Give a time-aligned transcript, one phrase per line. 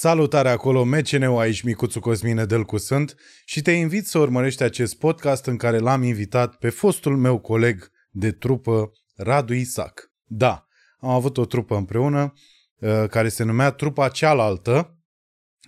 [0.00, 5.46] Salutare acolo, MCN-ul aici, Micuțu Cosmin Nedelcu sunt și te invit să urmărești acest podcast
[5.46, 10.12] în care l-am invitat pe fostul meu coleg de trupă, Radu Isac.
[10.24, 10.66] Da,
[11.00, 12.32] am avut o trupă împreună
[12.78, 14.98] uh, care se numea Trupa Cealaltă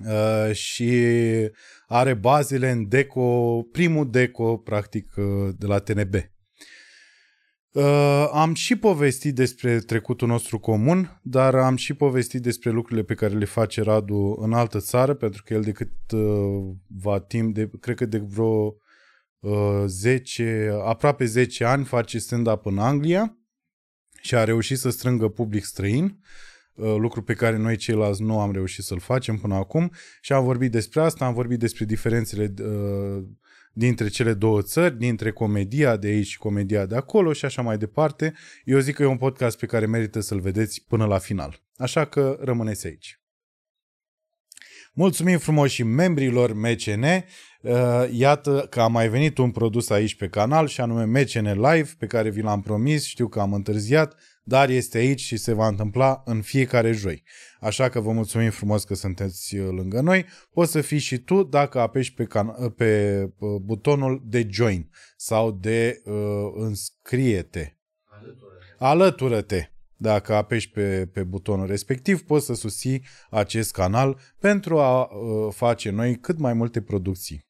[0.06, 0.92] uh, și
[1.86, 6.14] are bazele în Deco, primul Deco, practic, uh, de la TNB.
[7.72, 13.14] Uh, am și povestit despre trecutul nostru comun, dar am și povestit despre lucrurile pe
[13.14, 17.54] care le face Radu în altă țară, pentru că el de cât uh, va timp,
[17.54, 18.76] de, cred că de vreo
[19.38, 23.36] uh, 10, aproape 10 ani face stand-up în Anglia
[24.20, 26.18] și a reușit să strângă public străin,
[26.74, 29.92] uh, lucru pe care noi ceilalți nu am reușit să-l facem până acum.
[30.20, 33.24] Și am vorbit despre asta, am vorbit despre diferențele uh,
[33.72, 37.78] dintre cele două țări, dintre comedia de aici și comedia de acolo și așa mai
[37.78, 38.34] departe.
[38.64, 41.62] Eu zic că e un podcast pe care merită să-l vedeți până la final.
[41.76, 43.20] Așa că rămâneți aici.
[44.92, 47.04] Mulțumim frumos și membrilor MCN.
[47.60, 51.90] Uh, iată că a mai venit un produs aici pe canal și anume MCN Live,
[51.98, 55.66] pe care vi l-am promis, știu că am întârziat, dar este aici și se va
[55.66, 57.22] întâmpla în fiecare joi.
[57.60, 60.26] Așa că vă mulțumim frumos că sunteți uh, lângă noi.
[60.52, 64.90] Poți să fii și tu dacă apeși pe, can- uh, pe uh, butonul de join
[65.16, 66.14] sau de uh,
[66.54, 67.76] înscrie-te.
[68.04, 68.74] Alătură-te.
[68.78, 69.64] Alătură-te.
[69.96, 75.90] Dacă apeși pe, pe butonul respectiv, poți să susții acest canal pentru a uh, face
[75.90, 77.48] noi cât mai multe producții.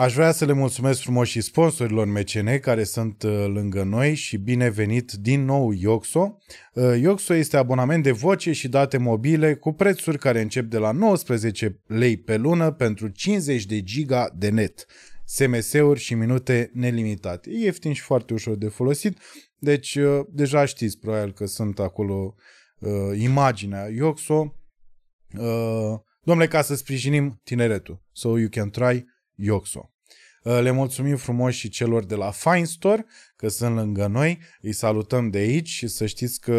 [0.00, 4.36] Aș vrea să le mulțumesc frumos și sponsorilor MCN care sunt uh, lângă noi și
[4.36, 6.38] binevenit din nou Ioxo.
[6.74, 10.92] Uh, Ioxo este abonament de voce și date mobile cu prețuri care încep de la
[10.92, 14.86] 19 lei pe lună pentru 50 de giga de net,
[15.24, 17.50] SMS-uri și minute nelimitate.
[17.50, 19.18] E ieftin și foarte ușor de folosit,
[19.58, 22.34] deci uh, deja știți probabil că sunt acolo
[22.78, 24.54] uh, imaginea Ioxo.
[25.38, 28.02] Uh, domnule, ca să sprijinim tineretul.
[28.12, 29.04] So you can try
[29.40, 29.90] Ioxo.
[30.42, 33.06] Uh, le mulțumim frumos și celor de la Fine Store
[33.36, 34.38] că sunt lângă noi.
[34.60, 36.52] Îi salutăm de aici și să știți că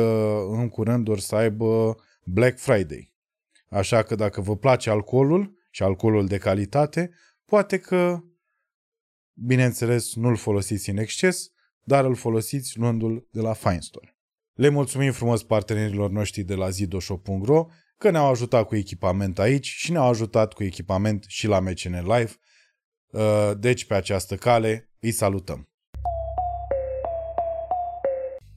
[0.49, 3.13] în curând or să aibă Black Friday.
[3.69, 7.11] Așa că dacă vă place alcoolul și alcoolul de calitate,
[7.45, 8.23] poate că,
[9.33, 11.51] bineînțeles, nu-l folosiți în exces,
[11.83, 14.15] dar îl folosiți luându-l de la Fine Store.
[14.53, 19.91] Le mulțumim frumos partenerilor noștri de la zidoshop.ro că ne-au ajutat cu echipament aici și
[19.91, 22.50] ne-au ajutat cu echipament și la MCN Live Uh,
[23.57, 25.65] deci, pe această cale, îi salutăm.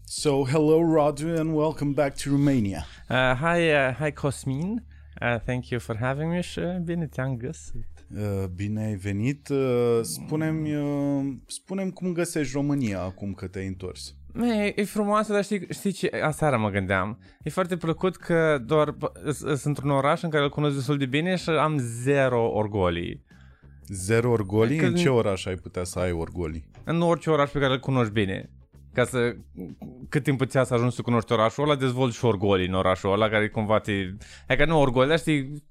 [0.06, 2.86] So, hello, Radu, and welcome back to Romania.
[3.08, 4.84] Uh, hi, uh, hi, Cosmin.
[5.20, 7.86] Uh, thank you for having me și uh, bine te-am găsit.
[8.16, 9.48] Uh, bine ai venit.
[9.48, 14.14] Uh, spune-mi, uh, spune cum găsești România acum că te-ai întors.
[14.42, 16.10] E, e frumoasă, dar știi, știi ce?
[16.22, 17.18] Aseară mă gândeam.
[17.42, 18.96] E foarte plăcut că doar
[19.32, 23.24] sunt într-un oraș în care îl cunosc destul de bine și am zero orgolii.
[23.86, 24.78] Zero orgolii?
[24.78, 26.64] Că în ce oraș ai putea să ai orgolii?
[26.84, 28.50] În orice oraș pe care îl cunoști bine.
[28.92, 29.36] Ca să,
[30.08, 33.28] cât timp îți să ajungi să cunoști orașul ăla, dezvolți și orgolii în orașul ăla,
[33.28, 33.92] care cumva te...
[34.48, 35.62] Adică nu orgolii, dar știi,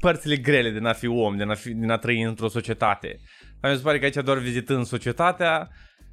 [0.00, 3.20] părțile grele de a fi om, de a, fi, de a trăi într-o societate.
[3.60, 5.68] Dar mi se pare că aici doar vizitând societatea,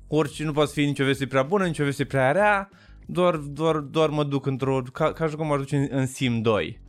[0.07, 2.69] orice nu poate fi nicio veste prea bună, nicio veste prea rea,
[3.05, 4.81] doar, doar, doar mă duc într-o...
[4.93, 6.81] Ca, ca și cum mă duc în, în Sim 2.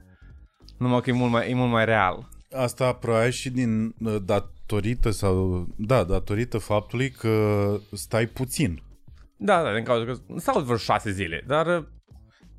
[0.79, 2.29] Numai că e mult mai, e mult mai real.
[2.53, 4.17] Asta probabil și din uh,
[4.67, 8.83] datorită sau da, datorită faptului că stai puțin.
[9.37, 11.67] Da, da, din cauza că stau vreo șase zile, dar...
[11.79, 11.85] uh,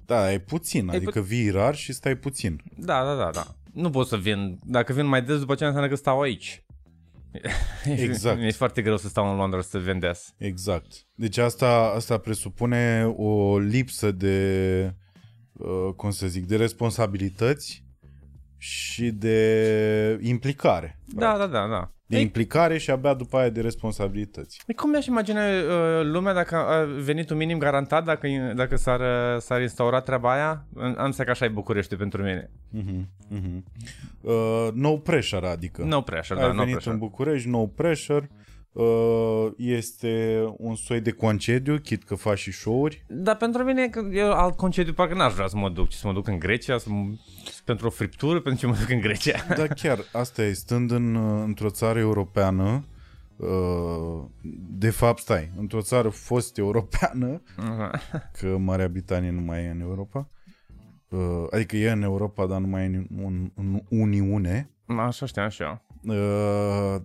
[0.05, 2.61] Da, e puțin, adică vii rar și stai puțin.
[2.77, 3.45] Da, da, da, da.
[3.73, 6.65] Nu pot să vin, dacă vin mai des după ce înseamnă că stau aici.
[7.85, 8.37] Exact.
[8.39, 10.33] Mi-e foarte greu să stau în Londra să vin des.
[10.37, 10.87] Exact.
[11.15, 14.93] Deci asta, asta presupune o lipsă de,
[15.53, 17.85] uh, cum să zic, de responsabilități
[18.57, 20.99] și de implicare.
[21.05, 21.91] Da, da, da, da.
[22.07, 24.61] De implicare și abia după aia de responsabilități.
[24.67, 28.99] E cum mi-aș imagina uh, lumea dacă a venit un minim garantat dacă, dacă s-ar,
[28.99, 30.65] uh, s-ar instaura treaba aia?
[30.97, 32.49] Am să că așa e București pentru mine.
[32.77, 33.01] Uh-huh,
[33.37, 33.61] uh-huh.
[34.21, 35.83] Uh, no pressure, adică.
[35.83, 36.93] No pressure, Ai da, no venit pressure.
[36.93, 38.29] în București, no pressure.
[38.77, 43.05] Uh, este un soi de concediu, chit că faci și show-uri.
[43.07, 46.07] Dar pentru mine, că eu alt concediu, parcă n-aș vrea să mă duc, ci să
[46.07, 47.05] mă duc în Grecia, să mă,
[47.65, 49.37] pentru o friptură, pentru ce mă duc în Grecia.
[49.57, 52.85] Da, chiar, asta e, stând în, într-o țară europeană,
[53.35, 54.23] uh,
[54.69, 57.41] de fapt, stai, într-o țară fost europeană,
[58.39, 60.29] că Marea Britanie nu mai e în Europa,
[61.09, 65.49] uh, adică e în Europa, dar nu mai e în, în, în Uniune, Așa știam
[65.49, 65.81] și eu.
[66.03, 66.95] Uh,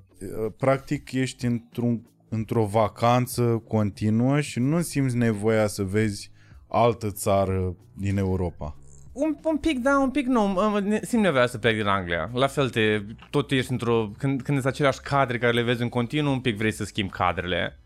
[0.56, 6.30] practic ești într-un, într-o vacanță continuă și nu simți nevoia să vezi
[6.68, 8.76] altă țară din Europa.
[9.12, 10.46] un, un pic da, un pic nu.
[10.46, 12.30] Mă- Simt nevoia să plec din Anglia.
[12.32, 13.00] La fel te,
[13.30, 14.10] tot ești într-o...
[14.18, 17.12] Când, când sunt aceleași cadre care le vezi în continuu, un pic vrei să schimbi
[17.12, 17.78] cadrele.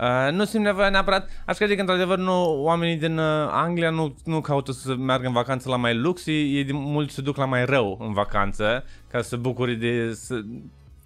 [0.00, 1.28] Uh, nu simt nevoia neapărat.
[1.46, 5.32] Aș crede că, într-adevăr, nu, oamenii din uh, Anglia nu, nu caută să meargă în
[5.32, 9.22] vacanță la mai lux, ei, ei mulți se duc la mai rău în vacanță, ca
[9.22, 10.12] să se bucure de...
[10.12, 10.40] Să,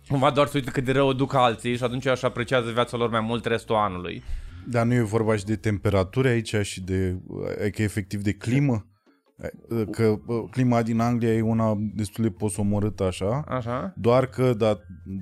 [0.08, 2.96] cumva doar să uite cât de rău o duc alții și atunci așa apreciază viața
[2.96, 4.22] lor mai mult restul anului.
[4.66, 7.16] Dar nu e vorba și de temperaturi aici și de,
[7.60, 8.86] adică efectiv de climă?
[9.90, 13.92] Că bă, clima din Anglia e una destul de posomorâtă așa, Așa?
[13.96, 14.78] doar că da,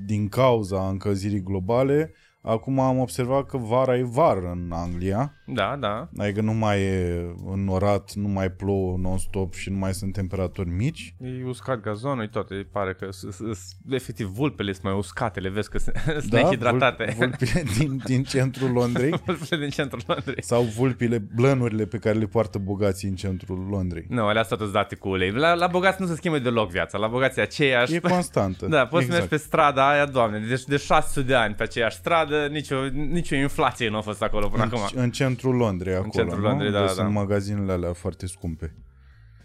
[0.07, 6.09] din cauza încălzirii globale, acum am observat că vara e vară în Anglia, Da, da.
[6.19, 11.15] adică nu mai e înnorat, nu mai plouă non-stop și nu mai sunt temperaturi mici.
[11.21, 15.41] E uscat gazonul, e toate, pare că s- s- s- efectiv vulpele sunt mai uscate,
[15.41, 17.15] le vezi că sunt sunt Da, nehidratate.
[17.17, 20.43] vul- vulpile din, din centrul Londrei vulpele din centrul Londrei.
[20.43, 24.07] sau vulpile, blănurile pe care le poartă bogații în centrul Londrei.
[24.09, 25.31] Nu, alea sunt toate date cu ulei.
[25.31, 27.95] La, la bogați nu se schimbă deloc viața, la bogați e aceeași.
[27.95, 28.67] E constantă.
[28.73, 29.13] Da, poți să exact.
[29.13, 33.35] mergi pe strada aia, doamne, deci de 600 de ani pe aceeași stradă, nicio, nicio
[33.37, 34.81] inflație nu a fost acolo până acum.
[34.95, 36.47] în, în centrul Londrei acolo, centrul nu?
[36.49, 37.01] Londrei, da, Unde da.
[37.03, 38.75] sunt magazinele alea foarte scumpe.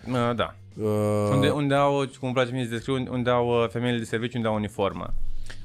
[0.07, 0.55] Uh, da.
[0.75, 3.97] Uh, Unde, unde au, cum îmi place mie să descriu, unde, unde au uh, femeile
[3.97, 5.13] de serviciu, unde au uniformă.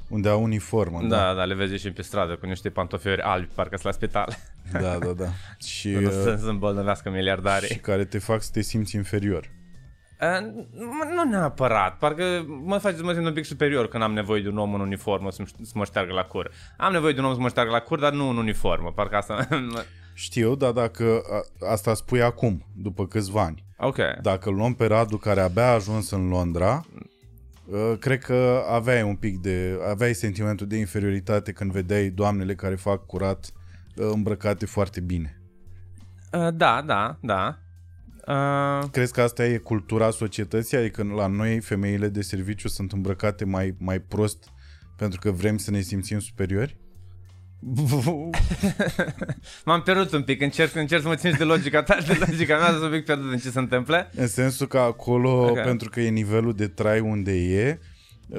[0.08, 1.00] unde au uniformă.
[1.08, 4.36] Da, da, le vezi și pe stradă cu niște pantofiori albi, parcă sunt la spital.
[4.72, 5.12] Da, da, da.
[5.12, 5.28] da.
[5.66, 7.76] și, Nu uh, să se îmbolnăvească și miliardarii.
[7.76, 9.50] care te fac să te simți inferior.
[10.22, 14.12] Uh, nu- nu neapărat, parcă mă face să mă simt un pic superior când am
[14.12, 16.50] nevoie de un om în uniformă să, să mă șteargă la cur.
[16.76, 19.16] Am nevoie de un om să mă șteargă la cur, dar nu în uniformă, parcă
[19.16, 19.48] asta...
[20.14, 23.96] Știu, dar dacă a, asta spui acum, după câțiva ani, ok.
[24.22, 26.84] dacă îl luăm pe Radu care abia a ajuns în Londra,
[27.64, 32.74] uh, cred că aveai un pic de, aveai sentimentul de inferioritate când vedeai doamnele care
[32.74, 33.52] fac curat
[33.96, 35.42] uh, îmbrăcate foarte bine.
[36.32, 37.58] Uh, da, da, da.
[38.26, 40.76] Uh, Crezi că asta e cultura societății?
[40.76, 44.48] Adică la noi femeile de serviciu sunt îmbrăcate mai, mai prost
[44.96, 46.76] pentru că vrem să ne simțim superiori?
[49.64, 52.16] m-am pierdut un pic, încerc, încerc să mă țin și de logica ta și de
[52.26, 54.10] logica mea, sunt un pic pierdut în ce se întâmplă.
[54.14, 55.50] În sensul că acolo, Ok.
[55.50, 55.64] okay.
[55.64, 57.78] pentru că e nivelul de trai unde e,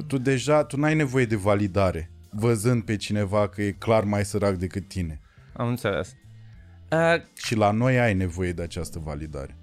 [0.07, 4.55] tu deja, tu n-ai nevoie de validare, văzând pe cineva că e clar mai sărac
[4.55, 5.21] decât tine.
[5.53, 6.15] Am înțeles.
[6.91, 9.57] Uh, Și la noi ai nevoie de această validare.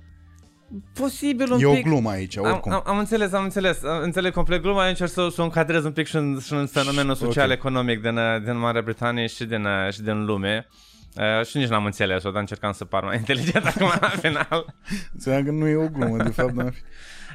[0.95, 1.85] Posibil un e o pic...
[1.85, 2.73] glumă aici, Am, oricum.
[2.73, 5.85] am, am înțeles, am înțeles, am înțeles complet gluma, eu încerc să, să o încadrez
[5.85, 7.17] un pic și în, și în fenomenul Ok.
[7.17, 10.67] social-economic din, uh, din Marea Britanie și din, uh, și din lume.
[11.17, 14.75] Uh, și nici n-am înțeles-o, dar încercam să par mai inteligent acum la final.
[15.13, 16.81] Înțeleg că nu e o glumă, de fapt, n-ar fi.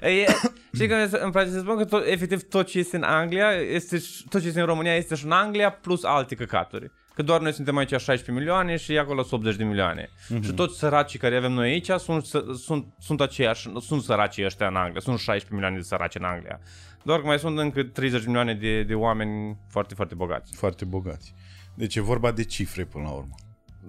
[0.07, 0.25] E,
[0.73, 3.97] știi că îmi place să spun că tot, efectiv tot ce este în Anglia, este,
[3.99, 6.91] și- tot ce este în România este și în Anglia plus alte căcaturi.
[7.15, 10.05] Că doar noi suntem aici 16 milioane și acolo sunt 80 de milioane.
[10.07, 10.41] Mm-hmm.
[10.43, 14.67] Și toți săracii care avem noi aici sunt, să- sunt, sunt aceiași, sunt săracii ăștia
[14.67, 14.99] în Anglia.
[14.99, 16.59] Sunt 16 milioane de săraci în Anglia.
[17.03, 20.55] Doar că mai sunt încă 30 milioane de, de oameni foarte, foarte bogați.
[20.55, 21.33] Foarte bogați.
[21.75, 23.35] Deci e vorba de cifre până la urmă.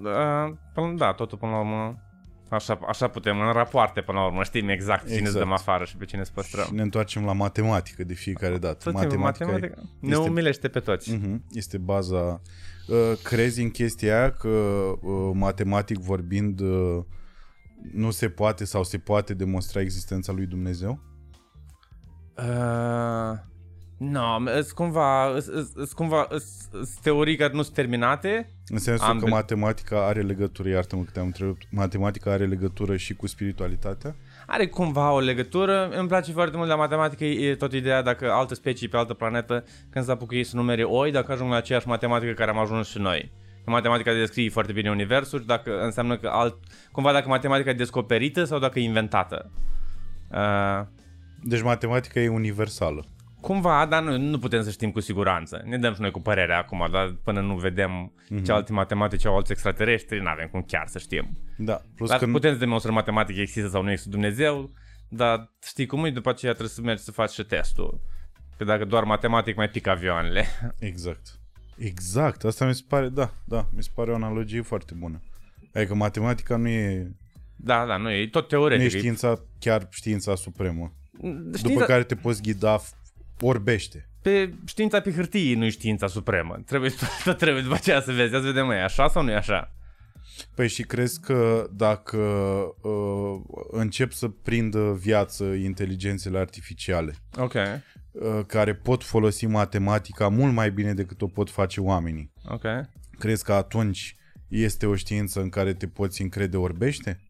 [0.02, 2.00] Da, până, da totul până la urmă
[2.48, 5.26] Așa, așa putem, în rapoarte până la urmă, știm exact cine Exact.
[5.34, 5.44] exact.
[5.44, 6.64] dăm afară și pe cine să păstrăm.
[6.64, 8.90] Și ne întoarcem la matematică de fiecare dată.
[8.90, 11.12] Tot timpul matematica ne este- umilește pe toți.
[11.14, 12.40] Mhm, Este baza.
[12.86, 17.04] Uh, Crezi în chestia aia că uh, matematic vorbind uh,
[17.92, 21.00] nu se poate sau se poate demonstra existența lui Dumnezeu?
[22.36, 23.38] Uh,
[23.98, 28.50] no, sunt cumva, sunt cumva sunt teorii care nu sunt terminate.
[28.66, 29.30] În sensul Ambele.
[29.30, 34.14] că matematica are legătură, iartă-mă că te-am întrerupt, matematica are legătură și cu spiritualitatea?
[34.46, 35.88] Are cumva o legătură.
[35.88, 39.64] Îmi place foarte mult la matematică e tot ideea dacă alte specii pe altă planetă,
[39.90, 42.88] când se apucă ei să numere oi, dacă ajung la aceeași matematică care am ajuns
[42.88, 43.30] și noi.
[43.64, 46.56] Că matematica descrie foarte bine universul și dacă înseamnă că alt,
[46.92, 49.50] cumva dacă matematica e descoperită sau dacă e inventată.
[50.32, 50.86] Uh,
[51.42, 53.04] Deci matematica e universală.
[53.40, 55.62] Cumva, dar nu, nu putem să știm cu siguranță.
[55.64, 58.42] Ne dăm și noi cu părerea acum, dar până nu vedem mm-hmm.
[58.44, 61.38] ce alte matematici au alți extraterestri, nu avem cum chiar să știm.
[61.56, 64.70] Da, plus Dar că putem să demonstrăm matematic există sau nu există Dumnezeu,
[65.08, 68.00] dar știi cum e, după aceea trebuie să mergi să faci și testul.
[68.56, 70.44] Că dacă doar matematic mai pică avioanele.
[70.78, 71.38] Exact.
[71.76, 75.22] Exact, asta mi se pare, da, da, mi se pare o analogie foarte bună.
[75.74, 77.12] Adică matematica nu e,
[77.56, 78.94] Da, da, nu e tot nu e teoretic.
[78.94, 80.92] e- știința, chiar știința supremă.
[81.16, 83.04] Știința, După care te poți ghida f-
[83.40, 84.08] orbește.
[84.22, 86.62] pe știința pe hârtie nu e știința supremă.
[86.66, 86.90] Trebuie,
[87.24, 88.32] tot trebuie după aceea să vezi.
[88.32, 89.70] Ia să vedem, e așa sau nu e așa?
[90.54, 92.18] Păi și crezi că dacă
[92.82, 93.40] uh,
[93.70, 100.94] încep să prindă viață inteligențele artificiale Ok, uh, care pot folosi matematica mult mai bine
[100.94, 102.64] decât o pot face oamenii, ok.
[103.18, 104.16] crezi că atunci
[104.48, 107.20] este o știință în care te poți încrede orbește?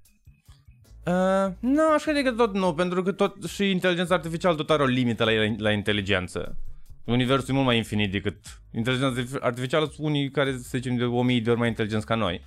[1.06, 4.82] Uh, nu, aș crede că tot nu, pentru că tot și inteligența artificială tot are
[4.82, 6.56] o limită la, la inteligență.
[7.04, 8.60] Universul e mult mai infinit decât...
[8.70, 12.14] Inteligența artificială sunt unii care, să zicem, de o mii de ori mai inteligenți ca
[12.14, 12.40] noi.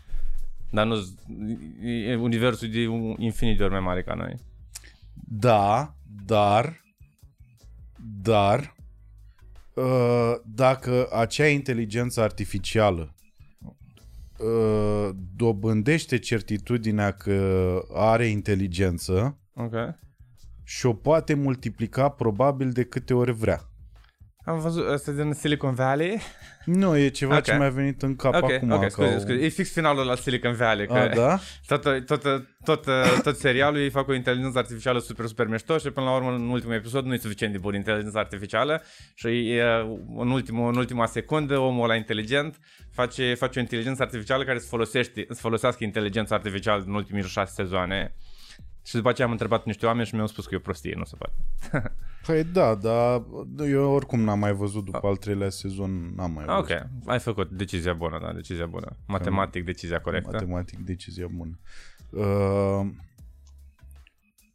[0.72, 0.96] Dar nu...
[2.20, 2.82] Universul e de
[3.18, 4.36] infinit de ori mai mare ca noi.
[5.14, 5.94] Da,
[6.26, 6.82] dar...
[8.22, 8.76] Dar...
[9.74, 13.19] Uh, dacă acea inteligență artificială uh,
[15.36, 19.74] dobândește certitudinea că are inteligență Ok.
[20.64, 23.69] și o poate multiplica probabil de câte ori vrea.
[24.50, 26.20] Am văzut, asta din Silicon Valley.
[26.66, 27.44] Nu, e ceva Ok.
[27.44, 28.72] ce mi-a venit în cap Ok, acum.
[28.72, 29.34] ok, ca scuze, o- scuze.
[29.34, 30.88] E fix finalul la Silicon Valley.
[30.88, 31.40] Că A, da?
[31.68, 32.22] tot, tot,
[32.64, 32.86] tot,
[33.24, 36.50] tot serialul ei fac o inteligență artificială super, super mișto și până la urmă în
[36.50, 38.82] ultimul episod nu e suficient de bun inteligența artificială
[39.16, 39.64] și e,
[40.18, 42.60] în, ultimul, în ultima secundă omul ăla inteligent
[42.94, 47.52] face, face o inteligență artificială care să, folosește, să folosească inteligența artificială din ultimii șase
[47.56, 48.14] sezoane.
[48.84, 51.04] Și după aceea am întrebat niște oameni și mi-au spus că e o prostie, nu
[51.04, 51.36] se poate.
[52.26, 53.24] Păi da, dar
[53.68, 56.62] eu oricum n-am mai văzut după al treilea sezon, n-am mai văzut.
[56.62, 58.96] Ok, ai făcut decizia bună, da, decizia bună.
[59.08, 60.30] Matematic, decizia corectă.
[60.32, 61.60] Matematic, decizia bună.
[62.10, 62.88] Uh,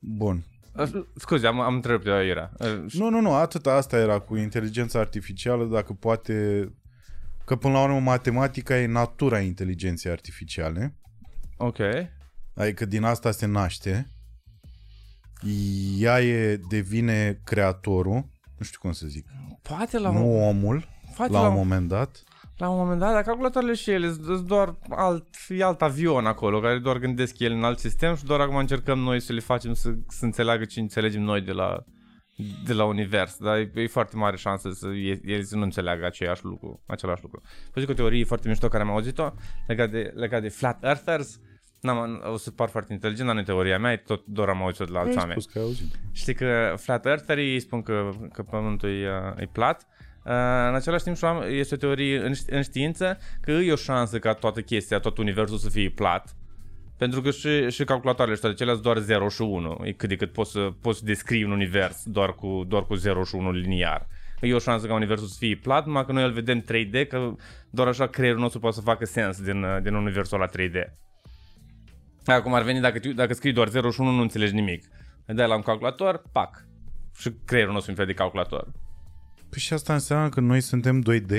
[0.01, 0.45] bun.
[0.77, 2.51] Uh, Scuze, am, am întrerupt eu Ira.
[2.59, 6.69] Uh, Nu, nu, nu, atât asta era cu inteligența artificială, dacă poate...
[7.45, 10.95] Că până la urmă matematica e natura inteligenței artificiale.
[11.57, 11.79] Ok.
[12.55, 14.09] Adică din asta se naște.
[15.99, 18.25] Ea e, devine creatorul,
[18.59, 19.27] nu știu cum să zic,
[19.63, 22.23] Poate la, nu un, omul, poate la la, un un, moment dat.
[22.57, 26.61] la un moment dat, dar calculatoarele și ele sunt doar alt, e alt avion acolo,
[26.61, 29.75] care doar gândesc ele în alt sistem și doar acum încercăm noi să le facem
[29.75, 31.85] să, să înțeleagă ce înțelegem noi de la,
[32.65, 36.07] de la univers, dar e, e foarte mare șansă să e- ele să nu înțeleagă
[36.07, 37.43] aceeași lucru, același lucru.
[37.73, 39.31] Păi zic o teorie foarte mișto care am auzit-o
[39.67, 41.41] legat de, legat de flat earthers.
[41.85, 44.63] N-am, o să par foarte inteligent, dar nu e teoria mea, e tot doar am
[44.63, 45.41] auzit-o de la alți Ai oameni.
[45.41, 45.87] spus că ai auzit.
[46.13, 49.87] Știi că flat eartherii spun că, că pământul e, uh, e plat.
[50.25, 50.31] Uh,
[50.69, 53.77] în același timp și am- este o teorie în, ști- în știință că e o
[53.77, 56.37] șansă ca toată chestia, tot universul să fie plat.
[56.99, 59.81] Pentru că și, și calculatoarele ăștia, cele doar 0 și 1.
[59.83, 62.95] E cât de cât poți să, poți să descrii un univers doar cu, doar cu
[62.95, 64.07] 0 și 1 liniar.
[64.41, 67.33] E o șansă ca universul să fie plat, numai că noi îl vedem 3D, că
[67.71, 70.93] doar așa creierul nostru poate să facă sens din, uh, din universul ăla 3D.
[72.27, 74.85] Acum ar veni, dacă, tu- dacă scrii doar 0 și 1, nu înțelegi nimic.
[75.27, 76.67] Îi dai la un calculator, pac.
[77.17, 78.73] Și creierul nostru e un fel de calculator.
[79.51, 81.31] Păi și asta înseamnă că noi suntem 2D?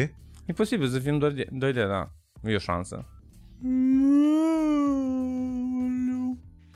[0.45, 2.11] E posibil să fim doar de- 2D, da.
[2.43, 3.05] E o șansă.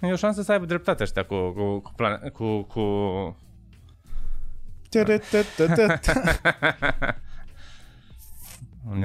[0.02, 2.80] E o șansă să aibă dreptate ăștia cu, cu, cu, plan- cu, cu...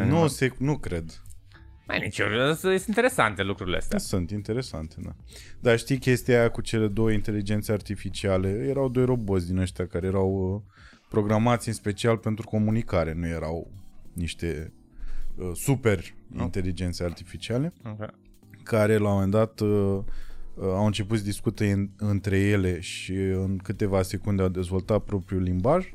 [0.05, 1.23] Nu, se, nu cred.
[1.87, 3.99] Mai nici eu, sunt interesante lucrurile astea.
[3.99, 5.15] Sunt interesante, da.
[5.61, 8.49] Dar știi chestia aia cu cele două inteligențe artificiale?
[8.49, 10.61] Erau doi roboți din ăștia care erau uh,
[11.09, 13.71] programați în special pentru comunicare, nu erau
[14.13, 14.73] niște
[15.37, 16.01] uh, super
[16.41, 18.11] inteligențe artificiale, Ok.
[18.63, 19.69] care la un moment dat uh,
[20.55, 25.43] uh, au început să discute în, între ele și în câteva secunde au dezvoltat propriul
[25.43, 25.93] limbaj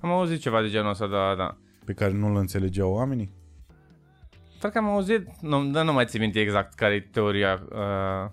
[0.00, 1.56] Am auzit ceva de genul ăsta, da, da.
[1.84, 3.30] pe care nu îl înțelegeau oamenii.
[4.64, 8.30] Cred că am auzit, nu, dar nu mai țin minte exact care e teoria, uh,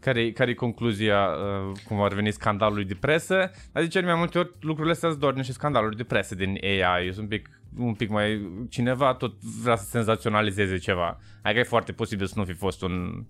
[0.00, 4.14] care, care e concluzia uh, cum ar veni scandalului de presă, dar de cele mai
[4.14, 7.60] multe ori lucrurile astea sunt doar niște scandaluri de presă din AI, sunt un pic,
[7.78, 12.44] un pic mai, cineva tot vrea să senzaționalizeze ceva, adică e foarte posibil să nu
[12.44, 13.24] fi fost un,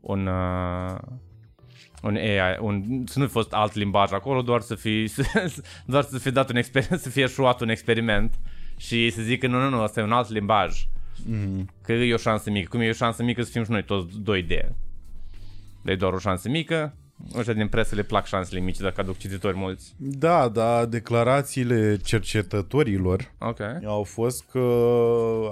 [0.00, 0.98] un, uh,
[2.02, 5.12] un AI, un, să nu fi fost alt limbaj acolo, doar să fi,
[5.86, 8.34] doar să fi dat un experiment, să fie eșuat un experiment
[8.76, 10.84] și să zică nu, nu, nu, asta e un alt limbaj.
[11.26, 11.68] Mm.
[11.82, 12.68] Că e o șansă mică.
[12.68, 14.68] Cum e o șansă mică să fim și noi toți 2D.
[15.82, 16.94] Dar e doar o șansă mică.
[17.36, 19.94] Ăștia din presă le plac șansele mici dacă aduc cititori mulți.
[19.98, 23.60] Da, da, declarațiile cercetătorilor Ok.
[23.84, 24.68] au fost că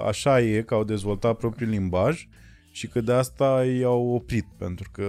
[0.07, 2.27] așa e, că au dezvoltat propriul limbaj
[2.71, 5.03] și că de asta i-au oprit, pentru că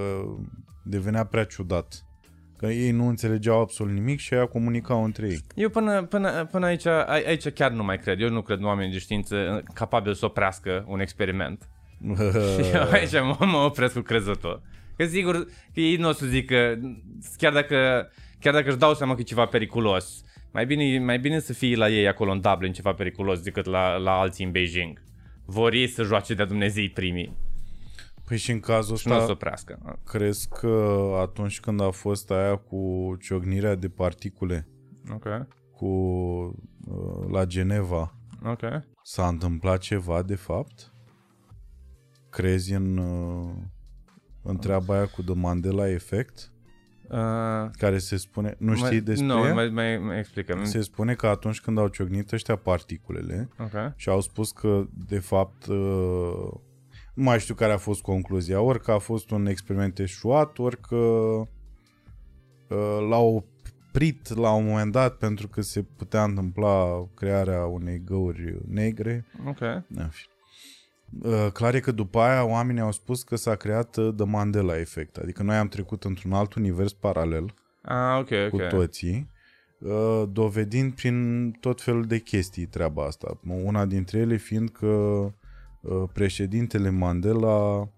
[0.84, 2.04] devenea prea ciudat.
[2.60, 5.40] Că ei nu înțelegeau absolut nimic și aia comunicau între ei.
[5.54, 8.20] Eu până, până, până aici, a- aici chiar nu mai cred.
[8.20, 11.68] Eu nu cred în oameni de știință capabili să oprească un experiment.
[12.74, 14.62] Eu aici mă, mă opresc cu crezător.
[14.96, 16.80] Că sigur că ei nu o să zică,
[17.36, 21.38] chiar dacă, chiar dacă își dau seama că e ceva periculos, mai bine, mai bine
[21.38, 25.02] să fie la ei acolo în Dublin ceva periculos decât la, la alții în Beijing.
[25.44, 27.36] Vor ei să joace de Dumnezei primii
[28.30, 29.98] Păi și în cazul și nu o să ăsta, oprească.
[30.04, 34.68] crezi că atunci când a fost aia cu ciocnirea de particule
[35.12, 35.26] Ok,
[35.72, 38.60] cu, uh, la Geneva, ok.
[39.02, 40.92] s-a întâmplat ceva de fapt?
[42.28, 43.50] Crezi în, uh,
[44.42, 46.52] în treaba aia cu The Mandela Effect?
[47.08, 48.54] Uh, care se spune...
[48.58, 49.54] Nu știi mai, despre Nu, ea?
[49.54, 53.92] mai, mai, mai explică Se spune că atunci când au ciocnit ăștia particulele Ok.
[53.96, 56.50] și au spus că, de fapt, uh,
[57.20, 60.80] nu mai știu care a fost concluzia, ori că a fost un experiment eșuat, ori
[60.80, 61.46] că uh,
[63.08, 63.44] l-au
[63.88, 69.24] oprit la un moment dat pentru că se putea întâmpla crearea unei găuri negre.
[69.46, 69.60] Ok.
[69.60, 70.32] În fine.
[71.22, 74.78] Uh, Clar e că după aia oamenii au spus că s-a creat uh, The Mandela
[74.78, 78.48] Effect, adică noi am trecut într-un alt univers paralel Ah, ok, ok.
[78.50, 79.30] cu toții,
[79.78, 83.40] uh, dovedind prin tot felul de chestii treaba asta.
[83.64, 85.32] Una dintre ele fiind că uh,
[86.12, 87.88] președintele Mandela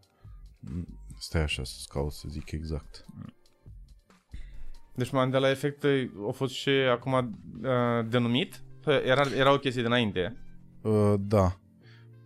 [1.19, 3.05] stai așa să caut să zic exact.
[4.95, 5.85] Deci Mandela Effect
[6.29, 8.62] a fost și acum uh, denumit?
[8.85, 10.37] Păi, Era, era o chestie dinainte.
[10.83, 11.57] Uh, da.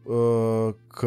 [0.02, 1.06] Uh, că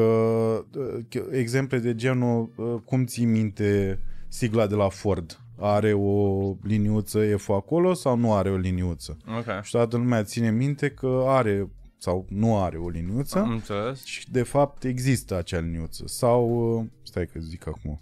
[0.76, 5.40] uh, exemple de genul uh, cum ții minte sigla de la Ford?
[5.58, 9.18] Are o liniuță F acolo sau nu are o liniuță?
[9.38, 9.64] Ok.
[9.64, 13.40] Și toată lumea ține minte că are sau nu are o liniuță.
[13.40, 14.04] Am înțeles.
[14.04, 16.04] Și de fapt există acea liniuță.
[16.08, 18.02] Sau, uh, stai că zic acum.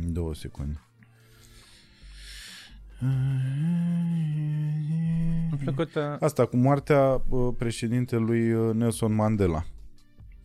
[0.00, 0.78] În Două secunde.
[5.50, 5.94] Am plăcut...
[5.94, 9.66] Uh, Asta cu moartea uh, președintelui uh, Nelson Mandela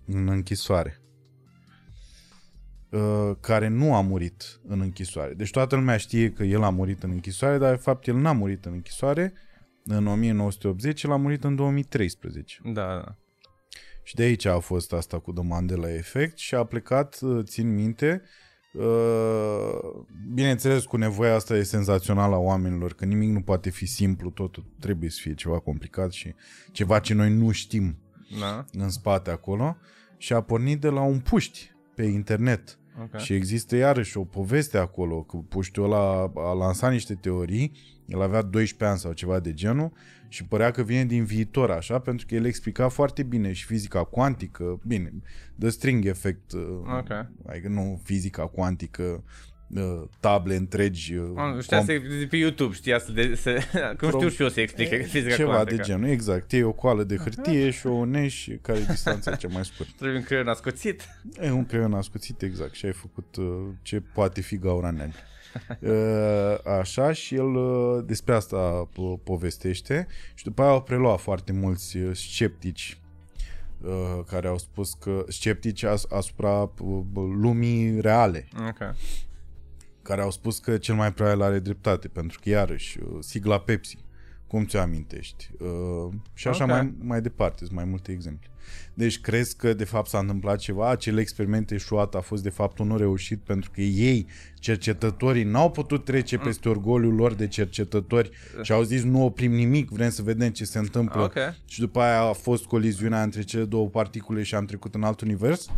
[0.05, 1.01] în închisoare.
[2.89, 5.33] Uh, care nu a murit în închisoare.
[5.33, 8.31] Deci toată lumea știe că el a murit în închisoare, dar de fapt el n-a
[8.31, 9.33] murit în închisoare
[9.85, 12.59] în 1980, el a murit în 2013.
[12.63, 12.71] da,
[13.05, 13.15] da.
[14.03, 17.73] Și de aici a fost asta cu The Mandela Effect și a plecat, uh, țin
[17.73, 18.21] minte,
[18.73, 19.79] uh,
[20.33, 24.65] bineînțeles cu nevoia asta e senzațională a oamenilor, că nimic nu poate fi simplu, totul
[24.79, 26.33] trebuie să fie ceva complicat și
[26.71, 27.97] ceva ce noi nu știm
[28.39, 29.77] Da, în spate acolo
[30.17, 32.79] și a pornit de la un puști pe internet.
[33.01, 33.19] ok.
[33.19, 37.71] Și există iarăși o poveste acolo, că puștiul ăla a lansat niște teorii,
[38.09, 39.91] el avea 12 ani sau ceva de genul
[40.27, 44.03] și părea că vine din viitor așa, pentru că el explica foarte bine și fizica
[44.03, 45.13] cuantică, bine,
[45.59, 46.61] the string effect, uh,
[46.99, 47.09] Ok.
[47.47, 49.23] adică nu fizica cuantică,
[49.69, 53.11] uh, table întregi, uh, Am, știa comp- să, de pe YouTube știa să...
[53.11, 53.59] De, să
[53.99, 55.75] cum știu și eu să explic fizica ceva cuantică.
[55.75, 56.51] de genul, exact.
[56.51, 59.91] E o coală de hârtie și o unești și care e distanța cea mai scurtă.
[59.97, 61.07] Trebuie un creion ascuțit.
[61.41, 63.45] E un creion ascuțit, exact, și ai făcut uh,
[63.81, 65.17] ce poate fi gaura neagră.
[65.81, 71.51] Uh, așa și el uh, despre asta po- povestește și după aia au preluat foarte
[71.51, 73.01] mulți uh, sceptici
[73.81, 78.95] uh, care au spus că sceptici as- asupra uh, lumii reale Ok.
[80.01, 83.97] care au spus că cel mai probabil are dreptate, pentru că iarăși, uh, sigla Pepsi,
[84.47, 85.49] cum ți-o amintești?
[85.59, 86.69] Uh, și așa Ok.
[86.69, 88.49] mai, mai departe, sunt mai multe exemple.
[88.93, 92.79] Deci crezi că de fapt s-a întâmplat ceva, acel experiment eșuat a fost de fapt
[92.79, 94.25] unul reușit pentru că ei,
[94.59, 96.43] cercetătorii, n-au putut trece Mm.
[96.43, 98.29] peste orgoliul lor de cercetători
[98.61, 101.21] și au zis nu oprim nimic, vrem să vedem ce se întâmplă.
[101.21, 101.37] Ok.
[101.65, 105.21] Și după aia a fost coliziunea între cele două particule și am trecut în alt
[105.21, 105.69] univers.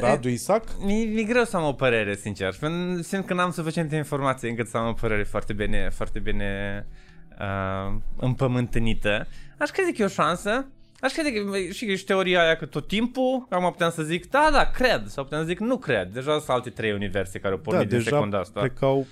[0.00, 0.64] Radu Isac?
[0.84, 2.56] Mi, mi-e greu să am o părere, sincer.
[2.60, 6.86] Pentru- Simt că n-am suficiente informații încât să am o părere foarte bine, foarte bine
[7.40, 9.26] uh, împământenită.
[9.58, 10.66] Aș crede că e o șansă.
[11.02, 14.30] Aș crede că băi, și și teoria aia că tot timpul, acum puteam să zic,
[14.30, 16.12] da, da, cred, sau puteam să zic, nu cred.
[16.12, 18.60] Deja sunt alte trei universe care au Da, pornit din deja secunda asta.
[18.60, 19.06] plecau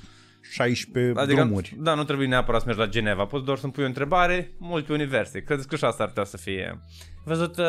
[0.53, 1.77] 16 Adică, drumuri.
[1.79, 4.93] da, nu trebuie neapărat să mergi la Geneva, poți doar să-mi pui o întrebare, multe
[4.93, 5.43] universe.
[5.43, 6.67] Credeți că și asta ar putea să fie.
[6.69, 7.65] Ai văzut uh,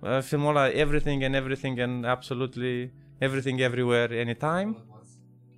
[0.00, 4.76] uh, filmul ăla Everything and Everything and Absolutely Everything Everywhere Anytime?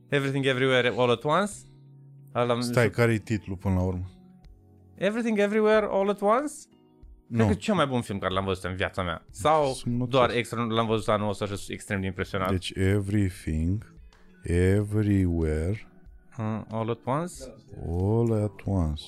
[0.08, 1.52] Everything Everywhere All at Once?
[2.34, 4.10] Ăla, Stai, care e titlul până la urmă?
[4.94, 6.52] Everything Everywhere All at Once?
[7.28, 7.46] Cred Nu.
[7.46, 9.24] că e cel mai bun film care l-am văzut în viața mea.
[9.30, 10.08] Sau Sunt notat.
[10.10, 12.50] doar extra, l-am văzut anul ăsta și sunt extrem de impresionat.
[12.50, 13.94] Deci everything,
[14.42, 15.88] everywhere,
[16.38, 17.34] Uh, all at Once?
[17.88, 19.02] all at once.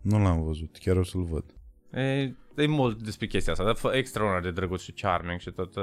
[0.00, 1.44] Nu l-am văzut, chiar o să-l văd.
[1.92, 5.76] E, e mult despre chestia asta, dar fă- extraordinar de drăguț și charming și tot...
[5.76, 5.82] Uh,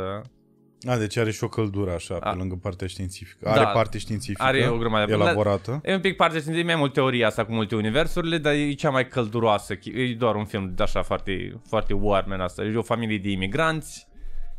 [0.87, 2.29] A, deci are și o căldură așa, A.
[2.29, 3.39] pe lângă partea științifică.
[3.41, 3.51] Da.
[3.51, 5.81] Are parte științifică Are o grămadă de- elaborată.
[5.83, 8.89] E un pic parte științifică, mai mult teoria asta cu multe universurile, dar e cea
[8.89, 9.73] mai călduroasă.
[9.83, 12.63] E doar un film de așa foarte, foarte warm în asta.
[12.63, 14.07] E o familie de imigranți,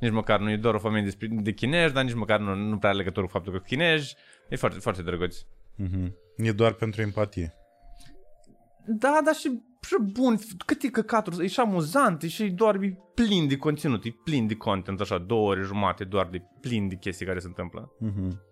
[0.01, 2.77] nici măcar nu e doar o familie de, de chinezi, dar nici măcar nu, nu
[2.79, 4.17] prea are legătură cu faptul că chinezi.
[4.49, 5.37] E foarte, foarte drăguț.
[5.75, 6.15] Mhm.
[6.37, 7.55] E doar pentru empatie.
[8.87, 12.99] Da, dar și, și bun, cât e căcatul, e și amuzant, e și doar e
[13.15, 16.95] plin de conținut, e plin de content, așa, două ore jumate doar de plin de
[16.95, 17.93] chestii care se întâmplă.
[17.99, 18.43] Mhm.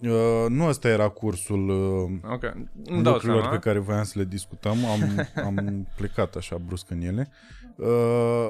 [0.00, 2.42] Uh, nu ăsta era cursul uh, Ok,
[2.84, 3.56] îmi dau lucrurilor seama.
[3.56, 4.84] pe care voiam să le discutăm.
[4.84, 5.00] Am,
[5.46, 7.30] am plecat așa brusc în ele.
[7.76, 7.86] Uh,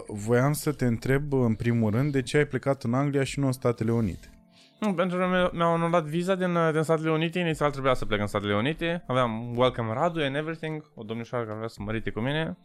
[0.06, 3.46] voiam să te întreb în primul rând de ce ai plecat în Anglia și nu
[3.46, 4.39] în Statele Unite.
[4.80, 8.04] Nu, pentru că mi- mi-au anulat viza din, uh, din Statele Unite, inițial trebuia să
[8.04, 12.10] plec în Statele Unite, aveam welcome Radu and everything, o domnișoară care vrea să mărite
[12.10, 12.56] cu mine,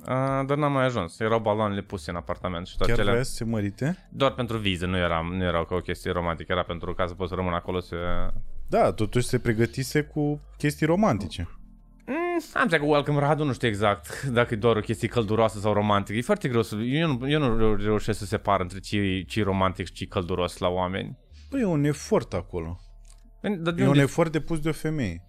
[0.00, 0.06] uh,
[0.46, 3.10] dar n-am mai ajuns, erau baloanele puse în apartament și toate Chiar cele...
[3.12, 4.08] vrea să se mărite?
[4.10, 7.14] Doar pentru viză, nu era, nu era ca o chestie romantică, era pentru ca să
[7.14, 7.96] pot să rămân acolo să...
[8.68, 11.48] Da, totuși se pregătise cu chestii romantice.
[12.10, 15.58] Mm, am zis că Welcome Radu, nu știu exact dacă e doar o chestie călduroasă
[15.58, 16.18] sau romantică.
[16.18, 16.76] E foarte greu să...
[16.76, 20.58] Eu nu, eu nu reu- reușesc să separ între ce ce romantic și ce călduros
[20.58, 21.18] la oameni.
[21.48, 22.80] Păi e un efort acolo.
[23.42, 24.02] Bine, Dar de E un unde?
[24.02, 25.22] efort depus de o femeie.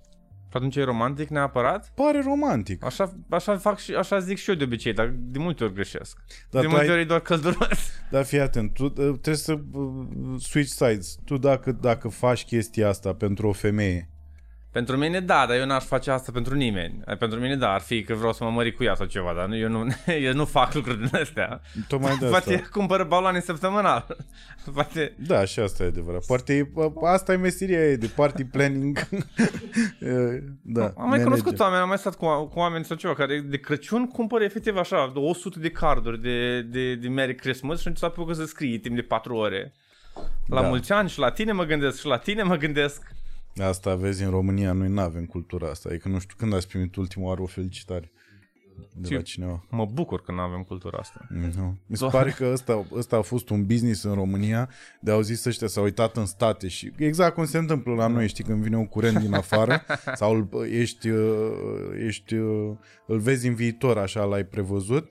[0.52, 1.92] Atunci e romantic neapărat?
[1.96, 2.84] Pare romantic.
[2.84, 6.18] Așa, așa fac și așa zic și eu de obicei, dar de multe ori greșesc.
[6.50, 7.92] Dar de tu multe ai- ori e doar călduros.
[8.12, 10.06] Dar fii atent, tu uh, trebuie să uh,
[10.38, 11.16] switch sides.
[11.26, 14.10] Tu dacă, dacă faci chestia asta pentru o femeie,
[14.72, 17.00] pentru mine da, dar eu n-aș face asta pentru nimeni.
[17.20, 19.46] Pentru mine da, ar fi că vreau să mă mări cu ea sau ceva, dar
[19.48, 19.88] nu, eu, nu,
[20.28, 21.62] eu nu fac lucruri din astea.
[21.88, 22.68] tocmai de Poate asta.
[22.72, 24.06] cumpără baloane săptămânal.
[24.74, 25.14] Poate...
[25.28, 26.26] Da, și asta e adevărat.
[26.26, 26.70] Poate e,
[27.06, 28.98] asta e meseria ei de party planning.
[30.00, 31.24] E, da, Am mai manager.
[31.24, 34.78] cunoscut oameni, am mai stat cu, cu oameni sau ceva care de Crăciun cumpără efectiv
[34.78, 38.78] așa 100 de carduri de, de, de Merry Christmas și atunci s-a apucat să scrie
[38.78, 39.74] timp de 4 ore.
[40.48, 40.68] La Da.
[40.68, 43.02] mulți ani și la tine mă gândesc și la tine mă gândesc.
[43.58, 45.90] Asta vezi în România, noi nu avem cultura asta.
[45.90, 48.12] Adică nu știu când ați primit ultima oară o felicitare
[48.94, 49.66] de la Ce- cineva.
[49.70, 51.28] Mă bucur că nu avem cultura asta.
[51.30, 51.78] Nu.
[51.86, 54.70] Mi se pare că ăsta, ăsta a fost un business în România
[55.02, 58.28] de au zis ăștia, s-au uitat în state și exact cum se întâmplă la noi,
[58.28, 59.86] știi, când vine un curent din afară
[60.20, 61.52] sau îl, ești, uh,
[62.06, 62.72] ești, uh,
[63.06, 65.10] îl vezi în viitor, așa l-ai prevăzut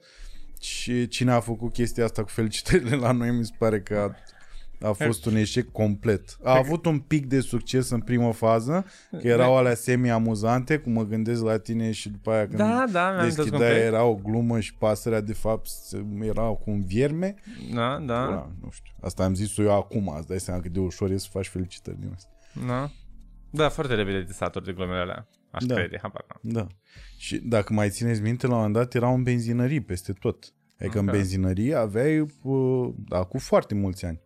[0.61, 4.15] și cine a făcut chestia asta cu felicitările la noi mi se pare că a,
[4.81, 6.39] a fost un eșec complet.
[6.43, 11.05] A avut un pic de succes în primă fază, că erau alea semi-amuzante, cum mă
[11.05, 13.87] gândesc la tine și după aia când Da, da, mi-am amintesc deschideai complet.
[13.87, 17.35] era o glumă și pasărea de fapt se- era cu un vierme.
[17.75, 18.93] Da, da, Da, nu știu.
[19.01, 22.01] Asta am zis eu acum, îți dai seama cât de ușor e să faci felicitări
[22.01, 22.31] din asta.
[22.67, 22.91] da.
[23.51, 25.29] Da, foarte repede de saturi de glumele alea.
[25.51, 25.75] Aș Da.
[25.75, 26.53] crede, habar n-am.
[26.53, 26.67] Da.
[27.17, 30.53] Și dacă mai țineți minte, la un moment dat erau în benzinării peste tot.
[30.81, 31.05] Adică Ok.
[31.07, 34.21] în benzinărie aveai, uh, da, cu foarte mulți ani.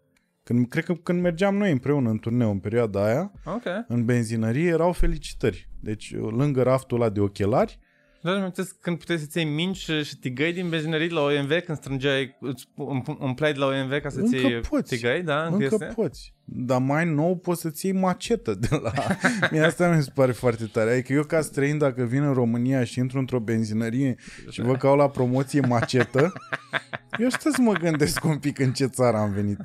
[0.45, 3.63] Când, cred că când mergeam noi împreună în turneu în perioada aia, Ok.
[3.89, 5.69] în benzinărie erau felicitări.
[5.81, 7.79] Deci uh, lângă raftul ăla de ochelari,
[8.23, 11.51] Dar îmi amintesc când puteai să-ți iei minci și, și tigăi din benzinării la OMV,
[11.65, 14.95] când strângeai, îți împ- împleai de la OMV ca să-ți Încă iei poți.
[14.97, 15.43] tigăi, da?
[15.43, 15.85] Încă, încă este?
[15.95, 16.35] poți.
[16.45, 18.93] Dar mai nou poți să-ți iei macetă de la...
[19.51, 20.93] Mie asta mi se pare foarte tare.
[20.93, 24.17] Adică eu ca străin, dacă vin în România și intru într-o benzinărie
[24.51, 26.33] și văd că au la promoție macetă,
[27.19, 29.59] eu știu să mă gândesc un pic în ce țară am venit.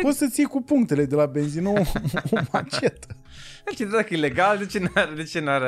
[0.00, 1.80] Poți să-ți iei cu punctele de la benzină o,
[2.30, 3.16] o macetă.
[3.64, 5.60] Deci, dacă e legal, de ce n-ar, de ce n-ar,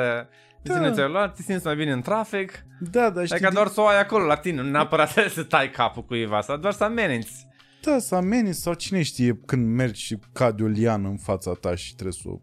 [0.63, 0.87] de ce Da.
[0.87, 1.35] nu ți-ai luat?
[1.35, 2.65] Te simți mai bine în trafic?
[2.79, 5.69] Da, dar știi, Adică doar să o ai acolo la tine, nu neapărat să tai
[5.69, 7.47] capul cuiva, sau doar să ameninți.
[7.81, 11.75] da, să ameninți sau cine știe când mergi și cade o liană în fața ta
[11.75, 12.39] și trebuie să o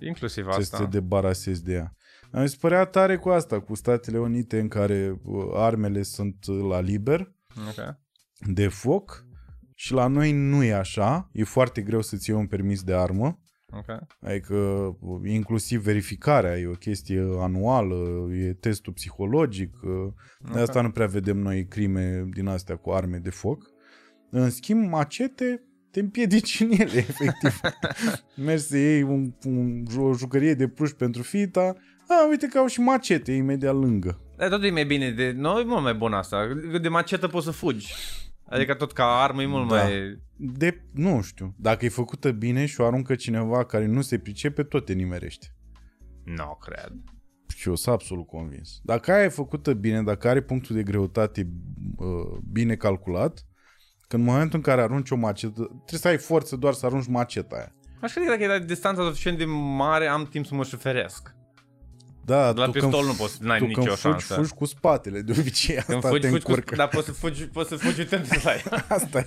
[0.00, 0.76] Inclusiv Trebuie asta.
[0.76, 1.92] să te debarasezi de ea.
[2.30, 6.36] Dar mi se părea tare cu asta, cu Statele Unite în care uh, armele sunt
[6.46, 7.32] uh, la liber,
[7.68, 7.96] Ok.
[8.54, 9.24] de foc,
[9.80, 11.30] și la noi nu e așa.
[11.32, 13.38] E foarte greu să-ți iei un permis de armă.
[13.72, 13.98] Ok.
[14.20, 14.54] Adică
[15.00, 19.74] uh, inclusiv verificarea e o chestie anuală, e testul psihologic.
[19.82, 23.64] uh, De asta nu prea vedem noi crime din astea cu arme de foc.
[24.30, 27.60] În schimb, macete te împiedici în ele, efectiv.
[28.36, 31.76] Mergi să iei un, un, o jucărie de pluș pentru fita,
[32.08, 34.20] a, uite că au și macete imediat lângă.
[34.36, 35.32] Dar tot e mai bine de...
[35.36, 36.48] Nu, e mult mai bun asta.
[36.82, 37.94] De macetă poți să fugi.
[38.48, 39.74] Adică tot ca armă e mult Da.
[39.74, 40.22] mai...
[40.36, 44.62] De, nu știu, dacă e făcută bine și o aruncă cineva care nu se pricepe,
[44.62, 45.46] tot te nimerește.
[46.24, 46.92] Nu no, cred.
[47.56, 48.80] Și eu sunt absolut convins.
[48.82, 51.50] Dacă aia e făcută bine, dacă are punctul de greutate
[51.96, 53.46] uh, bine calculat,
[54.08, 57.06] că în momentul în care arunci o macetă, trebuie să ai forță doar să arunci
[57.06, 57.74] maceta aia.
[58.00, 59.44] Aș crede că dacă e la distanța suficient de
[59.76, 61.36] mare, am timp să mă șoferesc.
[62.28, 64.34] Da, La tu pistol când, nu poți, n-ai tu nicio când fugi, șansă.
[64.34, 66.74] fugi cu spatele, de obicei asta Când te fugi, fugi cu, încurcă.
[66.76, 68.84] dar poți să fugi, poți să fugi uitând la ea.
[68.98, 69.26] Asta, e,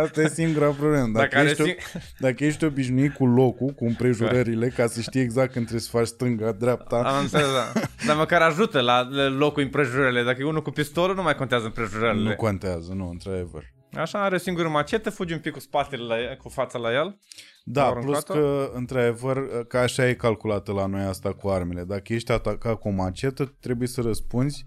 [0.00, 1.06] asta e singura problemă.
[1.06, 5.20] Dacă, Dacă are ești, sing- dacă ești obișnuit cu locul, cu împrejurările, ca să știi
[5.20, 7.80] exact când trebuie să faci stânga, dreapta, Am înțeles, da.
[8.06, 10.22] Dar măcar ajută la la locul împrejurările.
[10.22, 12.28] Dacă e unul cu pistolul, nu mai contează împrejurările.
[12.28, 13.64] nu contează, nu, într-adevăr.
[13.96, 17.18] Așa are singur macetă, fugi un pic cu spatele la el, cu fața la el.
[17.64, 18.32] Da, Au plus aruncat-o?
[18.32, 21.84] că, într-adevăr, că așa e calculată la noi asta cu armele.
[21.84, 24.66] Dacă ești atacat cu o macetă, trebuie să răspunzi,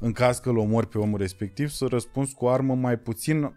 [0.00, 3.42] în caz că îl omori pe omul respectiv, să răspunzi cu o armă mai puțin
[3.42, 3.52] uh,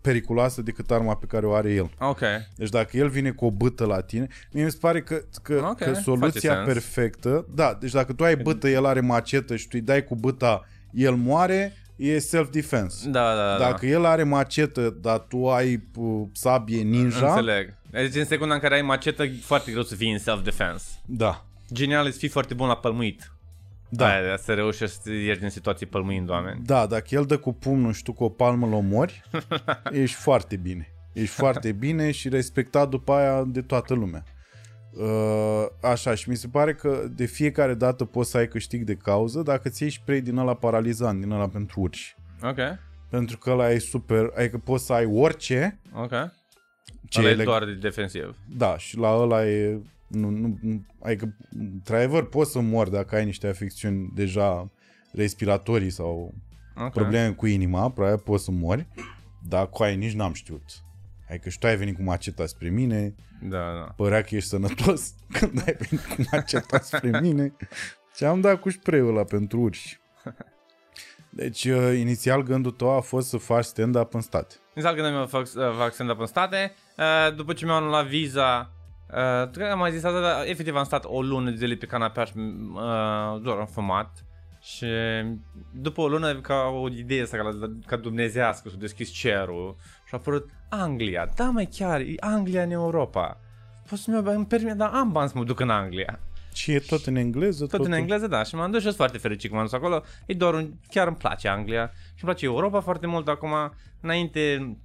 [0.00, 1.90] periculoasă decât arma pe care o are el.
[1.98, 2.20] Ok.
[2.56, 5.54] Deci dacă el vine cu o bâtă la tine, mie mi se pare că, că,
[5.70, 6.66] Ok, că face soluția sens.
[6.66, 10.14] perfectă, da, deci dacă tu ai bâtă, el are macetă și tu îi dai cu
[10.16, 13.08] bâta, el moare, e self-defense.
[13.08, 13.58] Da, da, da.
[13.58, 17.74] Dacă el are macetă, dar tu ai uh, sabie ninja, Înțeleg.
[17.90, 20.84] Deci în secunda în care ai macetă, e foarte greu să fii în self-defense.
[21.04, 21.44] da.
[21.72, 23.32] Genial e să fii foarte bun la pălmuit.
[23.88, 24.06] Da.
[24.06, 26.60] Aia, să reușești să ieși din situații pălmuind oameni.
[26.64, 29.22] Da, dacă el dă cu pumnul și tu cu o palmă îl omori,
[30.02, 30.92] ești foarte bine.
[31.12, 34.24] Ești foarte bine și respectat după aia de toată lumea.
[34.96, 38.94] Uh, așa, și mi se pare că de fiecare dată poți să ai câștig de
[38.94, 42.16] cauză dacă ți ieși spray din ăla paralizant, din ăla pentru urși.
[42.42, 42.58] Ok,
[43.10, 46.10] Pentru că ăla e super, adică poți să ai orice, ok.
[47.08, 48.36] ce Ăla e e leg- doar de defensiv.
[48.56, 49.80] Da, și la ăla e...
[50.06, 54.70] Nu, nu, nu, adică, într-adevăr, poți să mori dacă ai niște afecțiuni deja
[55.12, 56.34] respiratorii sau
[56.76, 56.92] Ok.
[56.92, 58.86] probleme cu inima, probabil poți să mori,
[59.48, 60.62] dar cu aia nici n-am știut.
[61.32, 63.92] Adică și tu ai venit cu maceta spre mine, Da, da.
[63.96, 67.56] părea că ești sănătos când ai venit cu maceta spre mine
[68.14, 70.00] și am dat cu spray ăla pentru urși.
[71.30, 74.54] Deci, uh, inițial gândul tău a fost să faci stand-up în state.
[74.74, 78.72] Inițial când mi-am fac, uh, fac stand-up în state, uh, după ce mi-am anulat viza,
[79.10, 81.74] uh, cred că am mai zis asta, dar efectiv am stat o lună de zile
[81.74, 84.24] pe canapea și uh, doar am fumat.
[84.60, 84.86] Și
[85.72, 89.76] după o lună, ca o idee asta, ca, ca dumnezească, s-a deschis cerul
[90.12, 91.28] și a apărut Anglia.
[91.34, 93.40] Da, mai chiar, e Anglia în Europa.
[93.88, 96.18] Poți să-mi iau, îmi permit, dar am bani să mă duc în Anglia.
[96.52, 97.66] Și e tot în engleză?
[97.66, 100.02] Tot în engleză, da, și m-am dus și sunt foarte fericit că m-am dus acolo.
[100.26, 103.28] E doar un, chiar îmi place Anglia și îmi place Europa foarte mult.
[103.28, 103.52] Acum,
[104.00, 104.76] înainte,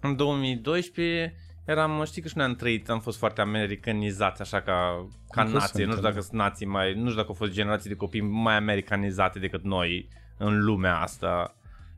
[0.00, 5.06] în 2012, eram, știi că și noi am trăit, am fost foarte americanizați, așa ca,
[5.30, 5.84] ca Am fost nație.
[5.84, 8.20] Nu știu suntem, dacă sunt nații mai, nu știu dacă au fost generații de copii
[8.20, 11.56] mai americanizate decât noi în lumea asta.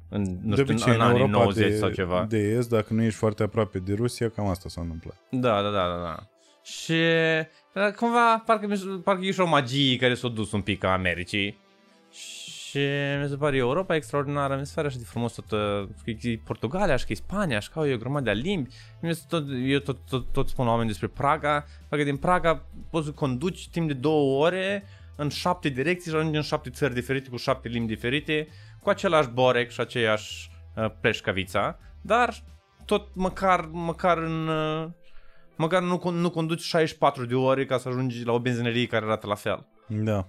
[0.09, 2.27] În, nu de știu, obicei, în, în anii Europa 90 de, sau ceva.
[2.29, 5.17] de est, dacă nu ești foarte aproape de Rusia, cam asta s-a întâmplat.
[5.31, 6.17] Da, da, da, da, da.
[6.63, 6.95] Și
[7.75, 10.89] dar cumva parcă, mi- parcă e și o magie care s-a dus un pic a
[10.93, 11.59] Americii.
[12.11, 12.79] Și
[13.23, 16.41] mi se pare Europa extraordinară, mi se pare așa de frumos tot, uh, că e
[16.45, 18.71] Portugalia, și că e Spania, și că au e o grămadă de limbi.
[19.01, 22.67] Mi se tot, eu tot, tot, tot spun la oameni despre Praga, că din Praga
[22.91, 24.85] poți să conduci timp de două ore
[25.17, 28.49] în șapte direcții și ajungi în șapte țări diferite cu șapte limbi diferite,
[28.85, 32.35] cu același borec și aceeași uh, pleșcavița, dar
[32.85, 34.49] tot măcar, măcar în...
[34.49, 34.89] Uh,
[35.57, 39.05] măcar nu, con- nu conduci 64 de ore ca să ajungi la o benzinărie care
[39.05, 39.67] arată la fel.
[39.89, 40.27] Da.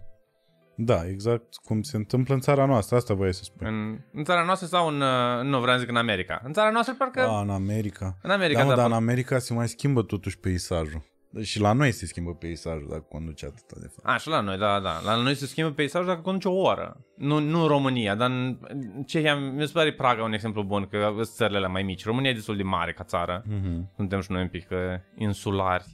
[0.78, 3.68] Da, exact cum se întâmplă în țara noastră, asta voiai să spui.
[3.68, 5.02] În, în țara noastră sau în...
[5.02, 6.41] uh, Nu vreau să zic în America.
[6.44, 7.22] În țara noastră parcă...
[7.22, 8.18] A, în America.
[8.22, 11.04] În America, da, mă, da, dar în pot- America se mai schimbă totuși peisajul.
[11.41, 14.08] Și la noi se schimbă peisajul dacă conduci atâta de fapt.
[14.08, 15.02] A, și la noi, da, da.
[15.04, 17.06] La noi se schimbă peisajul dacă conduci o oră.
[17.17, 20.88] Nu, nu în România, dar în în Cehia, mi se pare Praga un exemplu bun,
[20.89, 22.06] că sunt țările alea mai mici.
[22.06, 23.43] România e destul de mare ca țară.
[23.48, 23.95] Mm-hmm.
[23.95, 24.78] Suntem și noi un pic uh,
[25.17, 25.86] insulari.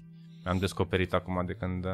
[0.43, 1.85] Am descoperit acum de când...
[1.85, 1.91] uh,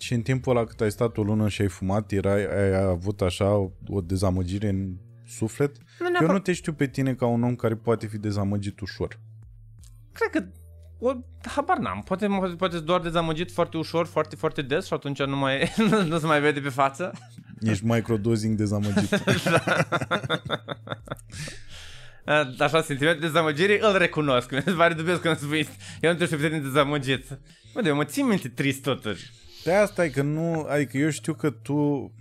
[0.00, 3.20] Și în timpul ăla cât ai stat o lună și ai fumat, erai, ai avut
[3.20, 4.96] așa o, o dezamăgire în
[5.26, 5.76] suflet?
[5.76, 8.80] Nu Eu neapărat, nu te știu pe tine ca un om care poate fi dezamăgit
[8.80, 9.20] ușor.
[10.12, 10.48] cred că...
[11.04, 11.12] O,
[11.44, 12.02] habar n-am.
[12.04, 16.02] Poate, poate, poate doar dezamăgit foarte ușor, foarte, foarte des și atunci nu, mai, nu,
[16.02, 17.12] nu se mai vede pe față.
[17.60, 19.08] Ești microdosing dezamăgit.
[22.26, 24.50] Uh, Așa, sentimentul de dezamăgire îl recunosc.
[24.54, 25.68] Mi se pare dubios când spui,
[26.00, 27.38] eu nu te știu pe tine dezamăgit.
[27.74, 29.30] Mă, de, mă țin minte trist totuși.
[29.64, 32.12] Pe asta e că nu, adică eu știu că tu,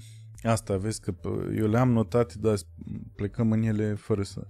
[0.43, 2.55] asta vezi că p- eu le-am notat, dar
[3.15, 4.41] plecăm în ele fără să...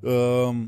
[0.00, 0.64] Uh,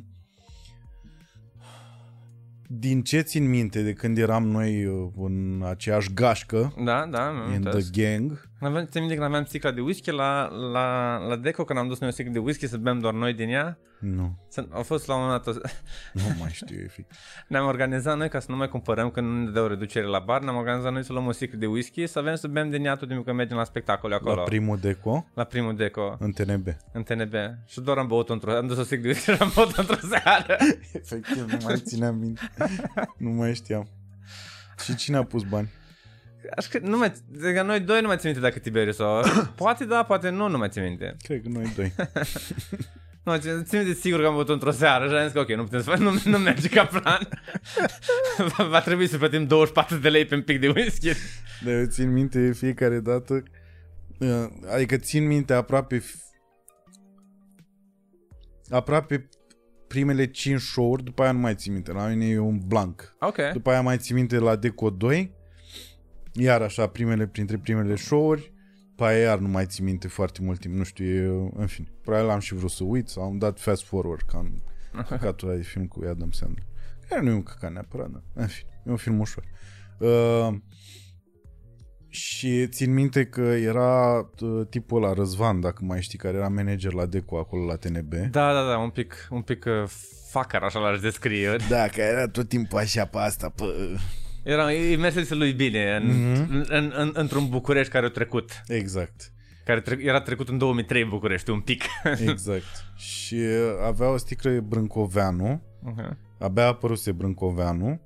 [2.68, 7.52] din ce țin minte de când eram noi uh, în aceeași gașcă, Da, da, mi-am
[7.52, 7.92] in the amintesc.
[7.92, 11.88] gang, Aveam, țin minte când aveam sticla de whisky la, la, la Deco, când am
[11.88, 13.78] dus noi o sticlă de whisky să bem doar noi din ea.
[14.00, 15.58] nu, Să, au fost la un moment dat, o-
[16.12, 17.18] nu mai știu efectiv.
[17.48, 20.42] ne-am organizat noi ca să nu mai cumpărăm când nu ne dau reducere la bar,
[20.42, 22.94] ne-am organizat noi să luăm o sticlă de whisky, să avem să bem din ea
[22.94, 24.34] tot timpul când mergem la spectacole acolo.
[24.34, 26.66] La primul deco, la primul Deco, în TNB.
[26.92, 27.34] în TNB.
[27.66, 30.06] Și doar am băut într-o am dus o sticlă de whisky și am băut într-o
[30.08, 30.56] seară.
[30.92, 32.40] Efectiv, nu mai țineam minte.
[33.16, 33.88] nu mai știam.
[34.84, 35.68] Și cine a pus bani?
[36.56, 37.12] Așa că nu mai,
[37.44, 39.22] adică noi doi nu mai țin minte dacă Tiberiu sau...
[39.56, 41.16] poate da, poate nu, nu mai țin minte.
[41.22, 41.92] Cred că noi doi.
[43.24, 45.38] Nu, mai țin, țin minte sigur că am băut într-o seară și am zis că
[45.38, 47.28] ok, nu putem să facem, nu, nu merge ca plan.
[48.56, 51.10] va, va trebui să plătim 24 de lei pe un pic de whisky.
[51.64, 53.42] Dar eu țin minte fiecare dată
[54.18, 56.14] uh, Adică țin minte aproape f-
[58.70, 59.28] Aproape
[59.86, 63.36] primele 5 show-uri După aia nu mai țin minte La mine e un blank Ok.
[63.52, 65.34] După aia mai țin minte la Deco 2
[66.38, 68.52] Iar așa primele printre primele show-uri
[68.88, 71.88] După aia iar nu mai țin minte foarte mult timp Nu știu, e, în fine
[72.02, 75.56] Probabil am și vrut să uit Sau am dat fast forward Ca în căcatul ăla
[75.56, 76.66] de film cu Adam Sandler
[77.08, 79.44] Care nu e un căcat neapărat dar, În fine, e un film ușor
[79.98, 80.54] uh,
[82.08, 86.92] Și țin minte că era uh, tipul ăla, Răzvan, dacă mai știi, care era manager
[86.92, 88.12] la Deco acolo la TNB.
[88.14, 89.88] Da, da, da, un pic, un pic uh,
[90.30, 91.56] fucker, așa l-aș descrie.
[91.68, 93.64] Da, că era tot timpul așa pe asta, pă.
[94.46, 96.46] Era, îi mersese lui bine în, Mhm.
[96.50, 98.62] în, în, în, într-un București care a trecut.
[98.66, 99.32] Exact.
[99.64, 101.82] Care tre- era trecut în 2003 în București, un pic.
[102.28, 102.64] Exact.
[102.96, 106.16] și uh, avea o sticlă Brâncoveanu, uh-huh.
[106.38, 108.00] abia apăruse Brâncoveanu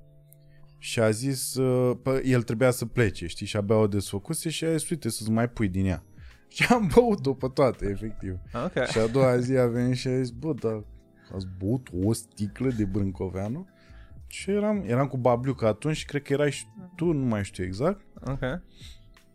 [0.77, 4.65] și a zis, uh, pă, el trebuia să plece, știi, și abia o desfăcuse și
[4.65, 6.03] a zis, uite, să-ți mai pui din ea.
[6.53, 8.37] Și am băut-o pe toate, efectiv.
[8.65, 8.85] Ok.
[8.87, 10.83] Și a doua zi a venit și a zis, bă, dar
[11.35, 13.67] ați băut o sticlă de Brâncoveanu?
[14.31, 16.65] Și eram, eram cu Babliuca atunci și cred că erai și
[16.95, 18.05] tu, nu mai știu exact.
[18.25, 18.39] Ok.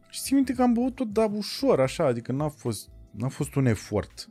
[0.09, 3.67] Și țin minte că am băut-o, dar ușor, așa, adică n-a fost, n-a fost un
[3.67, 4.29] efort.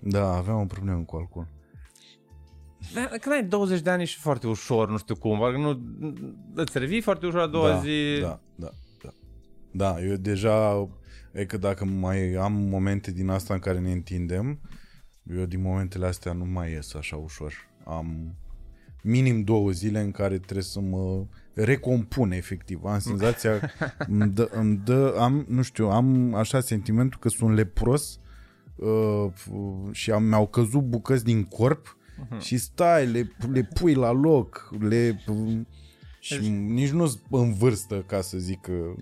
[0.00, 1.48] Da, aveam o problemă cu alcool.
[2.94, 5.80] Da, când ai 20 de ani și foarte ușor, nu știu cum, parcă nu,
[6.54, 8.18] îți revii foarte ușor a doua da, zi.
[8.20, 8.70] Da, da,
[9.02, 9.10] da.
[9.72, 10.88] Da, eu deja,
[11.32, 14.60] e că dacă mai am momente din asta în care ne întindem,
[15.22, 17.52] eu din momentele astea nu mai ies așa ușor.
[17.84, 18.34] Am
[19.08, 22.84] minim două zile în care trebuie să mă recompun efectiv.
[22.84, 23.70] Am senzația,
[24.08, 28.20] îmi dă, îmi dă, am, nu știu, am așa sentimentul că sunt lepros
[28.76, 29.26] uh,
[29.90, 31.96] și am, mi-au căzut bucăți din corp
[32.40, 35.24] și stai, le, le pui la loc, le...
[36.20, 38.94] Și Deci- nici nu în vârstă ca să zic că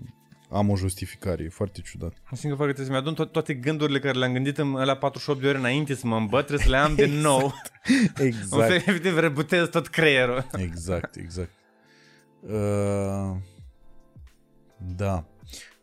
[0.49, 2.13] am o justificare, e foarte ciudat.
[2.31, 4.95] Mă simt că parcă trebuie să-mi adun to- toate gândurile care le-am gândit în la
[4.95, 7.53] 48 de ore înainte să mă îmbăt, trebuie să le am din nou.
[8.17, 10.45] În Exact, fel, efectiv, rebutez tot creierul.
[10.57, 11.49] exact, exact.
[12.41, 13.35] Uh,
[14.95, 15.25] da.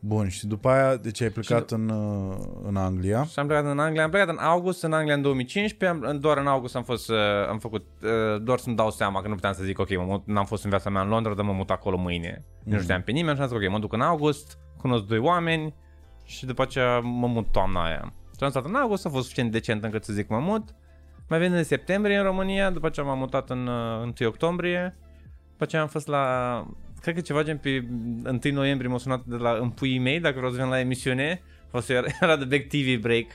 [0.07, 3.25] Bun, și după aia, deci ai plecat în, uh, în Anglia.
[3.25, 6.39] Și am plecat în Anglia, am plecat în august, în Anglia în 2015, am, doar
[6.39, 7.17] în august am fost, uh,
[7.49, 10.27] am făcut, uh, doar să-mi dau seama că nu puteam să zic, ok, mă mut,
[10.27, 12.45] n-am fost în viața mea în Londra, dar mă mut acolo mâine.
[12.65, 12.73] Mm.
[12.73, 15.75] Nu știam pe nimeni și am zis, ok, mă duc în august, cunosc doi oameni
[16.25, 18.13] și după aceea mă mut toamna aia.
[18.37, 20.75] Și am stat în august, a fost suficient decent încât să zic mă mut.
[21.29, 24.97] Mai venit în septembrie în România, după aceea m-am mutat în uh, 1 octombrie,
[25.51, 26.67] după aceea am fost la
[27.05, 27.85] cred că ceva gen pe
[28.45, 31.43] 1 noiembrie m-a sunat de la împuii mei dacă vreau să vin la emisiune.
[31.65, 33.27] A fost, era, era de Back TV Break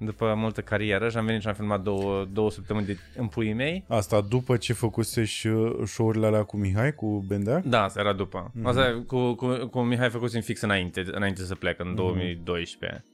[0.00, 3.84] după multă carieră și am venit și am filmat două, două săptămâni de împuii mei.
[3.88, 7.62] Asta după ce făcuse și uh, show-urile alea cu Mihai, cu Bendea?
[7.64, 8.50] Da, asta era după.
[8.50, 8.62] Mm-hmm.
[8.62, 11.96] Asta cu, cu, cu Mihai făcusem fix înainte, înainte să plec, în Mhm.
[11.96, 13.04] 2012.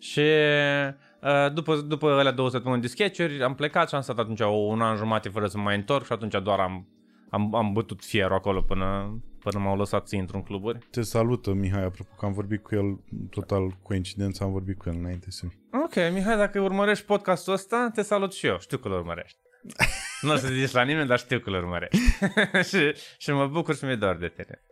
[0.00, 4.40] Și uh, după, după alea două săptămâni de sketch am plecat și am stat atunci
[4.40, 6.86] o, un an jumate fără să mă mai întorc și atunci doar am,
[7.30, 10.78] am, am bătut fierul acolo până, până m-au lăsat să intru în cluburi.
[10.90, 13.00] Te salută Mihai, apropo că am vorbit cu el,
[13.30, 15.46] total coincidență, am vorbit cu el înainte să
[15.84, 18.58] Ok, Mihai, dacă urmărești podcastul ăsta, te salut și eu.
[18.60, 19.38] Știu că îl urmărești.
[20.22, 21.98] nu o să zici la nimeni, dar știu că îl urmărești.
[22.70, 24.62] și, și mă bucur și mi-e doar de tine.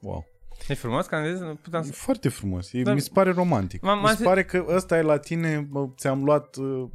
[0.00, 0.26] Wow.
[0.68, 1.92] E frumos că am zis, nu puteam E să...
[1.92, 3.82] foarte frumos, e, Dar- mi se pare romantic.
[3.82, 6.88] M-am- mi m-am se zi- pare că ăsta e la tine, bă, ți-am luat uh,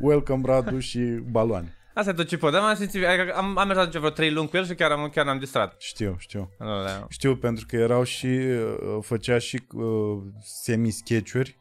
[0.00, 0.98] welcome Radu și
[1.30, 1.74] baloane.
[1.94, 4.30] Asta e tot ce pot, dar m-am simțit, adică am, am mers atunci vreo 3
[4.30, 5.74] luni cu el și chiar am, chiar am distrat.
[5.78, 6.50] Știu, știu.
[6.58, 7.06] Alea.
[7.08, 11.58] Știu pentru că erau și, uh, făcea și uh, semi-sketchuri.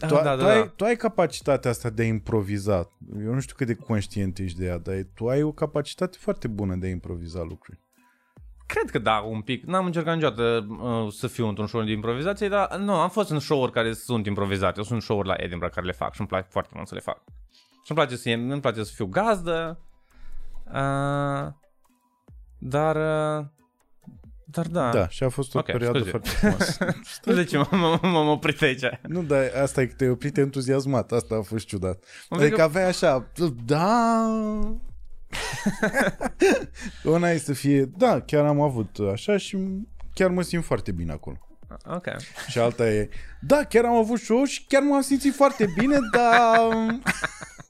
[0.00, 0.66] Ah, Tu, da, tu, da, ai, da.
[0.66, 2.90] tu ai capacitatea asta de a improviza.
[3.24, 6.48] Eu nu știu cât de conștient ești de ea, dar tu ai o capacitate foarte
[6.48, 7.78] bună de a improviza lucruri.
[8.66, 9.64] Cred că da, un pic.
[9.64, 13.38] N-am încercat niciodată uh, să fiu într-un show de improvizație, dar nu, am fost în
[13.38, 14.78] show-uri care sunt improvizate.
[14.78, 17.00] Eu sunt show-uri la Edinburgh care le fac și îmi place foarte mult să le
[17.00, 17.22] fac.
[17.84, 19.80] Și îmi place să, îmi place să fiu gazdă,
[20.66, 21.52] uh,
[22.58, 23.44] dar, uh,
[24.44, 24.90] dar da.
[24.90, 26.10] Da, și a fost o Ok, perioadă scuze.
[26.10, 26.86] foarte frumoasă.
[27.24, 28.84] Nu de ce m- m- m-am oprit aici.
[29.02, 31.12] nu, dar asta e că te-ai oprit entuziasmat.
[31.12, 32.04] Asta a fost ciudat.
[32.30, 33.30] Mă Adică că- aveai așa,
[33.64, 34.26] da...
[37.04, 39.58] Una e să fie, da, chiar am avut așa și
[40.14, 41.36] chiar mă simt foarte bine acolo.
[41.86, 42.06] Ok.
[42.48, 43.08] Și alta e,
[43.40, 46.58] da, chiar am avut show și chiar m-am simțit foarte bine, dar...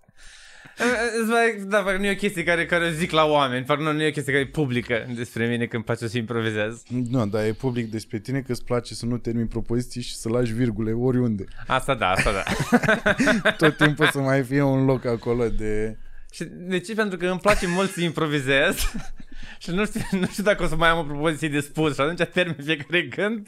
[1.21, 3.83] Îți mai- Da, parcă nu e o chestie care, care o zic la oameni, parcă
[3.83, 6.83] nu, nu e o chestie care e publică despre mine când îmi place să improvizez.
[7.11, 10.29] Nu, dar e public despre tine că îți place să nu termini propoziții și să
[10.29, 11.44] lași virgule oriunde.
[11.67, 12.42] Asta da, asta da.
[13.67, 15.96] Tot timpul să mai fie un loc acolo de...
[16.33, 16.94] Și de ce?
[16.94, 18.77] Pentru că îmi place mult să improvizez
[19.63, 22.00] și nu știu, nu știu dacă o să mai am o propoziție de spus și
[22.00, 23.46] atunci termin fiecare gând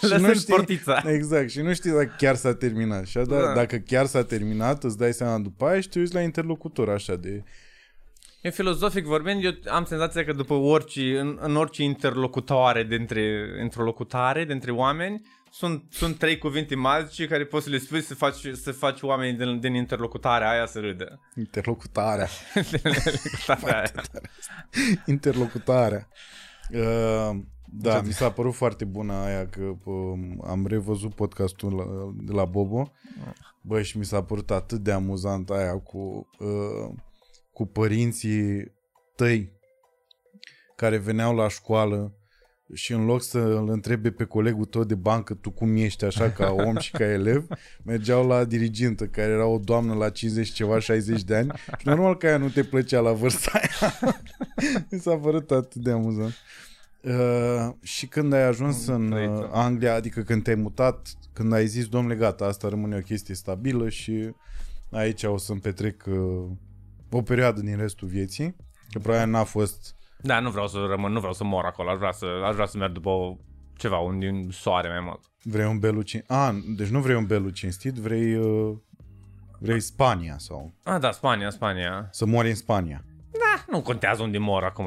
[0.00, 1.02] lăsând portița.
[1.06, 3.06] Exact, și nu știi dacă chiar s-a terminat.
[3.06, 3.54] Și da, Da.
[3.54, 7.16] dacă chiar s-a terminat, îți dai seama după aia și te uiți la interlocutor așa
[7.16, 7.42] de...
[8.40, 14.44] Eu filozofic vorbind, eu am senzația că după orice, în, în orice interlocutoare dintre, interlocutare
[14.44, 18.72] dintre oameni, sunt, sunt trei cuvinte magice care poți să le spui să faci, să
[18.72, 21.20] faci oamenii din, din interlocutarea aia să râdă.
[21.36, 22.28] Interlocutarea.
[22.54, 23.90] Interlocutarea aia.
[25.06, 26.08] Interlocutarea.
[26.70, 27.36] Uh,
[27.72, 29.90] Da, mi s-a părut foarte bună aia că pă,
[30.46, 31.84] am revăzut podcastul la,
[32.24, 32.92] de la Bobo.
[33.60, 36.94] Bă, și mi s-a părut atât de amuzant aia cu, uh,
[37.52, 38.72] cu părinții
[39.16, 39.52] tăi
[40.76, 42.12] care veneau la școală
[42.74, 46.30] și în loc să îl întrebe pe colegul tău de bancă tu cum ești așa
[46.30, 47.46] ca om și ca elev,
[47.84, 52.16] mergeau la dirigintă care era o doamnă la 50 ceva, 60 de ani și normal
[52.16, 53.92] că aia nu te plăcea la vârsta aia.
[54.90, 56.34] Mi s-a părut atât de amuzant.
[57.02, 61.86] Uh, și când ai ajuns în uh, Anglia, adică când te-ai mutat, când ai zis,
[61.86, 64.34] domnule, gata, asta rămâne o chestie stabilă și
[64.90, 66.44] aici o să-mi petrec uh,
[67.10, 68.56] o perioadă din restul vieții,
[68.90, 71.96] că probabil n-a fost Da, nu vreau să rămân, nu vreau să mor acolo, aș
[71.98, 73.36] vrea să, aș vrea să merg după o,
[73.76, 75.20] ceva, un din soare mai mult.
[75.42, 76.30] Vrei un belu cinstit?
[76.30, 78.76] A, deci nu vrei un belu cinstit, vrei, uh,
[79.58, 82.08] vrei Spania sau Ah, da, Spania, Spania.
[82.10, 83.04] să mori în Spania.
[83.30, 84.86] Da, nu contează unde mor acum.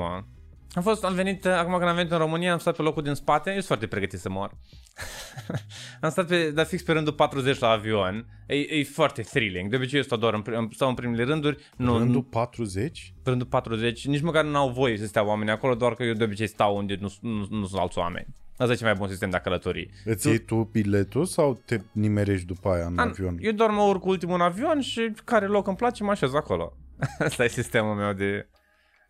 [0.74, 3.14] Am fost, am venit, acum când am venit în România, am stat pe locul din
[3.14, 4.52] spate, eu sunt foarte pregătit să mor.
[6.02, 9.70] am stat pe, dar fix pe rândul 40 la avion, e, e foarte thrilling.
[9.70, 13.14] De obicei eu stau doar în, prim- stau în primele rânduri, nu, Rândul 40?
[13.24, 16.14] pe rândul 40, nici măcar nu au voie să stea oamenii acolo, doar că eu
[16.14, 18.28] de obicei stau unde nu, nu, nu sunt alți oameni.
[18.58, 19.90] Asta e cel mai bun sistem de a călători.
[20.06, 23.38] Îți iei tu biletul sau te nimerești după aia în An- avion?
[23.40, 26.74] Eu doar mă urc ultimul în avion și care loc îmi place mă așez acolo.
[27.20, 28.48] Asta e sistemul meu de,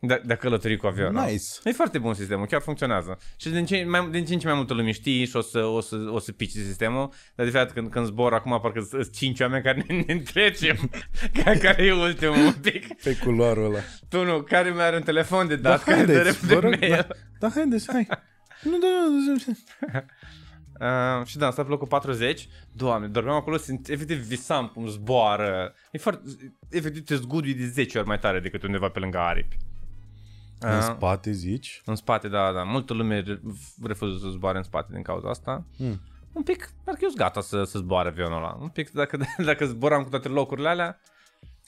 [0.04, 1.24] de, de a călători cu avionul.
[1.24, 1.46] Nice.
[1.64, 3.18] E foarte bun sistemul, chiar funcționează.
[3.36, 5.66] Și din ce, mai, din ce în ce mai multă lume știi și o să,
[5.66, 9.12] o să, o să pici sistemul, dar de fapt când, când zbor acum parcă sunt
[9.12, 10.90] cinci oameni care ne, ne întrecem.
[11.44, 13.02] care, care e ultimul un pic.
[13.04, 13.80] Pe culoarul ăla.
[14.10, 16.68] Tu nu, care mai are un telefon de Da, dat, care dă haideți, vă repede
[16.68, 17.08] rog, mail.
[17.08, 17.08] da,
[17.40, 18.08] da, haideți, hai.
[18.64, 19.54] Nu, da, da,
[19.94, 20.06] da.
[21.20, 24.88] Uh, și da, am stat pe locul 40 Doamne, dormeam acolo, simt, efectiv visam cum
[24.88, 26.22] zboară E foarte,
[26.70, 29.58] efectiv te zgudui de 10 ori mai tare decât undeva pe lângă aripi
[30.62, 31.82] În Uh, spate zici?
[31.86, 33.42] În spate, da, da, multă lume re-
[33.84, 36.02] refuză să zboare în spate din cauza asta Hmm.
[36.34, 39.66] Un pic, parcă eu sunt gata să, să zboare avionul ăla Un pic, dacă, dacă
[39.66, 41.00] zboram cu toate locurile alea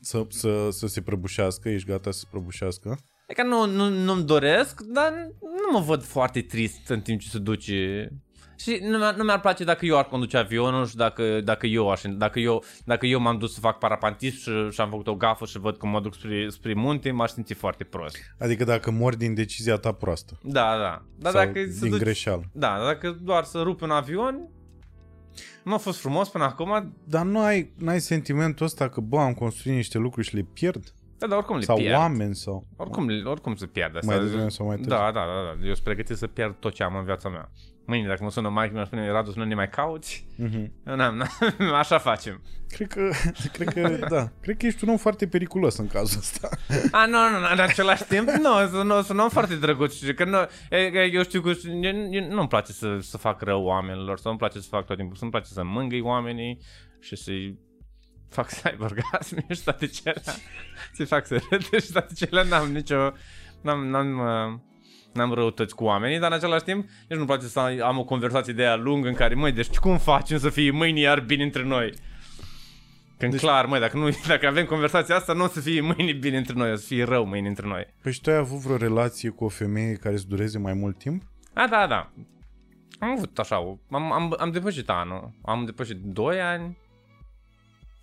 [0.01, 2.99] Să, să, să se prăbușească, ești gata să se prăbușească?
[3.27, 7.29] E că nu, nu, nu-mi doresc, dar nu mă văd foarte trist în timp ce
[7.29, 8.09] se duce.
[8.57, 11.89] Și nu, mi-ar, nu mi-ar place dacă eu ar conduce avionul și dacă, dacă, eu,
[11.89, 15.15] aș, dacă, eu, dacă eu m-am dus să fac parapantism și, și am făcut o
[15.15, 18.17] gafă și văd că mă duc spre, spre munte, m-aș simți foarte prost.
[18.39, 20.39] Adică dacă mori din decizia ta proastă.
[20.43, 21.05] Da, da.
[21.17, 22.43] Dar sau dacă se din duci, greșeală.
[22.53, 24.49] Da, dar dacă doar să rupi un avion,
[25.63, 29.33] nu a fost frumos până acum, Dar nu ai, n-ai sentimentul ăsta că, bă, am
[29.33, 30.93] construit niște lucruri și le pierd?
[31.17, 31.95] da, dar oricum le sau pierd.
[31.95, 32.67] oameni sau...
[32.75, 33.99] Oricum, oricum se pierde.
[34.05, 34.95] Mai Asta- devreme sau mai târziu.
[34.95, 35.65] Da, da, da, da.
[35.67, 37.51] Eu sunt pregătit să pierd tot ce am în viața mea.
[37.85, 40.25] Mâine, dacă mă sună Mike, mi-ar spune, Radu, să nu ne mai cauți.
[40.43, 40.71] Mm-hmm.
[40.87, 42.41] Eu n-am, n-am, așa facem.
[42.67, 43.09] Cred că,
[43.53, 46.49] cred că, da, cred că ești un om foarte periculos în cazul ăsta.
[46.91, 49.93] A, nu, nu, nu, în același timp, nu, sunt, nu, sunt om foarte drăguț.
[49.93, 50.37] și Că nu,
[50.69, 54.23] e, e, eu știu că eu, eu, nu-mi place să, să fac rău oamenilor, sau
[54.25, 56.59] nu-mi place să fac tot timpul, să-mi place să mângâi oamenii
[56.99, 57.59] și să-i
[58.29, 60.21] fac să aibă orgasme și toate cele.
[60.95, 62.47] Să-i fac să râde și toate cele.
[62.47, 63.11] N-am nicio...
[63.61, 64.59] N-am, n-am, uh,
[65.13, 68.53] n-am răutăți cu oamenii, dar în același timp nici nu-mi place să am o conversație
[68.53, 71.63] de aia lungă în care, măi, deci cum facem să fie mâine iar bine între
[71.63, 71.93] noi?
[73.17, 73.41] Când deci...
[73.41, 76.53] clar, măi, dacă, nu, dacă avem conversația asta, nu o să fie mâine bine între
[76.53, 77.87] noi, o să fie rău mâine între noi.
[78.01, 80.97] Păi și tu ai avut vreo relație cu o femeie care să dureze mai mult
[80.97, 81.23] timp?
[81.53, 82.11] A, da, da.
[82.99, 86.77] Am avut așa, o- am, am, am depășit anul, am depășit 2 ani.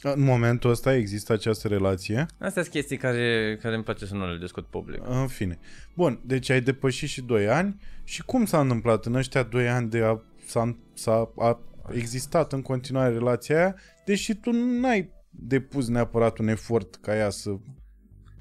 [0.03, 2.26] În momentul ăsta există această relație.
[2.38, 5.01] Astea sunt chestii care, care îmi place să nu le discut public.
[5.05, 5.59] În fine.
[5.94, 7.76] Bun, deci ai depășit și 2 ani.
[8.05, 11.61] Și cum s-a întâmplat în ăștia 2 ani de a, s-a, s-a a
[11.92, 13.74] existat în continuare relația aia,
[14.05, 17.51] deși tu n-ai depus neapărat un efort ca ea să...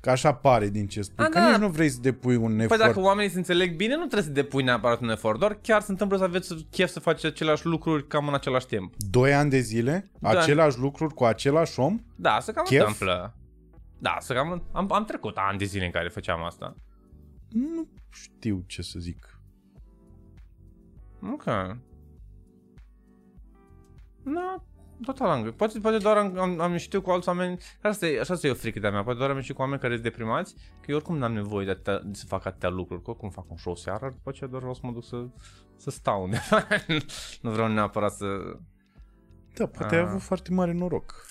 [0.02, 1.26] Că așa pare din ce spui.
[1.26, 1.50] A, că da.
[1.50, 2.80] nici nu vrei să depui un Păi efort.
[2.80, 5.92] dacă oamenii se înțeleg bine, nu trebuie să depui neapărat un efort, doar chiar se
[5.92, 8.94] întâmplă să aveți chef să faceți aceleași lucruri cam în același timp.
[8.98, 10.30] 2 ani de zile, Da.
[10.30, 12.80] același lucruri cu același om, Da, să cam Chef?
[12.80, 13.34] întâmplă.
[14.00, 14.64] Da, să cam...
[14.72, 16.76] Am, am trecut ani de zile în care făceam asta.
[17.50, 19.40] nu știu ce să zic.
[21.34, 21.44] Ok.
[24.24, 24.64] Da,
[25.06, 27.58] total am Poate, poate doar am, am, am ieșit cu alți oameni.
[27.82, 29.04] Asta e, așa e o frică de-a mea.
[29.04, 30.54] Poate doar am ieșit cu oameni care sunt deprimați.
[30.54, 33.02] Că eu oricum n-am nevoie de, atâtea, de să fac atâtea lucruri.
[33.04, 35.28] Că oricum fac un show seara, după aceea doar vreau să mă duc să,
[35.78, 36.68] să stau undeva.
[37.42, 38.26] nu vreau neapărat să...
[39.54, 40.08] Da, poate ai Ah.
[40.08, 41.26] avut foarte mare noroc.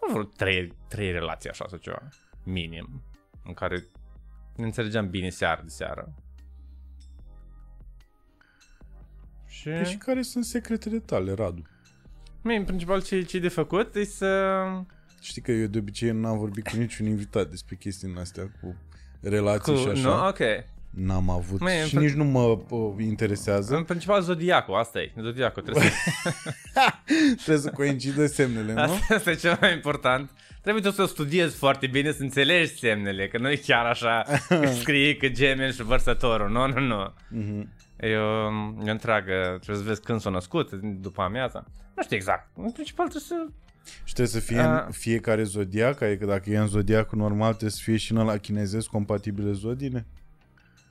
[0.00, 2.08] Am vreo trei, trei relații așa sau ceva.
[2.44, 3.02] Minim.
[3.44, 3.86] În care
[4.56, 6.14] ne înțelegeam bine seară de seară.
[9.46, 9.68] Și...
[9.68, 11.62] Păi și care sunt secretele tale, Radu?
[12.42, 14.62] Mie, în principal, ce, ce e de făcut e să...
[15.20, 18.76] Știi că eu de obicei n-am vorbit cu niciun invitat despre chestiile astea, cu
[19.20, 20.00] relații Cu, și așa.
[20.08, 20.26] nu?
[20.26, 20.38] Ok.
[20.90, 23.76] N-am avut Măi, în și fel- nici nu mă uh, interesează.
[23.76, 25.12] În principal zodiacul, asta e.
[25.20, 26.32] Zodiacul trebuie să...
[27.44, 28.80] Trebuie să coincidă semnele, nu?
[28.80, 30.30] Asta este cel mai important.
[30.62, 34.24] Trebuie tu să o studiezi foarte bine, să înțelegi semnele, că nu e chiar așa
[34.48, 36.50] că scrie că gemeni și vărsătorul.
[36.50, 37.12] Nu, nu, nu.
[37.28, 37.68] Mhm.
[38.00, 38.50] E o,
[38.84, 41.64] e o întreagă, trebuie să vezi când s-a născut, după amiaza.
[41.96, 42.48] Nu știu exact.
[42.56, 43.52] În principal trebuie să...
[44.04, 44.84] Și trebuie să fie A.
[44.84, 48.36] în fiecare zodiac, adică dacă e în zodiacul normal, trebuie să fie și în ăla
[48.36, 50.06] chinezesc compatibile zodiile?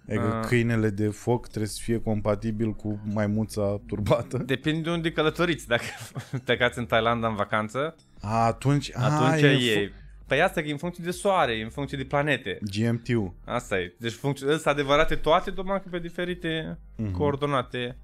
[0.09, 0.39] Adică A.
[0.39, 4.37] câinele de foc trebuie să fie compatibil cu maimuța turbată?
[4.37, 5.67] Depinde de unde călătoriți.
[5.67, 5.83] Dacă
[6.45, 9.91] plecați în Thailanda în vacanță, A, atunci, atunci a, e...
[10.27, 12.57] Păi asta că e în funcție de soare, e în funcție de planete.
[12.77, 13.33] GMT-ul.
[13.45, 13.95] Asta e.
[13.99, 17.11] Deci funcție, sunt adevărate toate, doar că pe diferite Mhm.
[17.11, 17.97] coordonate.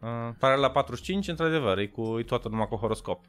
[0.00, 0.08] Uh,
[0.38, 3.24] pare la 45, într-adevăr, e, cu, e toată numai cu horoscop.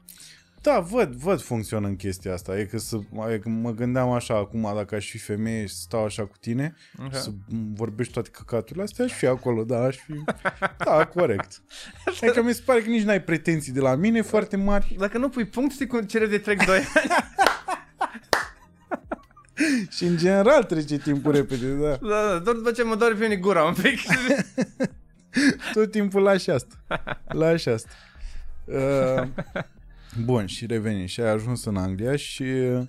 [0.62, 2.58] Da, văd, văd funcționă în chestia asta.
[2.58, 2.98] E că, să,
[3.32, 6.74] e că mă gândeam așa acum, dacă aș fi femeie și stau așa cu tine,
[7.04, 7.14] Ok.
[7.14, 7.30] să
[7.74, 10.12] vorbești toate căcaturile astea, aș fi acolo, da, aș fi...
[10.84, 11.62] Da, corect.
[12.22, 15.28] Adică mi se pare că nici n-ai pretenții de la mine foarte mari Dacă nu
[15.28, 16.86] pui punct, știi cum cere de trec 2 ani.
[19.96, 21.88] și în general trece timpul repede, da.
[21.88, 21.98] da,
[22.32, 23.98] da, doar după ce mă doare pe mine gura un pic.
[25.74, 26.74] Tot timpul lași asta.
[27.28, 27.90] Lași asta.
[28.64, 29.28] Uh,
[30.24, 31.06] bun, și revenim.
[31.06, 32.82] Și ai ajuns în Anglia și uh,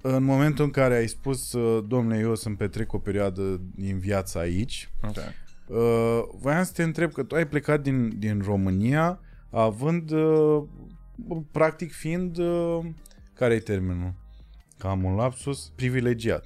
[0.00, 3.98] în momentul în care ai spus, uh, domnule, eu o să-mi petrec o perioadă din
[3.98, 5.34] viața aici, okay.
[5.66, 9.20] uh, voiam să te întreb că tu ai plecat din, din România
[9.50, 10.62] având, uh,
[11.50, 12.78] practic fiind, uh,
[13.34, 14.12] care e termenul?
[14.86, 16.44] Că am un lapsus, privilegiat.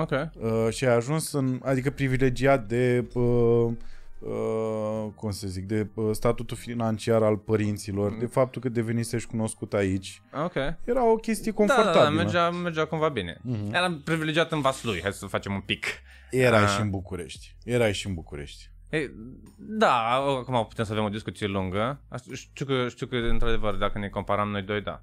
[0.00, 0.10] ok.
[0.10, 3.70] Uh, și ai ajuns în, adică privilegiat de uh,
[4.18, 9.72] uh, cum să zic, de uh, statutul financiar al părinților, de faptul că devenisești cunoscut
[9.74, 10.22] aici.
[10.44, 10.54] Ok.
[10.84, 12.16] Era o chestie Da, da, confortabilă.
[12.16, 13.38] da, mergea, mergea cumva bine.
[13.42, 13.74] Mhm.
[13.74, 15.86] Eram privilegiat în Vaslui, hai să facem un pic.
[16.30, 16.68] Erai Ah.
[16.68, 17.56] și în București.
[17.64, 18.70] Erai și în București.
[18.90, 19.10] Ei,
[19.58, 22.00] da, acum putem să avem o discuție lungă.
[22.08, 25.02] Asta- Știu că, știu că, într-adevăr, dacă ne comparăm noi doi, da.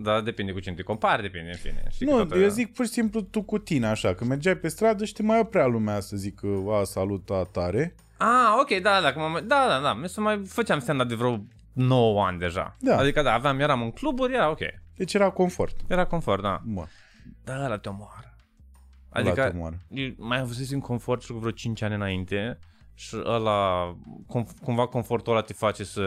[0.00, 1.82] Dar depinde cu cine te compari, depinde, în fine.
[1.90, 4.56] Știi că Nu, toată- eu zic pur și simplu tu cu tine, așa, că mergeai
[4.56, 6.40] pe stradă și te mai oprea lumea să zic,
[6.80, 7.94] a, saluta tare.
[8.16, 11.14] Ah, ok, da, da, cum am, da, da, da, mi se mai făceam stand de
[11.14, 12.76] vreo 9 ani deja.
[12.80, 12.96] Da.
[12.96, 14.60] Adică, da, aveam, eram în cluburi, era ok.
[14.96, 15.76] Deci era confort.
[15.88, 16.60] Era confort, da.
[16.64, 16.88] Bun,
[17.44, 18.34] Da, ăla te omoară.
[19.10, 19.30] adică...
[19.30, 19.78] Adică, la moară.
[19.88, 22.58] eu mai avusesem confort și cu vreo 5 ani înainte
[22.94, 23.94] și ăla,
[24.26, 26.02] cum, cumva confortul ăla te face să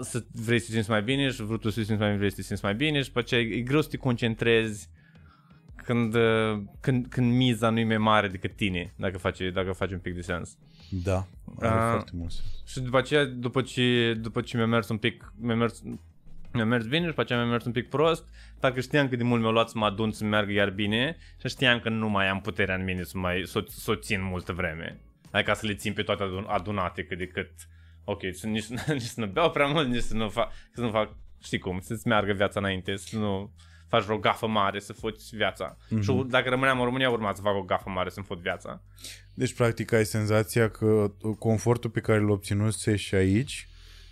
[0.00, 2.16] să vrei să te simți mai bine și vrei tu să te simți mai bine,
[2.18, 4.88] vrei să te simți mai bine și după aceea e, e greu să te concentrezi
[5.76, 9.92] când, uh, când, când miza nu e mai mare decât tine, dacă faci, dacă faci
[9.92, 10.56] un pic de sens.
[10.90, 11.26] Da,
[11.60, 11.90] are Ah.
[11.90, 12.62] foarte mult sens.
[12.66, 15.82] Și după aceea, după ce, după ce mi-a mers un pic, mi-a mers,
[16.52, 18.28] mi-a mers bine și după aceea mi-a mers un pic prost,
[18.60, 21.48] parcă știam cât de mult mi-a luat să mă adun să meargă iar bine și
[21.48, 24.22] știam că nu mai am puterea în mine să, mai, să, o- să o țin
[24.22, 25.00] multă vreme.
[25.30, 27.50] Adică ca să le țin pe toate adun- adunate cât de cât.
[28.04, 30.90] Ok, să nici, nici să nu beau prea mult, nici să nu fac, să nu
[30.90, 33.52] fac, știi cum, să-ți meargă viața înainte, să nu
[33.88, 35.76] faci vreo gafă mare să fuți viața.
[35.88, 35.98] Mhm.
[36.00, 36.02] Mm-hmm.
[36.04, 38.82] Și dacă rămâneam în România, urma să fac o gafă mare să-mi fut viața.
[39.34, 43.68] Deci, practic, ai senzația că confortul pe care îl obținuse și aici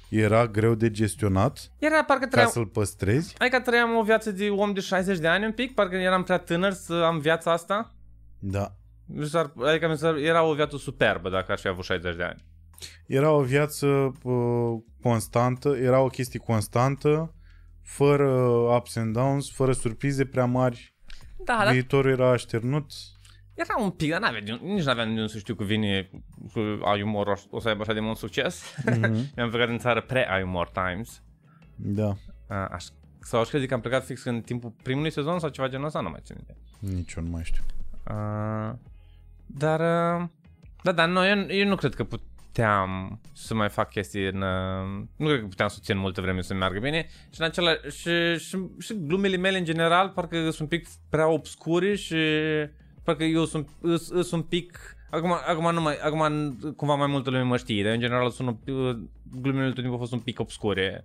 [0.08, 3.34] era greu de gestionat Era parcă ca trăiam, să-l păstrezi.
[3.38, 6.38] Adică trăiam o viață de om de 60 de ani un pic, parcă eram prea
[6.38, 7.94] tânăr să am viața asta.
[8.38, 8.74] Da.
[9.06, 12.22] Mi s-ar- Adică mi s-ar- era o viață superbă dacă aș fi avut 60 de
[12.22, 12.44] ani.
[13.06, 13.86] Era o viață
[14.22, 17.34] uh, constantă, era o chestie constantă,
[17.82, 18.28] fără
[18.76, 20.94] ups and downs, fără surprize prea mari.
[21.44, 21.70] Da, da.
[21.70, 22.90] Viitorul era așternut.
[23.54, 26.10] Era un pic, dar n-avea, de- nici n-aveam de unde să știu că vine
[26.52, 28.74] că ai umor, o- o să aibă așa de mult succes.
[28.86, 29.10] Mhm.
[29.36, 31.22] Mi-am plecat în țară pre-ai umor times.
[31.76, 32.16] Da,
[32.48, 32.84] A, aș,
[33.20, 36.00] sau aș crede că am plecat fix în timpul primului sezon sau ceva genul ăsta,
[36.00, 36.56] nu mai țin minte.
[36.96, 37.62] nici eu nu mai știu.
[38.10, 38.72] Uh,
[39.46, 39.80] dar,
[40.20, 40.28] uh,
[40.82, 42.06] da, dar nu, eu, eu nu cred că
[42.52, 44.42] puteam să mai fac chestii în...
[44.42, 47.70] Uh, nu cred că puteam să țin multă vreme să meargă bine și în acela,
[47.90, 52.16] și, și, și glumele mele în general parcă sunt un pic prea obscure și
[53.04, 54.96] parcă eu sunt, îs, îs un pic...
[55.10, 58.48] Acum, acum, nu mai, acum cumva mai multă lume mă știe, dar în general sunt,
[58.66, 58.96] uh,
[59.40, 61.04] glumele tot timpul au fost un pic obscure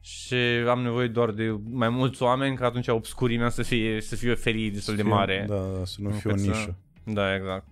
[0.00, 0.34] și
[0.68, 4.34] am nevoie doar de mai mulți oameni ca atunci obscurimea să fie, să fie o
[4.34, 5.44] felie destul de Fie- mare.
[5.48, 6.76] Da, da, să nu Nu fie o cât să- nișă.
[7.04, 7.66] Da, exact.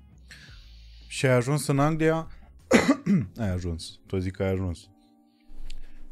[1.09, 2.27] Și ai ajuns în Anglia?
[3.43, 4.01] ai ajuns.
[4.07, 4.91] Tot zic că ai ajuns.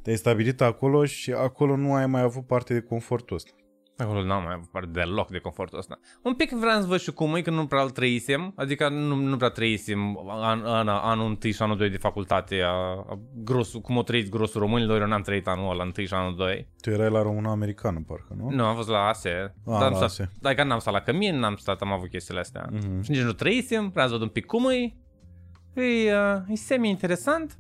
[0.03, 3.53] Te-ai stabilit acolo și acolo nu ai mai avut parte de confortul ăsta.
[3.97, 5.99] Acolo n-am mai avut deloc de confortul ăsta.
[6.23, 9.15] Un pic vreau să văd și cum e, că nu prea îl trăisem, adică nu,
[9.15, 13.81] nu prea trăisem an, an, anul 1 și anul 2 de facultate, a, a grosul,
[13.81, 16.69] cum o trăit grosul românilor, eu n-am trăit anul ăla 1 și anul 2.
[16.81, 18.51] Tu erai la română-americană, parcă, nu?
[18.51, 19.31] Nu, am fost la ASE.
[19.31, 20.31] Ah, dar la am stat, ASE.
[20.43, 22.69] Adică n-am stat la cămin, n-am stat, am avut chestiile astea.
[22.73, 23.03] Mhm.
[23.03, 24.95] Și nici nu trăisem, vreau să văd un pic cum e.
[25.75, 27.59] E, uh, e semi-interesant.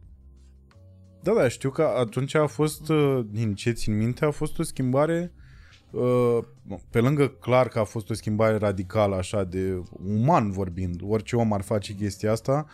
[1.22, 4.62] Da, da, știu că atunci a fost, uh, din ce țin minte, a fost o
[4.62, 5.32] schimbare,
[5.90, 6.38] uh,
[6.90, 11.52] pe lângă clar că a fost o schimbare radicală, așa, de uman vorbind, orice om
[11.52, 12.66] ar face chestia asta,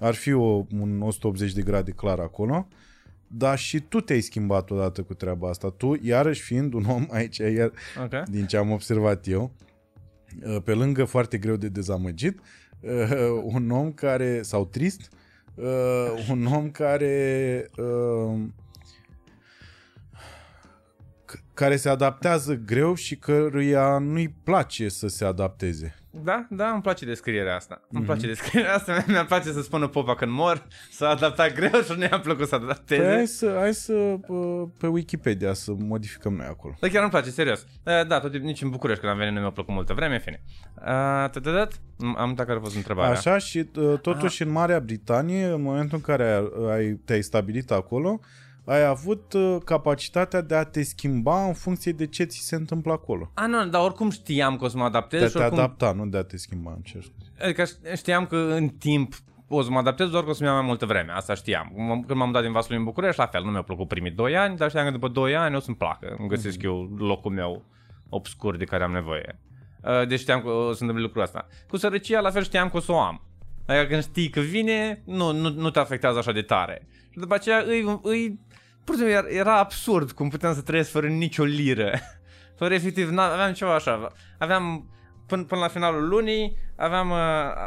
[0.00, 2.68] ar fi o, un 180 de grade clar acolo,
[3.26, 5.70] dar și tu te-ai schimbat odată cu treaba asta.
[5.70, 7.72] Tu, iarăși fiind un om aici, iar,
[8.04, 8.28] Ok.
[8.28, 9.52] din ce am observat eu,
[10.44, 12.40] uh, pe lângă foarte greu de dezamăgit,
[12.80, 15.08] uh, un om care, sau trist,
[15.54, 18.40] uh, un om care uh,
[21.26, 25.97] c- care se adaptează greu și căruia nu-i place să se adapteze.
[26.10, 27.80] Da, da, îmi place descrierea asta.
[27.90, 28.04] Îmi Mhm.
[28.04, 29.04] place descrierea asta.
[29.08, 32.54] Mi-ar place să spună popa când mor, s-a adaptat greu și nu i-a plăcut să
[32.54, 33.02] adapteze.
[33.02, 33.92] Păi hai să, hai să
[34.26, 36.74] uh, pe Wikipedia să modificăm noi acolo.
[36.80, 37.60] Dar chiar îmi place, serios.
[37.84, 40.20] Uh, Da, tot nici în București când am venit nu mi-a plăcut multă vreme, în
[40.20, 40.42] fine.
[40.76, 41.72] Uh, tătătăt,
[42.16, 43.10] Am uitat care a fost întrebarea.
[43.10, 47.70] Așa și uh, totuși în Marea Britanie, în momentul în care ai, ai, te-ai stabilit
[47.70, 48.20] acolo,
[48.68, 52.92] ai avut uh, capacitatea de a te schimba în funcție de ce ți se întâmplă
[52.92, 53.30] acolo.
[53.34, 55.58] A, nu, dar oricum știam că o să mă adaptez De a și te oricum...
[55.58, 57.32] adapta, nu de a te schimba, îmi cer scuze.
[57.42, 57.64] Adică
[57.96, 59.14] știam că în timp
[59.48, 61.12] o să mă adaptez, doar că o să-mi iau mai multă vreme.
[61.12, 61.72] Asta știam.
[61.72, 64.36] M- Când m-am dat din Vaslui în București, la fel, nu mi-au plăcut primii 2
[64.36, 66.14] ani, dar știam că după 2 ani o să-mi placă.
[66.18, 67.64] Îmi găsesc eu locul meu
[68.08, 69.38] obscur de care am nevoie.
[69.82, 71.46] Uh, Deci știam că o să întâmple lucrul ăsta.
[71.68, 73.22] Cu sărăcia, la fel știam că o să o am.
[73.66, 76.86] Adică când știi că vine, nu, nu, nu te afectează așa de tare.
[77.10, 78.38] Și după aceea îi, îi
[78.88, 81.98] pur și simplu era, era absurd cum puteam să trăiesc fără nicio liră.
[82.58, 84.12] Fără efectiv, n- aveam ceva așa.
[84.38, 84.90] Aveam
[85.26, 87.18] până, până la finalul lunii aveam, uh,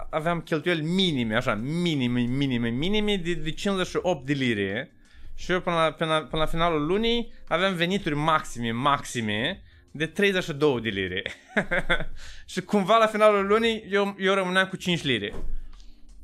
[0.10, 4.92] aveam cheltuieli minime, așa, minime, minime, minime de, de 58 de lire.
[5.36, 9.62] Și eu până la, până, la, până la finalul lunii aveam venituri maxime, maxime
[9.92, 11.24] de 32 de lire.
[12.52, 15.34] și cumva la finalul lunii eu, eu rămâneam cu 5 lire.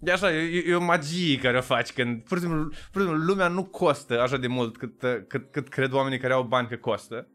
[0.04, 3.08] E așa, e, e o magie care o faci când, pur și, simplu, pur și
[3.08, 6.44] simplu, lumea nu costă așa de mult cât, uh, cât, cât cred oamenii care au
[6.44, 7.28] bani că costă.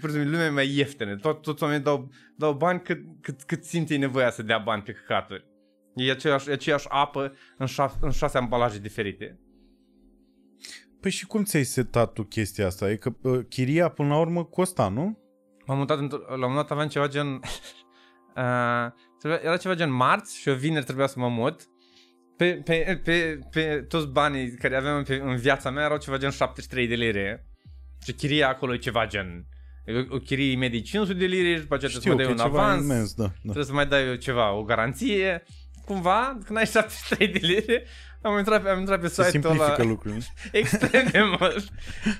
[0.00, 1.16] Pur și simplu, lumea e mai ieftină.
[1.16, 4.82] Tot, toți oamenii dau, dau bani cât, cât, cât simt ei nevoia să dea bani
[4.82, 5.46] pe căcaturi.
[5.94, 9.40] E aceeași, e aceeași apă în, șase, în șase ambalaje diferite.
[11.00, 12.90] Păi și cum ți-ai setat tu chestia asta?
[12.90, 15.18] E că uh, chiria până la urmă costa, nu?
[15.66, 17.26] M-am mutat, într- la un moment dat aveam ceva gen...
[17.32, 21.70] uh, trebuia- era ceva gen marți și eu vineri trebuia să mă mut.
[22.36, 26.30] Pe, pe, pe, pe toți banii care aveam pe, în viața mea erau ceva gen
[26.30, 27.46] 73 de lire.
[28.04, 29.46] Și chiria acolo e ceva gen...
[30.10, 32.48] O, o chirie medie 500 de lire și după aceea Știu trebuie că să e
[32.48, 32.84] mai dai un ceva avans.
[32.84, 33.22] imens, da.
[33.22, 33.32] da.
[33.42, 35.42] Trebuie să mai dai eu ceva, o garanție.
[35.84, 37.84] Cumva, când ai 73 de lire,
[38.22, 40.24] am intrat, pe- am intrat pe Se site-ul ăla simplifică lucrurile.
[40.60, 41.64] extrem de mult.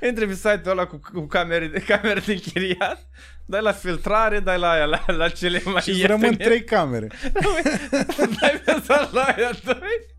[0.09, 3.09] Intri pe site-ul ăla cu, cu camere, de, camere de închiriat,
[3.47, 6.45] dai la filtrare, dai la aia, la, la cele mai Și îți rămân ieftine.
[6.45, 7.07] trei camere.
[8.41, 10.11] dai pe site la aia doi.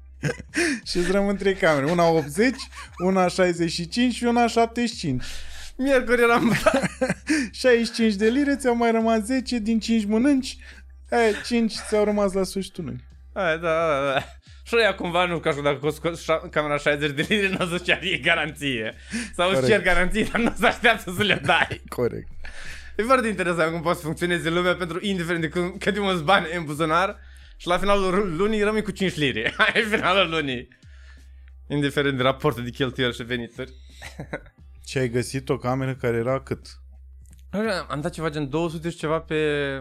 [0.86, 1.92] Și îți rămân trei camere.
[1.92, 2.56] Una 80,
[3.06, 5.24] una 65 și una 75.
[5.78, 6.54] Miercuri eram
[7.52, 10.58] 65 de lire, ți-au mai rămas 10 din 5 mănânci.
[11.10, 13.04] Aia, 5 ți-au rămas la sfârșitul lunii.
[13.34, 14.20] Aia, da, da, da.
[14.66, 17.58] Și ea cumva nu, ca și dacă scos scos șa- camera 60 de lire, nu
[17.60, 18.94] o să-ți ceri garanție.
[19.36, 19.68] Sau îți Corect.
[19.68, 21.82] cer garanție, dar nu o să așteaptă să le dai.
[21.98, 22.28] Corect.
[22.96, 26.24] E foarte interesant cum poate să funcționeze lumea pentru indiferent de cum, cât de mulți
[26.24, 27.18] bani ai în buzunar
[27.58, 29.54] și la finalul ru- lunii rămâi cu 5 lire.
[29.58, 30.68] Aia e finalul lunii.
[31.68, 33.74] Indiferent de raportul de cheltuieli și venituri.
[34.88, 36.60] Și ai găsit o cameră care era cât?
[37.90, 39.36] Am dat ceva gen 200 și ceva pe...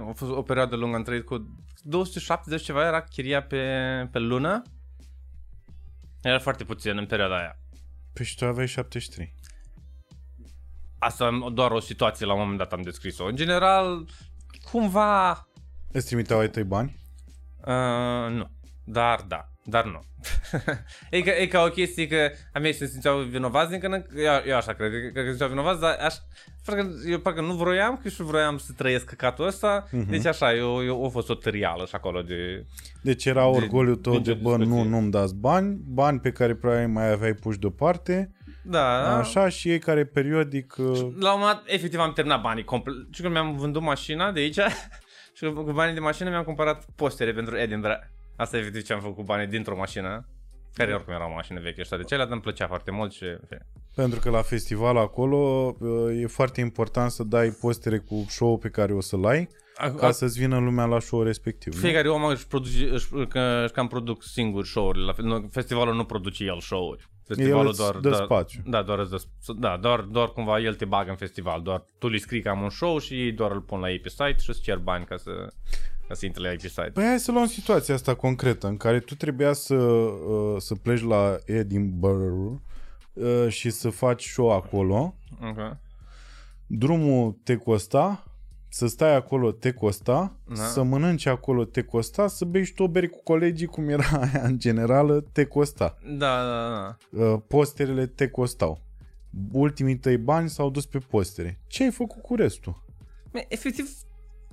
[0.08, 3.66] A fost o perioadă lungă, am trăit cu 270 ceva era chiria pe,
[4.10, 4.62] pe lună.
[6.22, 7.58] Era foarte puțin în perioada aia.
[8.12, 9.34] Păi și tu aveai 73.
[10.98, 13.24] Asta am- doar o situație la un moment dat am descris-o.
[13.24, 14.08] În general,
[14.70, 15.46] cumva...
[15.92, 16.96] Îți trimiteau ai tăi bani?
[17.56, 18.50] Uh, nu.
[18.84, 19.51] Dar da.
[19.64, 20.00] Dar nu.
[21.10, 24.02] e, ca, e ca o chestie că a mei se simțeau vinovați din când în
[24.02, 26.14] când, eu, eu așa cred, că, că se simțeau vinovați, dar aș,
[26.64, 30.10] parcă, eu parcă nu vroiam, că și vroiam să trăiesc căcatul ăsta, Mhm.
[30.10, 32.66] deci așa, eu, eu, a fost o tărială și acolo de...
[33.02, 34.88] Deci era orgoliul tău din de, ce bă, nu, discuție.
[34.88, 38.32] nu-mi dați bani, bani pe care probabil mai aveai puși deoparte,
[38.64, 40.74] Da, așa, și ei care periodic...
[40.78, 40.86] uh,
[41.18, 42.94] La un moment dat, efectiv, am terminat banii complet.
[43.10, 44.58] Și când mi-am vândut mașina de aici,
[45.36, 47.98] și cu banii de mașină mi-am cumpărat postere pentru Edinburgh.
[48.42, 50.28] Asta e efectiv ce am făcut cu banii dintr-o mașină.
[50.74, 53.22] Care oricum erau mașini vechi ăștia de cele, dar îmi plăcea foarte mult și...
[53.22, 53.66] în fine.
[53.94, 55.36] Pentru că la festival acolo
[55.78, 59.48] uh, e foarte important să dai postere cu show pe care o să-l ai
[59.96, 61.74] ca să-ți vină lumea la show respectiv.
[61.74, 61.80] nu?
[61.80, 65.04] Fiecare om își, produce, își, că, își cam produc singur show-urile.
[65.04, 67.08] La fel, nu, festivalul nu produce el show-uri.
[67.26, 68.62] Festivalul îți doar, dă doar, spațiu.
[68.66, 71.62] Da, doar, îți dă, da doar, doar cumva el te bagă în festival.
[71.62, 74.00] Doar tu îi scrii că am un show și ei doar îl pun la ei
[74.00, 75.30] pe site și îți cer bani ca să,
[76.12, 76.90] ca să intre la ei pe site.
[76.94, 81.02] Păi hai să luăm situația asta concretă în care tu trebuia să, uh, să pleci
[81.02, 82.60] la Edinburgh
[83.12, 85.14] uh, și să faci show acolo.
[85.50, 85.76] Okay.
[86.66, 88.24] Drumul te costa,
[88.68, 90.54] să stai acolo te costa, Da.
[90.54, 94.04] să mănânci acolo te costa, să bei și tu o bere cu colegii, cum era
[94.32, 95.98] aia în generală, te costa.
[96.18, 97.24] Da, da, da.
[97.24, 98.80] Uh, Posterele te costau.
[99.52, 101.58] Ultimii tăi bani s-au dus pe postere.
[101.66, 102.82] Ce ai făcut cu restul?
[103.32, 103.90] Man, efectiv,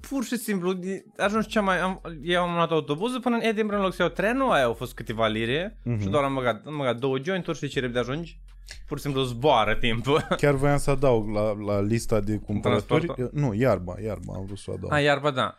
[0.09, 1.79] pur și simplu, de- ajungi cea mai...
[1.79, 4.73] Am, eu am luat autobuzul până în Edinburgh în loc să iau trenul, aia au
[4.73, 6.01] fost câteva lire Mhm.
[6.01, 8.39] și doar am băgat, am băgat două jointuri și ce repede ajungi.
[8.87, 10.21] Pur și simplu zboară timpul.
[10.37, 13.03] Chiar voiam să adaug la, la lista de cumpărători.
[13.05, 13.39] Transportul?
[13.41, 14.93] Nu, iarba, iarba am vrut să o adaug.
[14.93, 15.55] A, iarba, da.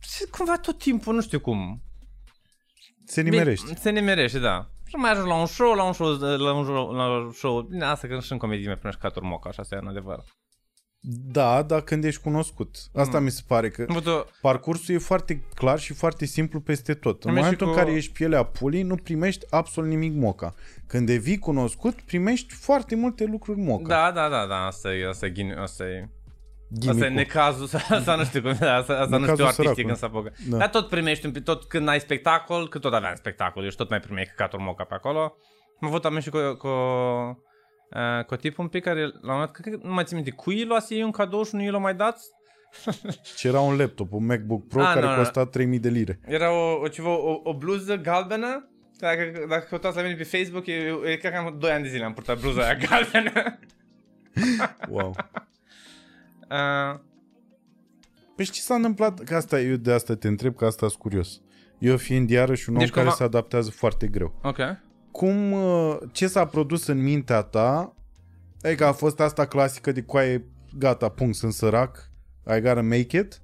[0.00, 1.82] Și cumva tot timpul, nu știu cum.
[3.04, 3.64] Se nimerește.
[3.66, 4.68] Bine, Se nimerește, da.
[4.86, 7.60] Și mai ajung la un show, la un show, la un show, la un show.
[7.60, 10.24] Bine, asta că și în comedie mai primești caturi moca, așa, asta e în adevăr.
[11.32, 12.76] Da, dar când ești cunoscut.
[12.94, 16.94] Asta mi se pare că Am văzut parcursul e foarte clar și foarte simplu peste
[16.94, 17.24] tot.
[17.24, 20.54] În Am momentul și în cu- care ești pielea pulii, nu primești absolut nimic moca.
[20.86, 23.88] Când devii cunoscut, primești foarte multe lucruri moca.
[23.88, 26.04] Da, da, da, da, asta e, asta e, ghini, asta e, asta
[26.74, 27.10] e Gimmick-ul.
[27.12, 27.68] necazul,
[27.98, 29.84] asta nu știu cum, asta, asta nu Necazul știu artistic săracului.
[29.84, 30.32] când să apucă.
[30.48, 30.56] Da.
[30.56, 33.76] Dar tot primești un pic, tot când ai spectacol, că tot aveam spectacol, eu și
[33.76, 35.36] tot mai primești căcaturi moca pe acolo.
[35.80, 36.68] Am avut am și cu, cu,
[37.94, 40.16] uh, cu tipul un pic care, la un moment dat, cred că nu mai țin
[40.16, 42.20] minte, cui i luase ei un cadou și nu i l-o mai dat?
[43.36, 45.16] Și era un laptop, un MacBook Pro Ah, care nu, nu.
[45.16, 46.20] costa 3000 de lire.
[46.26, 48.68] Era o, o, ceva, o, o bluză galbenă,
[48.98, 51.88] dacă, dacă căutați la mine pe Facebook, eu, eu cred că am 2 ani de
[51.88, 53.58] zile am purtat bluza aia galbenă.
[54.88, 55.14] Wow.
[56.50, 56.98] Uh,
[58.36, 59.20] Păi și ce s-a întâmplat?
[59.24, 61.40] Că asta, eu de asta te întreb, că asta sunt curios.
[61.78, 64.40] Eu fiind iarăși un om Deci care cumva- se adaptează foarte greu.
[64.42, 64.58] ok.
[65.18, 67.94] Cum, uh, ce s-a produs în mintea ta?
[68.62, 70.44] Adică a fost asta clasică de coaie,
[70.78, 72.10] gata, punct, sunt sărac,
[72.56, 73.40] I gotta make it?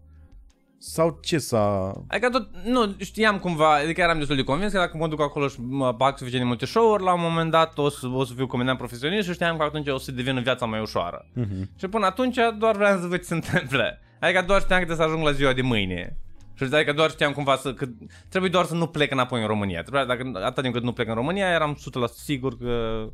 [0.79, 1.93] Sau ce s-a...
[2.07, 5.49] Adică tot, nu, știam cumva, adică eram destul de convins că dacă mă duc acolo
[5.49, 8.33] și mă bag suficient de multe show-uri, la un moment dat o să, o să
[8.35, 11.27] fiu comedian profesionist și știam că atunci o să devină viața mai ușoară.
[11.37, 11.79] Uh-huh.
[11.79, 13.99] Și până atunci doar vreau să văd ce se întâmplă.
[14.21, 16.17] Adică doar știam că trebuie să ajung la ziua de mâine.
[16.67, 17.87] Și adică doar știam cumva să, că
[18.29, 19.81] trebuie doar să nu plec înapoi în România.
[19.83, 23.05] Trebuia, dacă atât timp cât nu plec în România, eram 100% sigur că,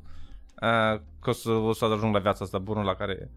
[0.62, 3.30] uh, că o să, o să ajung la viața asta bună la care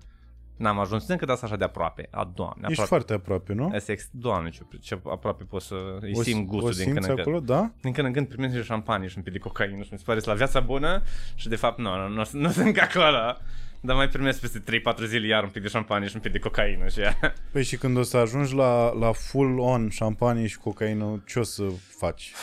[0.57, 2.07] n-am ajuns încă, dar sunt așa de aproape.
[2.11, 2.89] A, doamne, Ești aproape.
[2.89, 3.72] foarte aproape, nu?
[3.76, 6.84] Asta e ex- doamne, ce, ce aproape pot să îi O, simt gustul o din
[6.84, 7.47] simți când în acolo, când.
[7.49, 7.72] da?
[7.82, 10.03] Din când în când primesc și șampanie și un pic de cocaină și mi se
[10.05, 11.01] pare la viața bună
[11.36, 13.38] și de fapt nu, nu, nu, nu sunt ca acolo.
[13.86, 14.64] Dar mai primesc peste
[15.04, 17.18] 3-4 zile iar un pic de șampanie și un pic de cocaină și ea.
[17.52, 21.44] Păi și când o să ajungi la, la full on șampanie și cocaină, ce o
[21.44, 21.64] să
[21.98, 22.34] faci?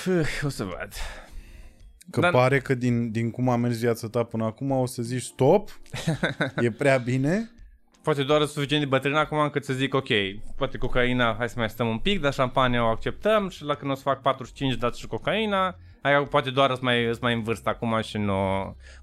[0.44, 0.92] o să văd.
[2.10, 5.02] Că Dar- pare că din, din cum a mers viața ta până acum o să
[5.02, 5.80] zici stop,
[6.56, 7.50] e prea bine.
[8.02, 10.08] Poate doar suficient de bătrân acum încât să zic ok,
[10.56, 13.90] poate cocaina, hai să mai stăm un pic, dar șampania o acceptăm și la când
[13.90, 17.42] o să fac 45 dați și cocaina, aia poate doar să mai, să mai în
[17.42, 18.36] vârstă acum și nu,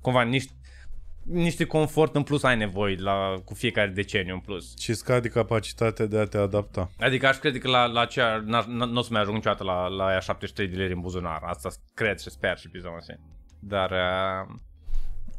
[0.02, 0.52] cumva niște,
[1.30, 4.78] niște confort în plus ai nevoie la, cu fiecare deceniu în plus.
[4.78, 6.92] Și scade capacitatea de a te adapta.
[7.00, 9.64] Adică aș crede că la, la aceea n- n- nu o să mai ajung niciodată
[9.64, 11.42] la, la aia 73 de lei în buzunar.
[11.44, 13.18] Asta cred și sper și bizon să
[13.60, 14.56] Dar, uh,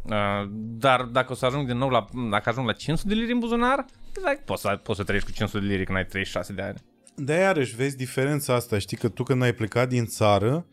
[0.03, 3.31] uh, dar dacă o să ajung din nou la, dacă ajung la 500 de lei
[3.31, 3.85] în buzunar,
[4.15, 6.79] like, poți, să, poți să trăiești cu 500 de lei când ai 36 de ani.
[7.15, 10.67] De iarăși vezi diferența asta, știi că tu când ai plecat din țară,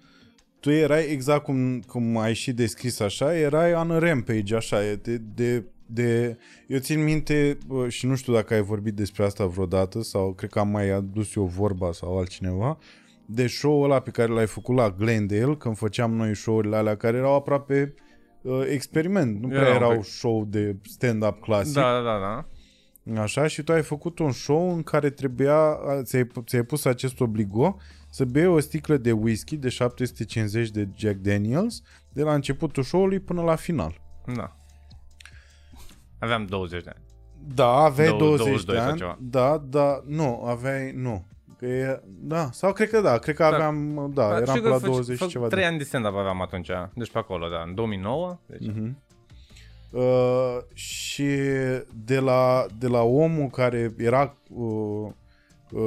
[0.65, 4.95] tu erai exact cum, cum ai și descris așa, erai on a rampage, așa, e
[4.95, 6.37] de, de, de...
[6.67, 10.49] Eu țin minte bă, și nu știu dacă ai vorbit despre asta vreodată sau cred
[10.49, 12.77] că am mai adus eu vorba sau altcineva,
[13.25, 17.17] de show-ul ăla pe care l-ai făcut la Glendale, când făceam noi show-urile alea care
[17.17, 17.93] erau aproape
[18.41, 20.03] uh, experiment, nu prea Erau un erau pic.
[20.03, 21.73] show de stand-up clasic.
[21.73, 23.21] Da, da, da, da.
[23.21, 27.77] Așa, și tu ai făcut un show în care trebuia, ți-ai, ți-ai pus acest obligo
[28.15, 31.81] să bei o sticlă de whisky de 750 de Jack Daniels
[32.13, 34.01] de la începutul show-ului până la final.
[34.35, 34.55] da.
[36.19, 37.03] Aveam 20 de ani.
[37.55, 38.97] Da, aveai Dou- 20 22 de sau ani.
[38.99, 39.17] ceva.
[39.21, 41.27] Da, da, nu, aveai, nu.
[41.57, 44.67] Că e, da, sau cred că da, cred că aveam, da, Dar eram știu pe
[44.67, 47.11] la că făc- 20 și făc ceva de 3 ani de stand-up aveam atunci, deci
[47.11, 48.39] pe acolo, da, în 2009.
[48.45, 48.97] Deci, Mhm.
[49.91, 51.27] Uh, și
[52.05, 55.11] de la, de la omul care era uh, uh,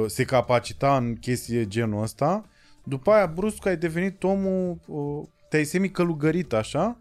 [0.07, 2.45] se capacita în chestii de genul ăsta,
[2.83, 6.97] după aia brusc ai devenit omul uh, te-ai semi-călugărit așa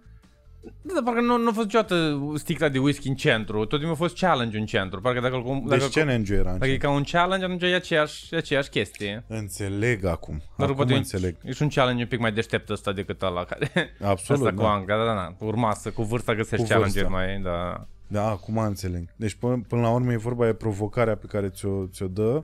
[0.82, 3.58] Da, dar parcă nu, nu a fost niciodată sticla de whisky în centru.
[3.64, 5.00] Tot timpul a fost challenge în centru.
[5.00, 6.88] Parcă dacă, îl- dacă, Deci challenge-ul era în dacă e centru.
[6.88, 9.24] ca un challenge, atunci e aceeași, e aceeași chestie.
[9.28, 10.42] Înțeleg acum.
[10.56, 11.36] Dar acum poate e- înțeleg.
[11.42, 13.70] E și un challenge un pic mai deștept ăsta decât ăla care...
[14.02, 14.72] Absolut, ăsta cu da.
[14.72, 15.34] Anglia, da, da, da.
[15.46, 17.16] Urma să, cu vârsta găsești Cu challenge vârsta.
[17.16, 17.86] mai, da.
[18.06, 19.08] Da, acum înțeleg.
[19.16, 22.42] Deci până, până la urmă e vorba de provocarea pe care ți-o, ți-o dă.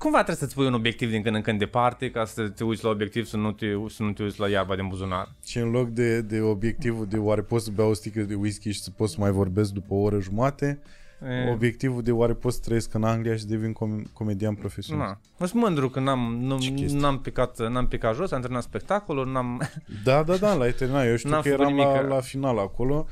[0.00, 2.84] Cumva trebuie să-ți pui un obiectiv din când în când departe ca să te uiți
[2.84, 5.32] la obiectiv, să nu te, să nu te uiți la iarba din buzunar.
[5.44, 8.70] Și în loc de, de obiectivul de oare pot să beau o sticlă de whisky
[8.70, 10.80] și să pot să mai vorbesc după o oră jumate,
[11.28, 15.06] E, obiectivul de oare pot să trăiesc în Anglia și să devin com- comedian profesionist.
[15.06, 15.20] Na.
[15.38, 16.98] Mă sunt mândru că n-am, nu, Ce chestie.
[17.00, 19.62] n-am, picat, n-am picat jos, am terminat spectacolul, n-am...
[20.04, 21.06] Da, da, da, l-ai terminat.
[21.06, 22.08] Eu știu N-am că făcut eram la, nimic.
[22.10, 23.06] la final acolo.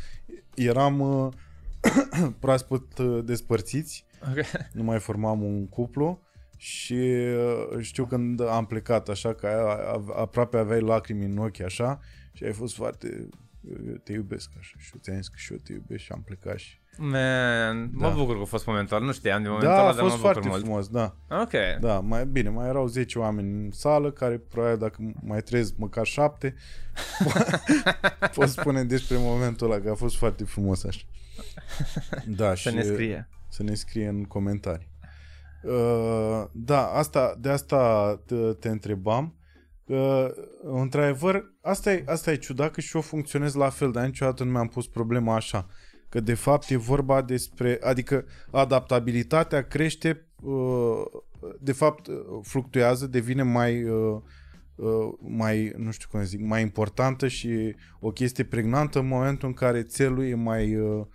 [0.54, 1.28] Eram uh,
[2.40, 4.04] proaspăt uh, despărțiți,
[4.72, 6.20] nu mai formam un cuplu
[6.60, 6.92] și
[7.72, 12.00] uh, știu când am plecat așa că a- a- aproape aveai lacrimi în ochi așa
[12.32, 13.28] și ai fost foarte
[13.88, 16.22] eu te iubesc așa și eu ți-am zis că și eu te iubesc și am
[16.22, 16.78] plecat și...
[17.00, 18.14] Man, mă Da.
[18.14, 19.06] bucur că a fost momentul ăla.
[19.06, 20.62] Nu știam de momentul Da, ăla, a dar mă fost bucur foarte mult.
[20.62, 21.16] frumos, da.
[21.42, 21.52] Ok.
[21.80, 26.06] Da, mai bine, mai erau 10 oameni în sală care probabil dacă mai trezi măcar
[26.06, 26.54] 7
[28.34, 31.00] pot spune despre momentul ăla că a fost foarte frumos așa.
[32.26, 33.28] Da, Să și ne scrie.
[33.48, 34.88] să ne scrie în comentarii.
[35.62, 39.34] Uh, da, asta, de asta te, te întrebam.
[39.84, 40.26] Uh,
[40.62, 44.50] într-adevăr, asta e, asta e ciudat că și eu funcționez la fel, dar niciodată nu
[44.50, 45.66] mi-am pus problema așa.
[46.08, 51.02] Că de fapt e vorba despre, adică adaptabilitatea crește, uh,
[51.60, 54.20] de fapt uh, fluctuează, devine mai, uh,
[54.74, 59.48] uh, mai, nu știu cum să zic, mai importantă și o chestie pregnantă în momentul
[59.48, 61.06] în care țelul e mai, uh,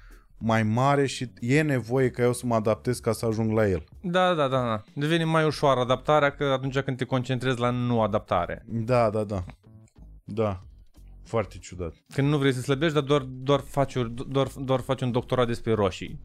[0.46, 3.84] mai mare și e nevoie ca eu să mă adaptez ca să ajung la el.
[4.02, 4.84] Da, da, da, da.
[4.94, 8.66] Devine mai ușoară adaptarea că atunci când te concentrezi la nu adaptare.
[8.68, 9.44] Da, da, da.
[10.24, 10.64] Da.
[11.24, 11.94] Foarte ciudat.
[12.14, 15.48] Când nu vrei să slăbești, dar doar, doar, faci, o- doar, doar faci un doctorat
[15.48, 16.20] despre roșii.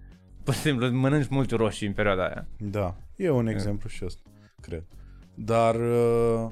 [0.44, 2.48] Pur și simplu, mănânci multe roșii în perioada aia.
[2.58, 2.96] Da.
[3.16, 4.20] E un exemplu și ăsta,
[4.60, 4.84] cred.
[5.34, 6.50] Dar, uh,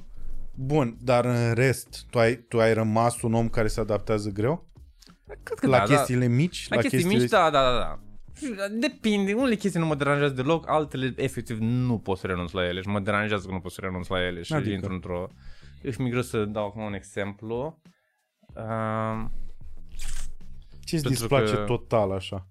[0.54, 4.66] bun, dar în rest, tu ai, tu ai rămas un om care se adaptează greu?
[5.42, 6.68] Cred că la da, chestiile mici?
[6.68, 6.76] Da.
[6.76, 7.98] La chestii mici, da, da, da, da.
[8.80, 12.80] Depinde, unele chestii nu mă deranjează deloc, altele efectiv nu pot să renunț la ele
[12.80, 14.74] și mă deranjează că nu pot să renunț la ele și Adică?
[14.74, 15.28] intru într-o...
[15.82, 17.80] Eu și mi greu să dau acum un exemplu.
[18.54, 19.24] Uh,
[20.84, 22.48] Ce-ți Pentru displace că- total așa?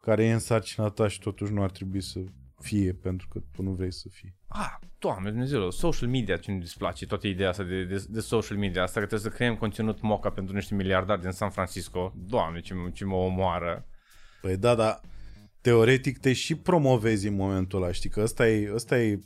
[0.00, 2.20] Care e în sarcina ta și totuși nu ar trebui să
[2.62, 4.34] fie pentru că tu nu vrei să fii.
[4.48, 8.56] ah, doamne Dumnezeu, social media ce nu displace, toată ideea asta de, de, de social
[8.56, 12.12] media, asta că trebuie să creăm conținut moca pentru niște miliardari din San Francisco.
[12.16, 13.86] Doamne, ce, mă- ce mă omoară.
[14.40, 15.00] Păi da, dar
[15.60, 18.10] teoretic te și promovezi în momentul ăla, știi?
[18.10, 19.18] Că ăsta e, ăsta e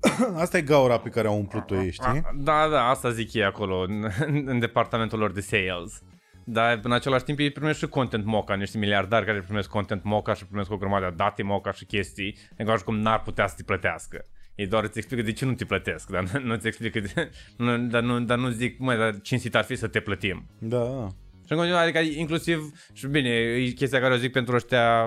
[0.34, 2.22] Asta e gaura pe care au umplut-o ei, știi?
[2.36, 6.02] Da, da, asta zic ei acolo, în, în departamentul lor de sales.
[6.44, 10.34] Dar în același timp ei primesc și content moca, niște miliardari care primesc content moca
[10.34, 13.54] și primesc o grămadă de date moca și chestii, în care cum n-ar putea să
[13.56, 14.24] te plătească.
[14.54, 17.30] Ei doar îți explică de ce nu te plătesc, dar nu, nu îți explică, de,
[17.56, 20.46] nu, dar, nu, dar nu zic, măi, dar cinstit ar fi să te plătim.
[20.58, 21.06] Da, da.
[21.46, 25.04] Și în continuare, adică inclusiv, și bine, e chestia care o zic pentru ăștia,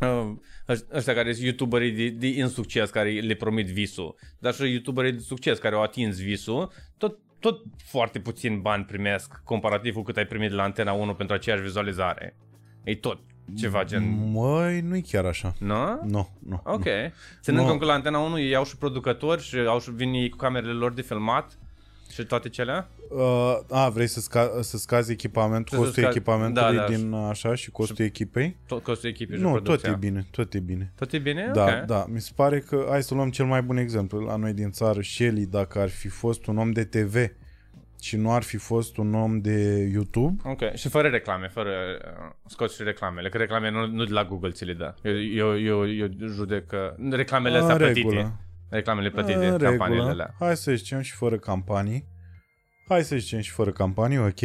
[0.00, 0.32] uh,
[0.72, 5.12] ăș- ăștia care sunt youtuberii de, de insucces, care le promit visul, dar și youtuberii
[5.12, 10.16] de succes care au atins visul, tot, tot foarte puțin bani primesc comparativ cu cât
[10.16, 12.36] ai primit de la Antena 1 pentru aceeași vizualizare.
[12.84, 13.18] E tot
[13.56, 14.30] ceva gen...
[14.30, 15.54] Măi, nu e chiar așa.
[15.58, 16.00] Nu?
[16.04, 16.60] Nu, nu.
[16.64, 16.84] Ok.
[16.84, 17.12] nu.
[17.40, 17.68] Ținând Nu.
[17.68, 20.36] cont că la Antena 1 ei au și producători și au și vin ei cu
[20.36, 21.58] camerele lor de filmat
[22.12, 22.86] și toate cele.
[23.10, 26.94] Uh, a, vrei să, sca- să scazi echipamentul, Să costul sca- echipamentului da, da.
[26.94, 28.56] din așa și costul echipei?
[28.66, 29.90] Tot costul echipei și Nu, tot producția.
[29.90, 30.92] e bine, tot e bine.
[30.96, 31.50] Tot e bine?
[31.54, 31.84] Da, ok.
[31.86, 34.70] da, mi se pare că, hai să luăm cel mai bun exemplu la noi din
[34.70, 37.16] țară, Shelly, dacă ar fi fost un om de TV
[38.00, 42.32] și nu ar fi fost un om de YouTube, Ok, și fără reclame, fără uh,
[42.46, 44.94] scoți și reclamele, că reclame nu, nu de la Google ți le dă.
[45.02, 48.32] Eu, eu, eu, eu judec că reclamele astea în plătite.
[48.70, 50.34] Regulă, Reclamele plătite, în campaniile regulă, alea.
[50.38, 52.08] hai să zicem și fără campanii,
[52.88, 54.40] hai să zicem și fără campanii, ok,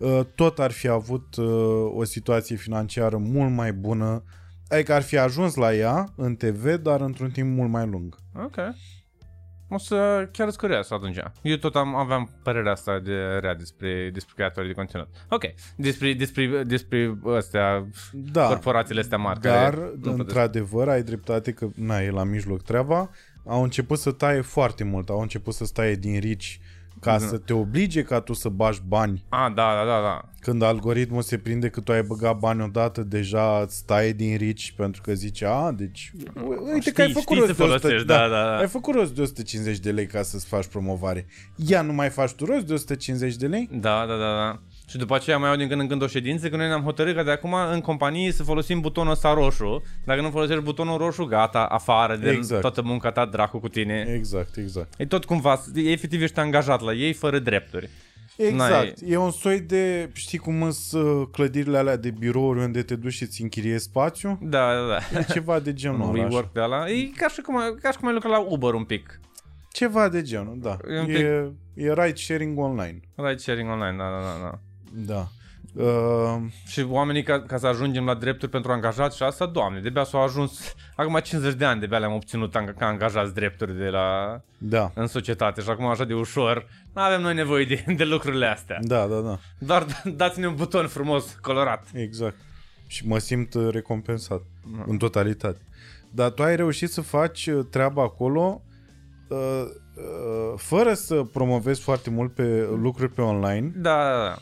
[0.00, 4.24] Uh, tot ar fi avut uh, o situație financiară mult mai bună,
[4.68, 8.16] adică ar fi ajuns la ea în TV, dar într-un timp mult mai lung.
[8.44, 8.56] Ok.
[9.68, 11.18] O să chiar îți curios atunci.
[11.42, 15.08] Eu tot am, aveam părerea asta de rea despre, despre creatorii de conținut.
[15.28, 15.42] Ok,
[15.76, 19.40] despre, despre, despre astea, Da, corporațiile astea mari.
[19.40, 20.18] Dar, care nu plătesc.
[20.18, 23.10] într-adevăr, ai dreptate că na, e la mijloc treaba.
[23.46, 25.08] Au început să taie foarte mult.
[25.08, 26.60] Au început să taie din rici
[27.00, 27.26] ca Da.
[27.26, 29.24] să te oblige ca tu să bagi bani.
[29.28, 30.24] A, da, da, da, da.
[30.40, 34.72] Când algoritmul se prinde că tu ai băgat bani odată, deja îți taie din rici
[34.76, 36.12] pentru că zice, a, deci
[36.44, 38.56] u- uite Știi- că ai făcut știi rost să de 100, folosești, da, da, da.
[38.56, 41.26] ai făcut rost de 150 de lei ca să-ți faci promovare.
[41.56, 43.68] Ia, nu mai faci tu rost de 150 de lei?
[43.72, 44.60] Da, da, da, da.
[44.90, 47.14] Și după aceea mai au din când în când o ședință că noi ne-am hotărât
[47.16, 49.82] că de acum în companie să folosim butonul ăsta roșu.
[50.04, 52.60] Dacă nu folosești butonul roșu, gata, afară de Exact.
[52.60, 54.12] toată munca ta, dracu cu tine.
[54.16, 54.94] Exact, exact.
[54.98, 57.88] E tot cumva, efectiv ești angajat la ei fără drepturi.
[58.36, 58.98] Exact.
[59.06, 63.22] E un soi de, știi cum sunt clădirile alea de birouri unde te duci și
[63.22, 64.38] îți închiriezi spațiu?
[64.42, 65.18] Da, da, da.
[65.18, 66.18] E ceva de genul Un ăla.
[66.18, 66.26] așa.
[66.28, 66.88] rework de ala.
[66.90, 69.20] E ca și cum, ca și cum ai lucrat la Uber un pic.
[69.72, 70.76] Ceva de genul, da.
[70.94, 73.00] E un E, e ride sharing online.
[73.14, 74.42] Ride sharing online, da, da, da.
[74.50, 74.58] da.
[74.92, 75.28] Da.
[75.74, 76.36] Uh,
[76.66, 80.22] Și oamenii ca, ca să ajungem la drepturi pentru angajați și asta, doamne, de-abia s-au
[80.22, 84.90] ajuns, acum 50 de ani de-abia le-am obținut ang- ca angajați drepturi de la, da.
[84.94, 88.78] în societate și acum așa de ușor, nu avem noi nevoie de, de lucrurile astea.
[88.82, 89.38] Da, da, da.
[89.58, 91.86] Doar dați-ne un buton frumos, colorat.
[91.92, 92.36] Exact.
[92.86, 94.42] Și mă simt uh, recompensat
[94.86, 95.60] în totalitate.
[96.10, 98.62] Dar tu ai reușit să faci uh, treaba acolo
[99.28, 104.36] uh, uh, fără să promovezi foarte mult pe lucruri pe online, Da, da, da.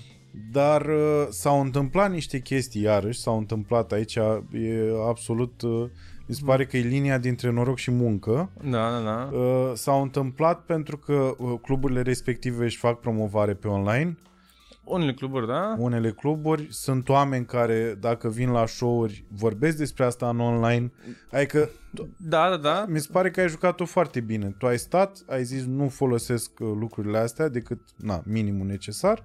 [0.53, 4.41] Dar uh, s-au întâmplat niște chestii iarăși, s-au întâmplat aici, e
[5.09, 5.85] absolut, uh,
[6.27, 8.51] mi se pare că e linia dintre noroc și muncă.
[8.63, 9.37] Da, da, da.
[9.37, 14.19] Uh, s-au întâmplat pentru că uh, cluburile respective își fac promovare pe online.
[14.85, 15.77] Unele cluburi, da?
[15.79, 20.93] Unele cluburi sunt oameni care, dacă vin la show-uri, vorbesc despre asta în online.
[21.33, 21.71] Adică,
[22.17, 22.85] Da, da, da.
[22.89, 24.55] mi se pare că ai jucat-o foarte bine.
[24.59, 29.25] Tu ai stat, ai zis nu folosesc uh, lucrurile astea decât na, minimul necesar,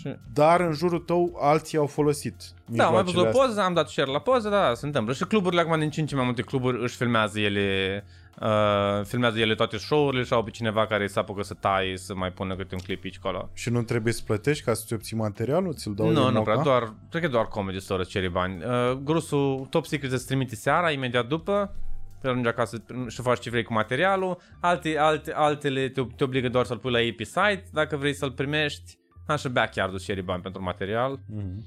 [0.00, 0.16] Și...
[0.32, 2.34] dar în jurul tău alții au folosit.
[2.66, 3.46] Da, am mai văzut o mijloacele astea.
[3.46, 5.12] poză, am dat share la poză, da, da, se întâmplă.
[5.14, 8.04] Și cluburile acum din ce în ce mai multe cluburi își filmează ele,
[8.40, 12.14] uh, filmează ele toate show-urile și au pe cineva care să apucă să taie, să
[12.14, 13.50] mai pună câte un clip aici acolo.
[13.52, 15.74] Și nu trebuie să plătești ca să-ți obții materialul?
[15.74, 16.50] Ți-l dau Nu, eu nu moca?
[16.50, 18.62] prea, doar, cred că doar Comedy Store îți cere bani.
[18.64, 21.74] Uh, grusul Top Secret îți trimite seara, imediat după,
[22.20, 24.38] te ajungi acasă și faci ce vrei cu materialul.
[24.60, 28.30] Alte, alte, altele te, te obligă doar să-l pui la AP site, dacă vrei să-l
[28.32, 28.98] primești.
[29.26, 31.20] Așa backyard îți cere bani pentru material.
[31.26, 31.64] Mhm.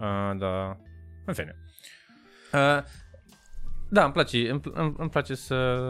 [0.00, 0.76] Uh, da.
[1.24, 1.56] În fine.
[2.52, 2.82] Uh,
[3.90, 5.80] da, îmi place, îmi, îmi, îmi place să,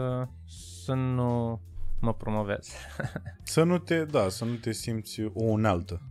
[0.85, 1.61] să nu
[2.01, 2.69] mă promovez.
[3.43, 6.01] Să nu te, da, să nu te simți o unealtă.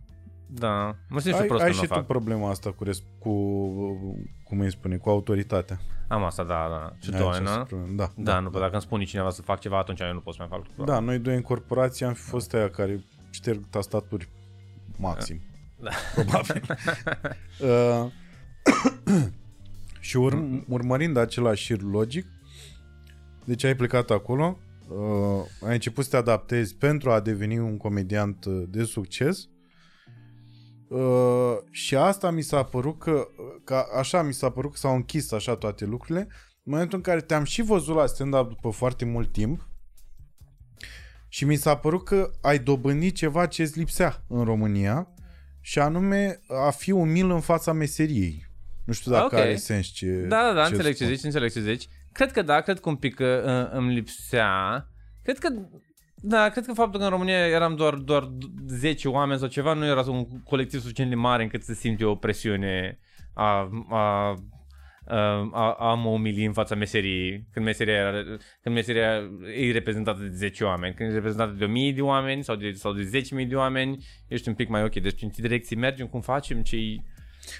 [0.49, 2.05] Da, mă simt și ai prost ai când și nu tu fac.
[2.05, 3.31] problema asta cu, res- cu
[4.43, 5.79] cum îi spune, cu autoritatea.
[6.07, 6.93] Am asta, da, da.
[6.99, 7.63] Și Ai tu, această nu?
[7.63, 7.95] problemă.
[7.95, 8.59] Da, Da, nu, da.
[8.59, 10.85] dacă îmi spune cineva să fac ceva, atunci eu nu pot să mai fac lucrul
[10.85, 14.29] Da, noi doi în corporație am fi fost aia care șterg tastaturi
[14.99, 15.41] maxim.
[15.79, 15.89] Da.
[16.15, 16.63] Probabil.
[17.61, 18.11] uh,
[19.99, 22.25] și ur- urmărind același șir logic,
[23.45, 24.57] deci ai plecat acolo,
[24.89, 29.49] uh, ai început să te adaptezi pentru a deveni un comediant uh, de succes
[30.87, 33.27] uh, și asta mi s-a părut că,
[33.63, 36.27] că așa mi s-a părut că s-au închis așa toate lucrurile
[36.63, 39.67] în momentul în care te-am și văzut la stand-up după foarte mult timp
[41.27, 45.07] și mi s-a părut că ai dobândit ceva ce îți lipsea în România
[45.61, 48.45] și anume a fi umil în fața meseriei.
[48.85, 49.33] Nu știu dacă Ok.
[49.33, 51.15] are sens ce Da, da, da, ce înțeleg ce spun.
[51.15, 51.87] zici, înțeleg ce zici.
[52.11, 54.87] Cred că da, cred că un pic că uh, îmi lipsea.
[55.23, 55.49] Cred că
[56.21, 58.31] da, cred că faptul că în România eram doar, doar
[58.67, 62.15] 10 oameni sau ceva, nu era un colectiv suficient de mare încât să simți o
[62.15, 62.99] presiune
[63.33, 64.33] a, a,
[65.07, 68.23] a, a, a mă umili în fața meseriei, când meseria, era,
[68.61, 69.21] când meseria
[69.57, 72.93] e reprezentată de 10 oameni, când e reprezentată de 1000 de oameni sau de, sau
[72.93, 74.95] de 10.000 de oameni, ești un pic mai ok.
[74.95, 76.77] Deci în ce direcții mergem, cum facem, ce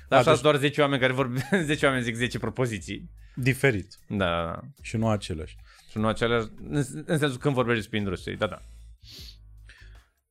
[0.09, 3.09] dar A, așa deci- doar 10 oameni care vorbesc, 10 oameni zic 10 propoziții.
[3.35, 4.59] Diferit Da, da, da.
[4.81, 5.55] și nu același.
[5.89, 8.61] Și nu aceleași, în, în sensul când vorbești despre industrie, da, da.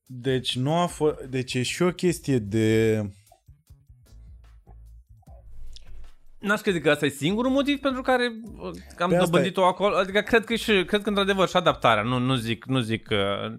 [0.07, 3.01] Deci nu a f- deci e și o chestie de
[6.47, 9.97] N-aș crede că asta e singurul motiv pentru care uh, am Pe asta dobândit-o acolo.
[9.97, 12.03] Adică cred că și, cred că într-adevăr și adaptarea.
[12.03, 13.51] Nu, nu zic, nu zic că,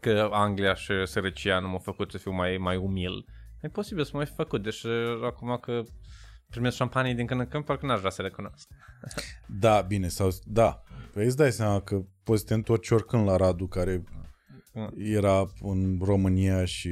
[0.00, 3.24] că Anglia și sărăcia nu m-au făcut să fiu mai, mai umil.
[3.60, 4.86] E posibil să mă fi făcut, deși
[5.24, 5.82] acum că
[6.50, 8.68] primesc șampanie din când în când, parcă n-aș vrea să recunosc.
[9.60, 10.82] Da, bine, sau da.
[11.12, 14.04] Păi îți dai seama că poți să te întorci oricând la Radu care
[14.76, 14.92] Mm.
[14.96, 16.90] era în România și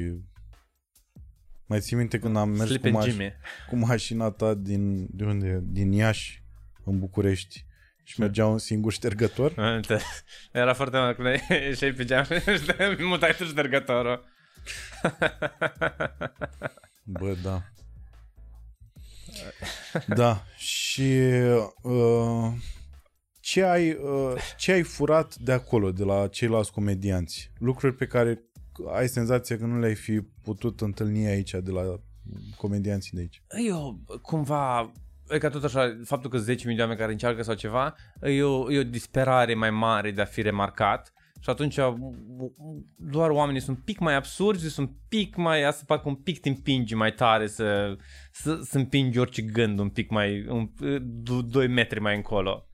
[1.65, 3.33] mai ții minte când am mers Slip cu, and maș- Jimmy.
[3.69, 5.59] cu mașina ta din, de unde?
[5.63, 6.43] Din Iași
[6.83, 7.65] în București
[8.03, 9.53] și mergea un singur ștergător?
[9.75, 9.97] Uite,
[10.51, 14.23] Era foarte mult când ieșeai pe geam și te mutai tu ștergătorul.
[17.03, 17.61] Bă, da.
[20.07, 21.19] Da, și
[21.81, 22.51] uh,
[23.39, 27.51] ce, ai, uh, ce ai furat de acolo, de la ceilalți comedianți?
[27.57, 28.43] Lucruri pe care
[28.93, 31.99] ai senzația că nu le-ai fi putut întâlni aici de la
[32.57, 33.43] comedianții de aici?
[33.67, 34.91] Eu, cumva,
[35.29, 38.71] e ca tot așa, faptul că 10.000 de oameni care încearcă sau ceva, e o,
[38.71, 41.13] e o disperare mai mare de a fi remarcat
[41.45, 41.79] și atunci
[42.95, 46.39] doar oamenii sunt un pic mai absurzi, sunt un pic mai, asta fac un pic
[46.39, 47.97] te împingi mai tare să,
[48.31, 50.69] să, să împingi orice gând un pic mai, un,
[51.47, 52.67] 2 metri mai încolo.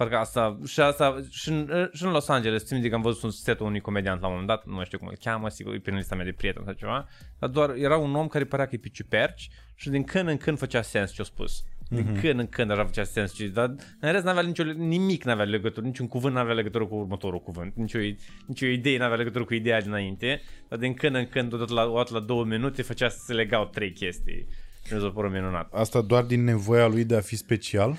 [0.00, 3.30] Parcă asta, și asta, și în, și în Los Angeles, țin că am văzut un
[3.30, 5.90] setul unui comediant la un moment dat, nu știu cum îl cheamă, sigur, e pe
[5.90, 8.78] lista mea de prieteni sau ceva, dar doar era un om care părea că e
[8.78, 11.64] pe ciuperci și din când în când făcea sens ce-a spus.
[11.88, 12.20] Din mm-hmm.
[12.20, 15.86] când în când așa făcea sens, ci, dar în rest n-avea nicio, nimic n-avea legătură,
[15.86, 17.98] niciun cuvânt n-avea legătură cu următorul cuvânt, nicio,
[18.46, 22.14] nicio idee n-avea legătură cu ideea dinainte, dar din când în când, odată la, odată
[22.14, 24.46] la două minute, făcea să se legau trei chestii.
[24.86, 25.72] Și mi s-a părut minunat.
[25.72, 27.96] Asta doar din nevoia lui de a fi special?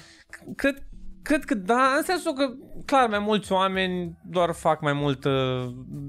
[0.55, 0.83] Cred,
[1.23, 2.53] cred că da, în sensul că,
[2.85, 5.27] clar, mai mulți oameni doar fac mai mult,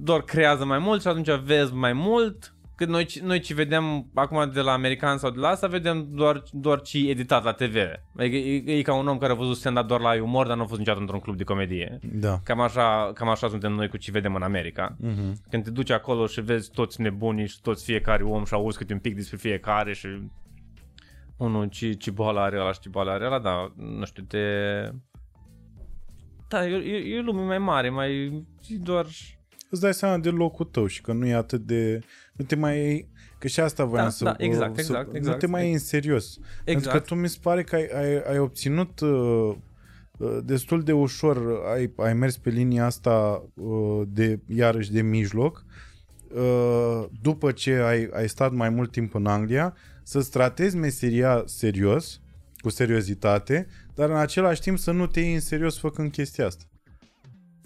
[0.02, 4.50] doar creează mai mult și atunci vezi mai mult Cât noi, noi ce vedem acum
[4.52, 7.76] de la american sau de la asta, vedem doar, doar ce e editat la TV.
[8.16, 10.62] Adică e, e, ca un om care a văzut stand doar la umor, dar nu
[10.62, 11.98] a fost niciodată într-un club de comedie.
[12.12, 12.40] Da.
[12.44, 14.96] Cam așa, cam așa suntem noi cu ce vedem în America.
[14.96, 15.32] Uh-huh.
[15.50, 18.92] Când te duci acolo și vezi toți nebunii și toți fiecare om și auzi câte
[18.92, 20.08] un pic despre fiecare și
[21.42, 24.38] unul ce, ce boală are ăla și ce boală are ăla, da, nu știu, te...
[26.48, 28.44] Da, e, e, e lume mai mare, mai
[28.80, 29.06] doar
[29.72, 32.00] îți dai seama de locul tău și că nu e atât de...
[32.32, 33.08] Nu te mai...
[33.38, 34.24] Că și asta voiam da, să...
[34.24, 35.34] Da, exact, să, exact, exact.
[35.34, 36.36] Nu te mai iei în serios.
[36.36, 36.64] Exact.
[36.64, 39.54] Pentru că tu mi se pare că ai, ai, ai obținut uh,
[40.18, 45.64] uh, destul de ușor, ai, ai mers pe linia asta uh, de, iarăși, de mijloc,
[46.34, 52.20] uh, după ce ai, ai stat mai mult timp în Anglia, să-ți tratezi meseria serios,
[52.60, 56.64] cu seriozitate, dar în același timp să nu te iei în serios făcând chestia asta.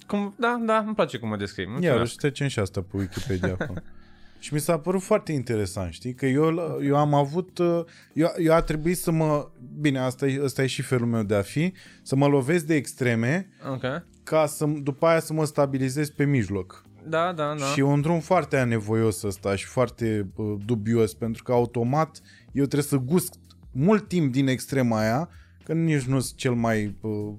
[0.07, 1.76] Cum, da, da, îmi place cum o descrii.
[1.80, 3.82] Ia, și trecem și asta pe Wikipedia acum.
[4.39, 6.14] Și mi s-a părut foarte interesant, știi?
[6.14, 7.59] Că eu, eu am avut...
[7.59, 9.49] Uh, eu, eu a trebuit să mă...
[9.80, 11.72] Bine, asta e, asta e și felul meu de a fi.
[12.03, 14.05] Să mă lovesc de extreme okay.
[14.22, 16.86] ca să, după aia să mă stabilizez pe mijloc.
[17.09, 17.64] Da, da, da.
[17.64, 22.20] Și e un drum foarte anevoios ăsta și foarte uh, dubios, pentru că automat
[22.52, 23.38] eu trebuie să gust
[23.72, 25.28] mult timp din extrema aia,
[25.64, 27.34] că nici nu sunt cel mai uh,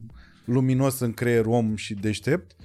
[0.45, 2.55] luminos în creier om și deștept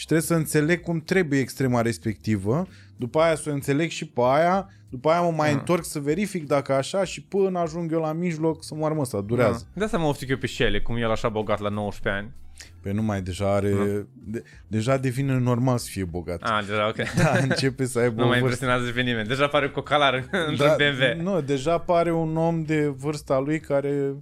[0.00, 4.20] și trebuie să înțeleg cum trebuie extrema respectivă, după aia să o înțeleg și pe
[4.24, 5.58] aia, după aia mă mai da.
[5.58, 9.58] întorc să verific dacă așa și până ajung eu la mijloc să mă ăsta, durează.
[9.58, 9.78] Da.
[9.78, 12.32] De asta mă oftic eu pe Shelley, cum el așa bogat la 19 ani.
[12.80, 13.70] Păi nu mai deja are...
[13.70, 14.06] Da.
[14.24, 16.42] De, deja devine normal să fie bogat.
[16.42, 16.96] Ah, deja, ok.
[17.22, 19.28] Da, începe să aibă Nu mai impresionează pe nimeni.
[19.28, 20.14] Deja pare cocalar
[20.48, 21.22] într-un da, BMW.
[21.22, 24.14] Nu, deja pare un om de vârsta lui care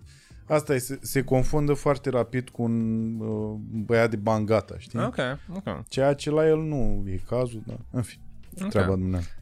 [0.49, 5.01] Asta e, se, se confundă foarte rapid cu un uh, băiat de bangata, știi?
[5.01, 5.17] Ok,
[5.57, 5.89] ok.
[5.89, 8.19] Ceea ce la el nu e cazul, dar în fi,
[8.57, 8.69] okay.
[8.69, 9.35] treaba dumneavoastră.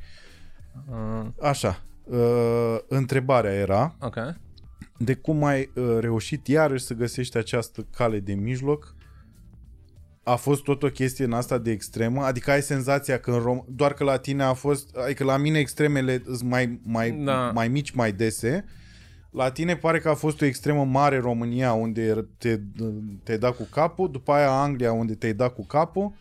[0.91, 1.27] Uh.
[1.43, 4.37] Așa, uh, întrebarea era okay.
[4.99, 8.95] de cum ai uh, reușit iarăși să găsești această cale de mijloc
[10.29, 12.23] a fost tot o chestie în asta de extremă?
[12.23, 15.59] Adică ai senzația că în Rom- doar că la tine a fost, adică la mine
[15.59, 17.51] extremele sunt mai, mai, da.
[17.55, 18.65] mai mici, mai dese,
[19.37, 22.59] la tine pare că a fost o extremă mare România unde te,
[23.23, 26.13] te-ai dat cu capul, după aia Anglia unde te-ai dat cu capul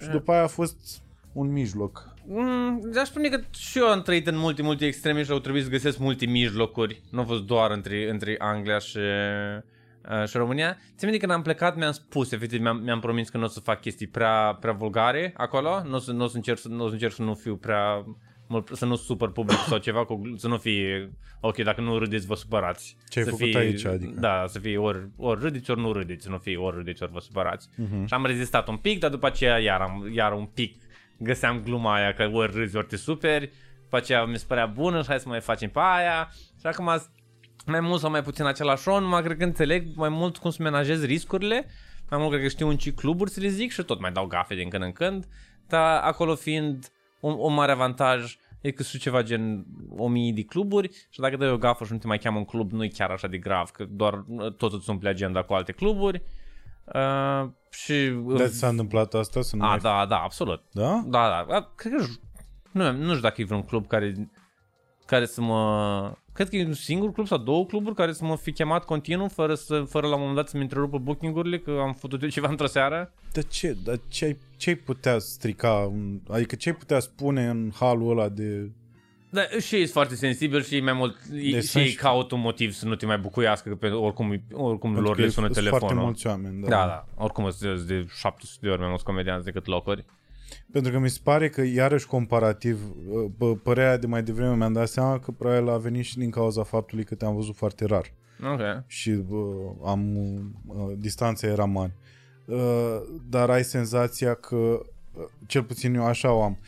[0.00, 2.14] și după aia a fost un mijloc.
[2.26, 5.62] Mm, aș spune că și eu am trăit în multe, multe extreme și au trebuit
[5.62, 7.02] să găsesc multe mijlocuri.
[7.10, 10.76] Nu a fost doar între, între Anglia și, uh, și România.
[10.96, 13.60] Ți minte când am plecat mi-am spus, efectiv mi-am, mi-am promis că nu o să
[13.60, 17.12] fac chestii prea, prea vulgare acolo, nu o să, n-o să, încerc, n-o să încerc
[17.12, 18.04] să nu fiu prea
[18.72, 22.34] să nu supăr public sau ceva, cu, să nu fie, ok, dacă nu râdeți, vă
[22.34, 22.96] supărați.
[23.08, 24.20] Ce ai să făcut fie, aici, adică?
[24.20, 27.12] Da, să fie ori, ori râdeți, ori nu râdeți, să nu fie ori râdeți, ori
[27.12, 27.68] vă supărați.
[27.68, 28.04] Uh-huh.
[28.06, 30.82] Și am rezistat un pic, dar după aceea iar, am, iar un pic
[31.18, 33.50] găseam gluma aia că ori râzi, ori te superi,
[33.82, 36.28] după aceea mi se părea bună și hai să mai facem pe aia.
[36.60, 36.90] Și acum
[37.66, 40.62] mai mult sau mai puțin același on, numai cred că înțeleg mai mult cum să
[40.62, 41.66] menajez riscurile,
[42.10, 44.26] mai mult cred că știu în ce cluburi să le zic și tot mai dau
[44.26, 45.28] gafe din când în când,
[45.66, 51.06] dar acolo fiind un, un mare avantaj e că sunt ceva gen 1000 de cluburi
[51.10, 53.10] și dacă dai o gafă și nu te mai cheamă un club, nu e chiar
[53.10, 56.22] așa de grav, că doar uh, tot îți umple agenda cu alte cluburi.
[56.84, 58.08] Uh, și...
[58.36, 59.42] Dar s-a întâmplat asta?
[59.42, 59.78] Să nu a, mai...
[59.78, 60.62] da, da, absolut.
[60.70, 61.02] Da?
[61.06, 61.72] Da, da.
[61.74, 62.04] Cred că
[62.70, 64.30] nu, nu știu dacă e vreun club care
[65.06, 66.12] care să mă...
[66.32, 69.28] Cred că e un singur club sau două cluburi care să mă fi chemat continuu
[69.28, 72.48] fără, să, fără la un moment dat să-mi întrerupă booking-urile că am făcut eu ceva
[72.48, 73.12] într-o seară.
[73.32, 73.76] Dar ce?
[73.84, 75.92] Dar ce ai, ce ai putea strica?
[76.28, 78.70] Adică ce ai putea spune în halul ăla de...
[79.30, 82.86] Da, și e foarte sensibil și mai mult deci și ei caut un motiv să
[82.86, 85.78] nu te mai bucuiască că pe oricum, oricum lor le sună telefonul.
[85.78, 86.68] foarte mulți oameni, da.
[86.68, 87.06] Da, da.
[87.24, 90.04] Oricum sunt de 700 de ori mai mulți comedianți decât locuri.
[90.72, 94.72] Pentru că mi se pare că, iarăși comparativ, uh, pă- părerea de mai devreme mi-am
[94.72, 98.12] dat seama că probabil a venit și din cauza faptului că te-am văzut foarte rar
[98.52, 98.60] Ok.
[98.86, 99.38] și uh,
[99.84, 101.96] am uh, distanța era mare.
[102.44, 106.58] Uh, dar ai senzația că, uh, cel puțin eu așa o am,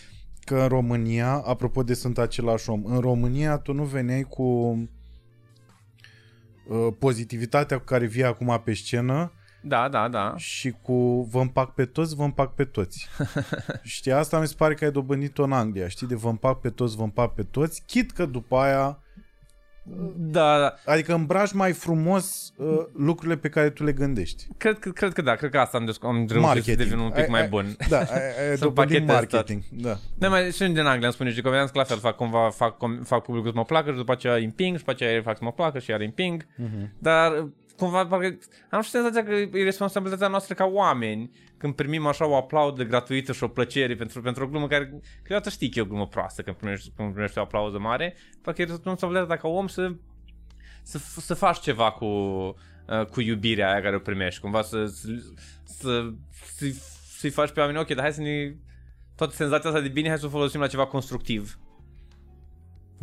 [0.44, 4.42] că în România, apropo de sunt același om, în România tu nu veneai cu
[6.68, 9.32] uh, pozitivitatea cu care vii acum pe scenă
[9.66, 10.34] Da, da, da.
[10.36, 13.08] și cu vă împac pe toți, vă împac pe toți.
[13.82, 16.70] știi, asta mi se pare că ai dobândit-o în Anglia, știi, de vă împac pe
[16.70, 18.98] toți, vă împac pe toți, chit că după aia
[20.16, 20.74] Da, da.
[20.92, 22.66] Adică îmbraci mai frumos uh,
[22.96, 24.46] lucrurile pe care tu le gândești.
[24.56, 26.76] Cred, că, cred că da, cred că asta am, desc- am reușit să Marketing.
[26.76, 27.76] devin un pic Ai- mai ai- bun.
[27.88, 29.62] Da, ai, ai Să dobândit împachetez marketing.
[29.70, 29.96] Da.
[30.18, 32.76] Da, mai și din Anglia îmi spune și comedianți că la fel fac cumva, fac,
[32.76, 35.22] com, fac publicul să mă placă și după aceea îi împing și după aceea îi
[35.22, 36.46] fac să mă placă și iar îi împing.
[36.56, 36.92] Mhm.
[36.98, 37.46] Dar
[37.76, 38.38] cumva parcă
[38.70, 43.32] am și senzația că e responsabilitatea noastră ca oameni când primim așa o aplaudă gratuită
[43.32, 46.42] și o plăcere pentru, pentru o glumă care câteodată știi că e o glumă proastă
[46.42, 49.92] când primești, când primești o aplauză mare, parcă e responsabilitatea ca om să,
[50.82, 55.08] să, să faci ceva cu, uh, cu iubirea aia care o primești, cumva să, să,
[55.64, 56.12] să,
[56.56, 56.66] să,
[57.18, 58.54] să-i faci pe oameni, ok, dar hai să ne
[59.16, 61.58] toată senzația asta de bine, hai să o folosim la ceva constructiv.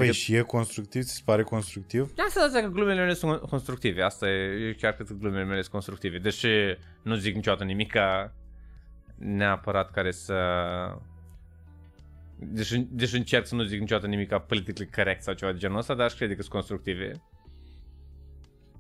[0.06, 1.03] Păi și e constructiv?
[1.03, 2.14] Ți se pare constructiv?
[2.18, 4.02] Am senzația că glumele mele sunt constructive.
[4.02, 6.18] Asta e, eu chiar cred că glumele mele sunt constructive.
[6.18, 6.48] Deși
[7.02, 7.94] nu zic niciodată nimic
[9.15, 10.36] neapărat care să...
[12.38, 15.94] Deși, deși încerc să nu zic niciodată nimic politically correct sau ceva de genul ăsta,
[15.94, 17.11] dar aș crede că sunt constructive.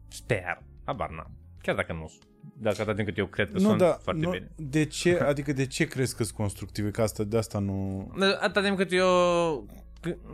[0.07, 0.61] Sper.
[0.85, 1.37] Habar n-am.
[1.61, 2.29] Chiar dacă nu sunt.
[2.57, 4.51] Dacă atât încât eu cred că nu, sunt da, foarte nu, bine.
[4.55, 6.91] De ce, adică de ce crezi că sunt constructive?
[6.91, 8.11] Că asta, de asta nu...
[8.39, 9.65] Atâta timp cât eu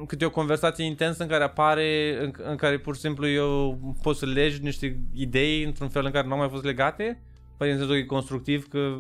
[0.08, 3.80] cât e o conversație intensă în care apare, în, în care pur și simplu eu
[4.02, 7.22] pot să legi niște idei într-un fel în care nu au mai fost legate,
[7.58, 8.98] păi în sensul că e constructiv că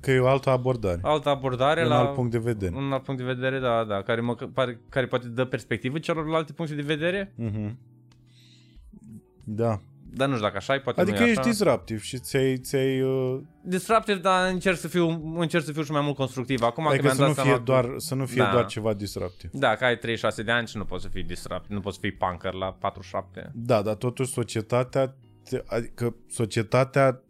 [0.00, 0.98] Că e o altă abordare.
[1.02, 2.76] altă abordare un la alt punct de vedere.
[2.76, 6.52] un alt punct de vedere, da, da, care, mă, pare, care poate dă perspectivă celorlalte
[6.52, 7.78] puncte de vedere, Mhm.
[9.44, 9.80] Da.
[10.14, 11.48] Dar nu știu dacă așa e, poate Adică nu e ești așa.
[11.50, 12.56] disruptiv și ți-ai...
[12.58, 16.62] ți-ai uh, Disruptive, dar încerc să fiu, încerc să fiu și mai mult constructiv.
[16.62, 18.50] Acum adică că mi-am să nu, dat fie seama doar, că, să nu fie Da.
[18.50, 19.50] doar ceva disruptiv.
[19.52, 22.00] da, că ai 36 de ani și nu poți să fii disruptive, nu poți să
[22.02, 23.50] fii punker la 47.
[23.54, 25.14] Da, dar totuși societatea,
[25.50, 27.20] te- adică societatea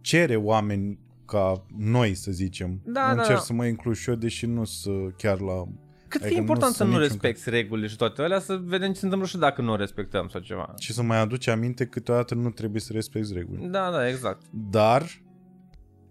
[0.00, 2.80] cere oameni ca noi, să zicem.
[2.84, 3.40] Da, Încerc da, da.
[3.40, 5.64] să mă includ și eu, deși nu sunt chiar la...
[6.14, 8.60] Cât Adică e important nu să sunt nu niciun respecti regulile și toate alea, să
[8.64, 10.74] vedem ce se întâmplă și dacă nu o respectăm sau ceva.
[10.78, 13.68] Și să mai aduce aminte câteodată nu trebuie să respecti reguli.
[13.70, 14.42] Da, da, exact.
[14.70, 15.22] Dar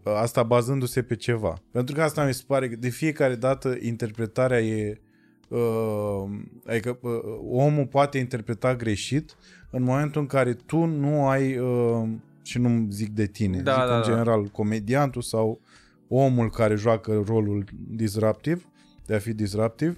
[0.04, 1.54] asta bazându-se pe ceva.
[1.72, 5.02] Pentru că asta mi se pare că de fiecare dată interpretarea e
[5.48, 6.24] uh,
[6.66, 7.12] adică uh,
[7.52, 9.36] omul poate interpreta greșit
[9.70, 12.10] în momentul în care tu nu ai uh,
[12.42, 14.08] și nu zic de tine, Da, zic da, în da.
[14.08, 15.62] general comediantul sau
[16.08, 18.68] omul care joacă rolul disruptiv,
[19.14, 19.98] de a fi disruptiv,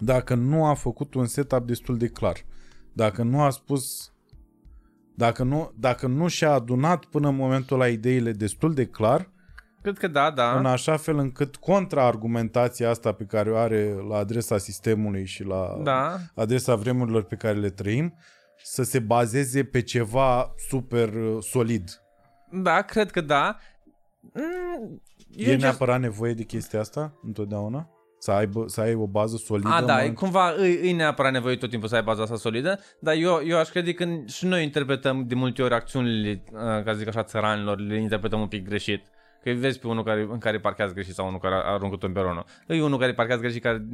[0.00, 2.36] dacă nu a făcut un setup destul de clar.
[2.92, 4.12] Dacă nu a spus
[5.16, 9.32] dacă nu, dacă nu și-a adunat până în momentul la ideile destul de clar,
[9.82, 10.58] Cred că da, da.
[10.58, 15.80] în așa fel încât contraargumentația asta pe care o are la adresa sistemului și la
[15.82, 16.16] Da.
[16.34, 18.14] adresa vremurilor pe care le trăim,
[18.62, 21.90] să se bazeze pe ceva super uh, solid.
[22.50, 23.56] Da, cred că da.
[24.20, 27.88] Mm, eu e încerc- neapărat nevoie de chestia asta întotdeauna?
[28.24, 29.68] Să, aibă, să ai o bază solidă?
[29.68, 32.22] A, în da, e moment- cumva e, e neapărat nevoie tot timpul să ai baza
[32.22, 36.42] asta solidă, dar eu, eu aș crede că și noi interpretăm de multe ori acțiunile,
[36.52, 39.04] uh, ca să zic așa, țăranilor, le interpretăm un pic greșit.
[39.44, 42.12] Că îi vezi pe unul care, în care parchează greșit sau unul care aruncă un
[42.12, 42.44] peronul.
[42.68, 43.84] E unul care parchează greșit, care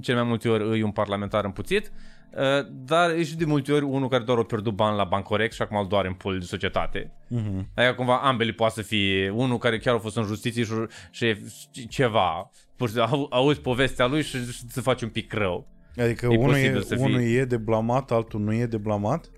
[0.00, 1.92] cel mai multe ori e un parlamentar împuțit,
[2.30, 5.52] uh, dar e și de multe ori unul care doar a pierdut bani la Bancorec
[5.52, 7.12] și acum îl doare în pul de societate.
[7.28, 7.68] Mhm.
[7.74, 10.72] Adică cumva ambele poate să fie unul care chiar a fost în justiție și,
[11.10, 11.38] și e
[11.88, 12.50] ceva.
[12.76, 15.66] Pur și simplu, au, auzi povestea lui și, și să faci un pic rău.
[15.96, 17.04] Adică E unul, posibil e, să fie.
[17.04, 19.30] unul e de blamat, altul nu e de blamat?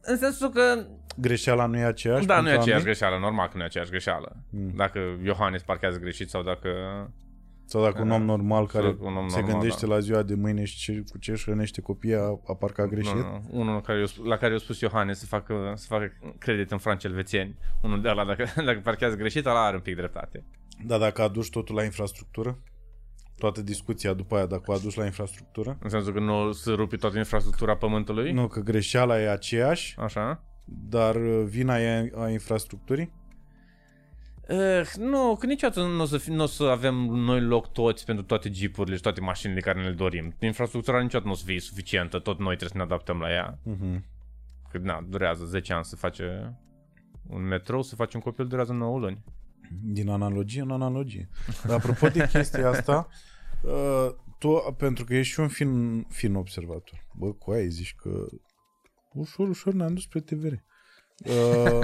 [0.00, 0.86] În sensul că,
[1.20, 2.26] Greșeala nu e aceeași?
[2.26, 2.84] da, nu e pentru aceeași ambii?
[2.84, 4.36] greșeală, normal că nu e aceeași greșeală.
[4.50, 4.72] Mm.
[4.76, 6.70] Dacă Iohannes parchează greșit sau dacă...
[7.64, 9.94] Sau dacă un om normal care Sau un om se normal, gândește da.
[9.94, 13.14] la ziua de mâine și ce, cu ce își hrănește copiii a, a parcat greșit?
[13.14, 16.12] Nu, nu, unul care, i-a sp- la care i-a spus Iohannes să facă, să facă
[16.38, 17.56] credit în franci elvețieni.
[17.82, 20.44] Unul de ăla, dacă, dacă parchează greșit, ăla are un pic dreptate.
[20.86, 22.58] Dar dacă aduci totul la infrastructură?
[23.38, 25.78] Toată discuția după aia, dacă o aduci la infrastructură?
[25.80, 28.32] În sensul că nu se rupi toată infrastructura pământului.
[28.32, 30.42] Nu, că greșeala e aceeași, Așa.
[30.88, 33.12] Dar uh, vina e a infrastructurii?
[34.48, 38.04] Uh, nu, că niciodată nu o, să fi, nu o să avem noi loc toți
[38.04, 40.34] pentru toate jeepurile și toate mașinile care ne le dorim.
[40.40, 43.58] Infrastructura niciodată nu o să fie suficientă, tot noi trebuie să ne adaptăm la ea.
[43.58, 44.00] Uh-huh.
[44.70, 46.56] Că, na, durează 10 ani să face
[47.28, 49.24] un metrou, să faci un copil, durează 9 luni.
[49.82, 51.28] Din analogie în analogie.
[51.64, 53.08] Dar apropo de chestia asta,
[53.62, 54.08] uh,
[54.38, 57.06] tu, pentru că ești și un fin, fin observator.
[57.14, 58.26] Bă, cu aia zici că
[59.18, 60.52] ușor, ușor ne-am dus spre TVR.
[60.52, 61.32] Uh,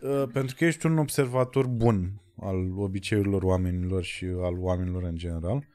[0.00, 5.66] uh, pentru că ești un observator bun al obiceiurilor oamenilor și al oamenilor în general.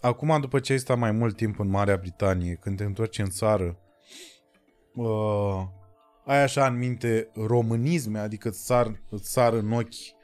[0.00, 3.30] Acum, după ce ai stat mai mult timp în Marea Britanie, când te întorci în
[3.30, 3.78] țară,
[4.94, 5.62] uh,
[6.24, 10.16] ai așa în minte românisme, adică îți sar, îți sar în ochi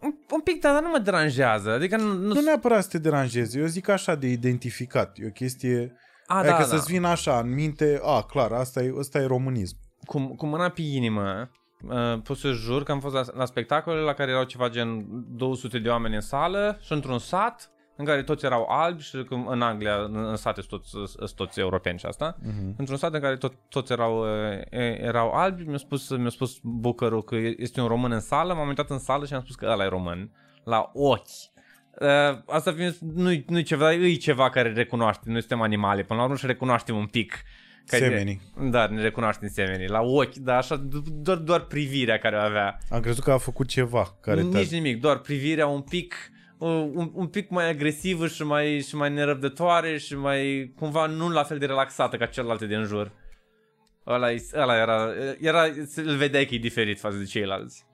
[0.00, 1.70] Un, un pic, da, dar nu mă deranjează.
[1.70, 2.12] Adică nu...
[2.12, 5.18] nu, Nu neapărat să te deranjeze, eu zic așa de identificat.
[5.18, 5.92] E o chestie...
[6.26, 6.64] a, adică da, da.
[6.64, 9.76] să-ți vină așa în minte, a, clar, asta e, asta e românism.
[10.06, 11.50] cu, cu mâna pe inimă,
[11.88, 15.06] uh, pot să jur că am fost la, la spectacole la care erau ceva gen
[15.36, 19.34] 200 de oameni în sală și într-un sat în care toți erau albi și că
[19.34, 22.76] în Anglia, în, în sate sunt toți, sunt toți europeni și asta, uh-huh.
[22.76, 26.58] într-un sat în care tot, toți erau, uh, e- erau albi, mi-a spus, mi-a spus
[26.62, 29.66] bucărul că este un român în sală, m-am uitat în sală și am spus că
[29.70, 30.30] ăla e român,
[30.64, 31.52] la ochi.
[32.00, 36.24] Uh, asta fiind, nu-i, nu-i ceva, e ceva care recunoaște, noi suntem animale, până la
[36.24, 37.42] urmă și recunoaștem un pic.
[37.86, 38.40] Că Semenii.
[38.70, 39.88] Da, ne recunoaștem semenii.
[39.88, 42.78] La ochi, dar așa, doar, doar privirea care o avea.
[42.90, 46.14] Am crezut că a făcut ceva care te Nici nimic, doar privirea un pic
[46.58, 51.30] uh, un, un pic mai agresivă și mai, și mai nerăbdătoare și mai cumva nu
[51.30, 53.12] la fel de relaxată ca celelalte din jur.
[54.06, 55.08] Ăla, e- ăla era,
[55.40, 55.62] era,
[55.96, 57.84] îl vedeai că e diferit față de ceilalți.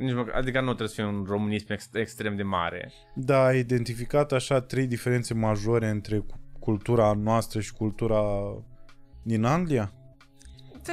[0.00, 2.92] Nici măcar, adică nu trebuie să fie un românism ex, extrem de mare.
[3.14, 8.22] Da, ai identificat așa trei diferențe majore între cu- cultura noastră și cultura
[9.22, 9.92] din Anglia?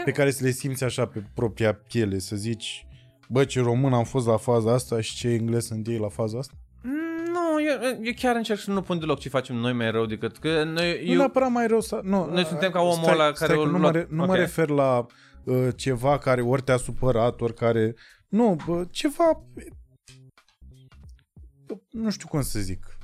[0.06, 2.88] Pe care să le simți așa pe propria piele, să zici,
[3.30, 6.38] bă, ce român am fost la faza asta și ce englez sunt ei la faza
[6.38, 6.54] asta?
[6.84, 10.06] Mm, Nu, eu, eu chiar încerc să nu pun deloc ce facem noi mai rău
[10.06, 12.00] decât că noi, Nu eu, neapărat mai rău să...
[12.04, 14.08] Nu, Noi suntem ca omul stai, ăla stai care că o nu, lua- mă, re,
[14.10, 14.28] nu Ok.
[14.28, 15.06] mă refer la
[15.44, 17.94] uh, ceva care ori te-a supărat, ori care...
[18.28, 19.44] Nu, bă, ceva...
[21.66, 22.97] bă, Nu știu cum să zic.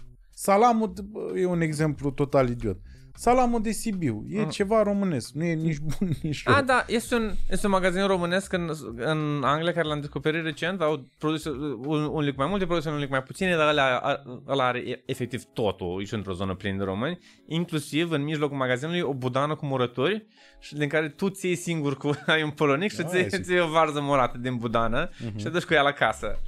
[0.47, 2.77] Salamul bă, e un exemplu total idiot.
[3.15, 4.49] Salamul de Sibiu e Mm.
[4.49, 5.33] ceva românesc.
[5.33, 6.55] Nu e nici bun, nici rău.
[6.55, 10.81] A, da, este un, este un magazin românesc în, în Anglia care l-am descoperit recent,
[10.81, 11.49] au produse
[11.85, 14.01] un, un lic mai multe produse, un lic mai puține, dar ăla,
[14.47, 17.17] ăla are e- efectiv totul, e și într-o zonă plină de români,
[17.47, 20.25] inclusiv în mijlocul magazinului o budană cu murături
[20.59, 23.43] și din care tu ții singur cu ai un polonic și Ah, ți zic.
[23.43, 25.37] ții o varză murată din budană Mhm.
[25.37, 26.39] și te duci cu ea la casă.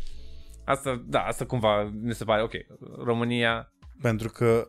[0.68, 2.52] Asta, da, asta cumva mi se pare, ok,
[3.04, 4.68] România, Pentru că...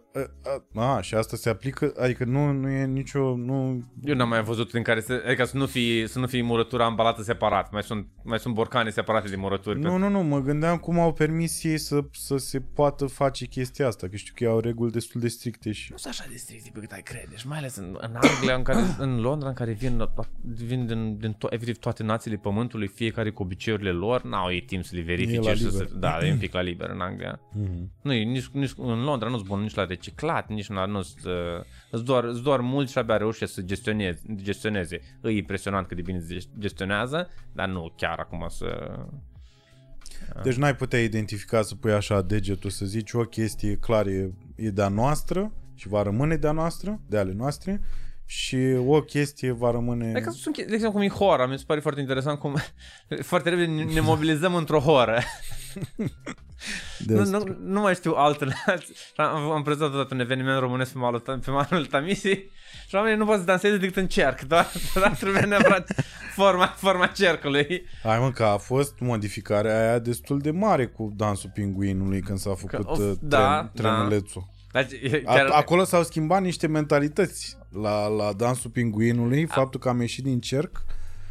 [0.74, 1.92] A, a, și asta se aplică...
[2.00, 3.36] Adică nu, nu e nicio...
[3.36, 6.42] Nu, eu n-am mai văzut în care, să, adică să nu fie, să nu fie
[6.42, 9.80] murătura ambalată separat, mai sunt, mai sunt borcane separate de murături.
[9.80, 13.86] Nu, nu, nu, mă gândeam cum au permis ei să, să se poată face chestia
[13.86, 15.88] asta, că știu că ei au reguli destul de stricte și...
[15.90, 18.54] nu sunt așa de stricte pe cât ai crede și mai ales în, în Anglia,
[18.54, 20.08] în, care, în Londra, în care vin,
[20.42, 24.84] vin din, din to- efectiv toate națiile pământului, fiecare cu obiceiurile lor, n-au ei timp
[24.84, 25.86] să le verifice la și să liber.
[25.86, 27.40] se, da, e un pic la liber în Anglia.
[27.40, 28.02] Mm-hmm.
[28.02, 32.04] Nu, e nici, nici, în Londra nu-s bun nici la reciclat, nici la, nu sunt
[32.04, 35.00] doar, îs doar mulți și abia reușesc să gestioneze, gestioneze.
[35.22, 38.98] E impresionant cât de bine se gestionează, dar nu chiar acum să...
[40.42, 44.70] Deci n-ai putea identifica să pui așa degetul, să zici o chestie clar e, e
[44.70, 47.80] de-a noastră și va rămâne de-a noastră, de ale noastre,
[48.24, 48.56] și
[48.86, 50.10] o chestie va rămâne...
[50.10, 52.56] Adică sunt, de exemplu, cum e hora, mi se pare foarte interesant cum
[53.22, 55.20] foarte repede ne- ne mobilizăm într-o horă.
[57.06, 57.38] de Nu, asta.
[57.38, 58.46] nu, nu mai știu altă
[59.16, 62.50] am, am prezentat odată un eveniment românesc pe malul, pe malul Tamisii
[62.88, 65.90] și oamenii nu pot să danseze decât în cerc, doar, doar trebuie neapărat
[66.34, 67.84] forma, forma cercului.
[68.02, 72.54] Hai mă, că a fost modificarea aia destul de mare cu dansul pinguinului când s-a
[72.54, 74.54] făcut of, uh, da, tren, trenulețul.
[74.72, 79.88] Deci, e A, chiar, acolo s-au schimbat niște mentalități la, la dansul pinguinului, faptul că
[79.88, 80.84] am ieșit din cerc,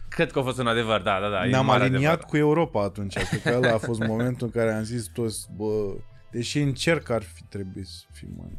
[0.09, 1.45] cred că a fost un adevăr, da, da, da.
[1.45, 2.29] e ne-am mare aliniat adevăr.
[2.29, 3.17] cu Europa atunci.
[3.17, 5.93] Cred că ăla a fost momentul în care am zis toți, bă,
[6.31, 8.57] deși în cerc ar fi trebuit să fim mai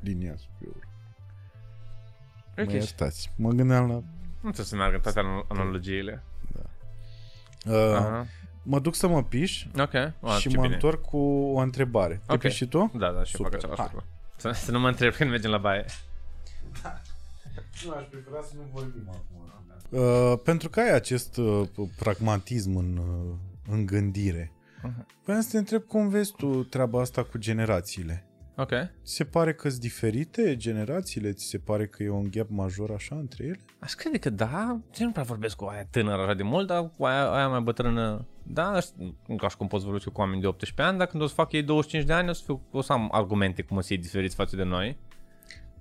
[0.00, 0.86] liniați cu Europa.
[2.56, 3.32] Mă Ok, iertați.
[3.36, 3.94] Mă gândeam la...
[3.94, 4.02] Nu
[4.52, 6.22] trebuie să meargă toate anal- analogiile.
[7.66, 8.26] Uh, Aha.
[8.62, 10.74] mă duc să mă piș Ok, wow, și ce mă bine.
[10.74, 11.18] întorc cu
[11.54, 12.20] o întrebare.
[12.26, 12.40] Te Ok.
[12.40, 12.90] piși și tu?
[12.94, 13.50] Da, da, și eu Super.
[13.52, 13.90] fac același Hai.
[13.92, 14.06] lucru.
[14.36, 15.84] Să, să nu mă întreb când mergem la baie.
[17.84, 19.45] Nu, aș prefera să nu vorbim acum.
[19.90, 21.68] Uh, pentru că ai acest uh,
[21.98, 23.34] pragmatism în, uh,
[23.70, 24.52] în gândire.
[24.82, 25.06] Mhm.
[25.24, 28.26] Vreau să te întreb cum vezi tu treaba asta cu generațiile.
[28.58, 28.70] Ok.
[29.04, 31.32] Ți se pare că sunt diferite generațiile?
[31.32, 33.60] Ți se pare că e un gap major așa între ele?
[33.78, 36.90] Aș crede că da, ce nu prea vorbesc cu aia tânără așa de mult, dar
[36.96, 38.86] cu aia, aia mai bătrână, da, aș-
[39.26, 41.34] nu ca și cum poți vorbi cu oameni de 18 ani, dar când o să
[41.34, 43.86] fac ei 25 de ani, o să, fiu, o să am argumente cum o să
[43.86, 44.98] fie diferiți față de noi.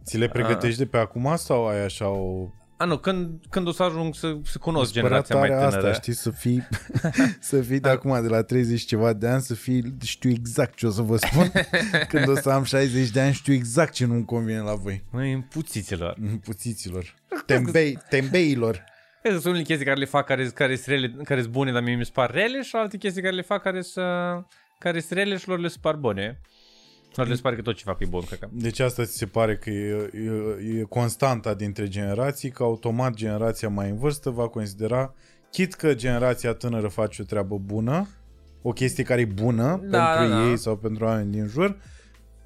[0.03, 3.71] Ți le pregătești de pe acum sau ai așa o A, nu, când, când o
[3.71, 5.87] să ajung să, să cunosc Părea generația mai tare tânără.
[5.87, 6.67] asta, știi, să fii,
[7.39, 10.75] să fii de acum, de la 30 și ceva de ani, să fii, știu exact
[10.75, 11.51] ce o să vă spun.
[12.09, 15.03] Când o să am 60 de ani, știu exact ce nu-mi convine la voi.
[15.11, 16.17] Măi, împuțiților.
[16.43, 17.15] Puțiților.
[17.45, 18.83] Tembei, tembeilor.
[19.21, 21.71] Cred că sunt unele chestii care le fac care, care sunt rele, care sunt bune,
[21.71, 24.05] dar mie mi se par rele și alte chestii care le fac care sunt
[24.79, 26.41] care sunt rele și lor le se par bune.
[27.15, 28.47] Lor le se pare că tot ce fac e bun, cred că.
[28.51, 33.69] Deci asta ți se pare că e, e, e constanta dintre generații, că automat generația
[33.69, 35.13] mai în vârstă va considera,
[35.51, 38.07] chit că generația tânără face o treabă bună,
[38.61, 40.49] o chestie care e bună Da, pentru da, da.
[40.49, 41.77] ei sau pentru oameni din jur,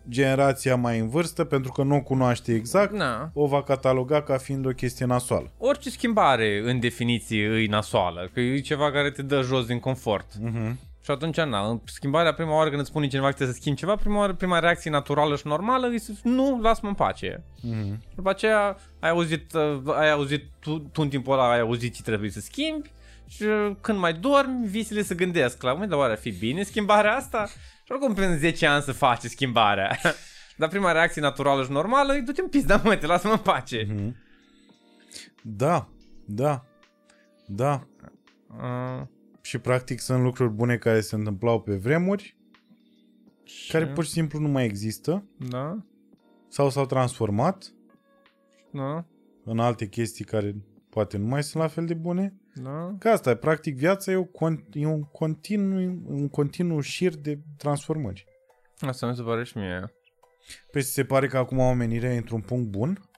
[0.09, 3.31] generația mai în vârstă, pentru că nu o cunoaște exact, Na.
[3.33, 5.51] o va cataloga ca fiind o chestie nasoală.
[5.57, 10.25] Orice schimbare, în definiție, îi nasoală, că e ceva care te dă jos din confort.
[10.25, 10.75] Uh-huh.
[11.09, 13.95] Și atunci, na, schimbarea prima oară când îți spune cineva că trebuie să schimbi ceva,
[13.95, 17.43] prima, oară, prima reacție naturală și normală e să nu, lasă-mă în pace.
[17.57, 17.97] Uh-huh.
[18.15, 22.01] După aceea ai auzit, uh, ai auzit tu, tu în timpul ăla ai auzit ce
[22.01, 22.91] trebuie să schimbi
[23.27, 26.63] și uh, când mai dormi, visele se gândesc la, măi, dar oare ar fi bine
[26.63, 27.45] schimbarea asta?
[27.83, 29.99] Și oricum prin 10 ani să faci schimbarea.
[30.57, 33.85] Dar prima reacție naturală și normală e du-te în pizda, mă, te lasă-mă în pace.
[33.85, 34.11] Uh-huh.
[35.41, 35.89] Da,
[36.25, 36.65] da,
[37.45, 37.87] da.
[38.47, 39.07] Uh,
[39.49, 42.37] Și practic sunt lucruri bune care se întâmplau pe vremuri,
[43.67, 45.85] care pur și simplu nu mai există Da,
[46.47, 47.73] sau s-au transformat
[48.71, 49.05] da,
[49.43, 50.55] în alte chestii care
[50.89, 52.33] poate nu mai sunt la fel de bune.
[52.53, 52.95] da.
[52.99, 57.39] Că asta e, practic, viața e, o, con- e un, continuu, un continuu șir de
[57.57, 58.25] transformări.
[58.79, 59.93] Asta mi se pare și mie.
[60.71, 63.08] Păi ți se pare că acum omenirea e într-un punct bun?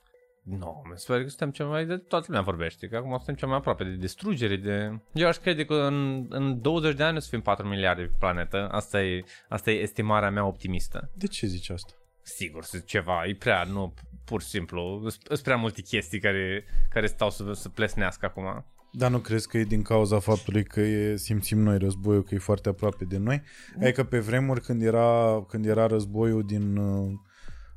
[0.43, 1.85] Nu, no, mi se pare că suntem cel mai...
[1.85, 4.99] De toată lumea vorbește, că acum suntem cel mai aproape de distrugere, de...
[5.13, 8.15] Eu aș crede că în, în 20 de ani o să fim 4 miliarde pe
[8.19, 8.67] planetă.
[8.71, 11.11] Asta e, asta e estimarea mea optimistă.
[11.13, 11.93] De ce zici asta?
[12.23, 13.93] Sigur, sunt ceva, e prea, nu,
[14.25, 15.07] pur și simplu.
[15.23, 18.65] Sunt prea multe chestii care, care stau să, să plesnească acum.
[18.91, 22.37] Dar nu crezi că e din cauza faptului că e, simțim noi războiul, că e
[22.37, 23.41] foarte aproape de noi?
[23.81, 27.11] Adică pe vremuri când era, când era războiul din uh,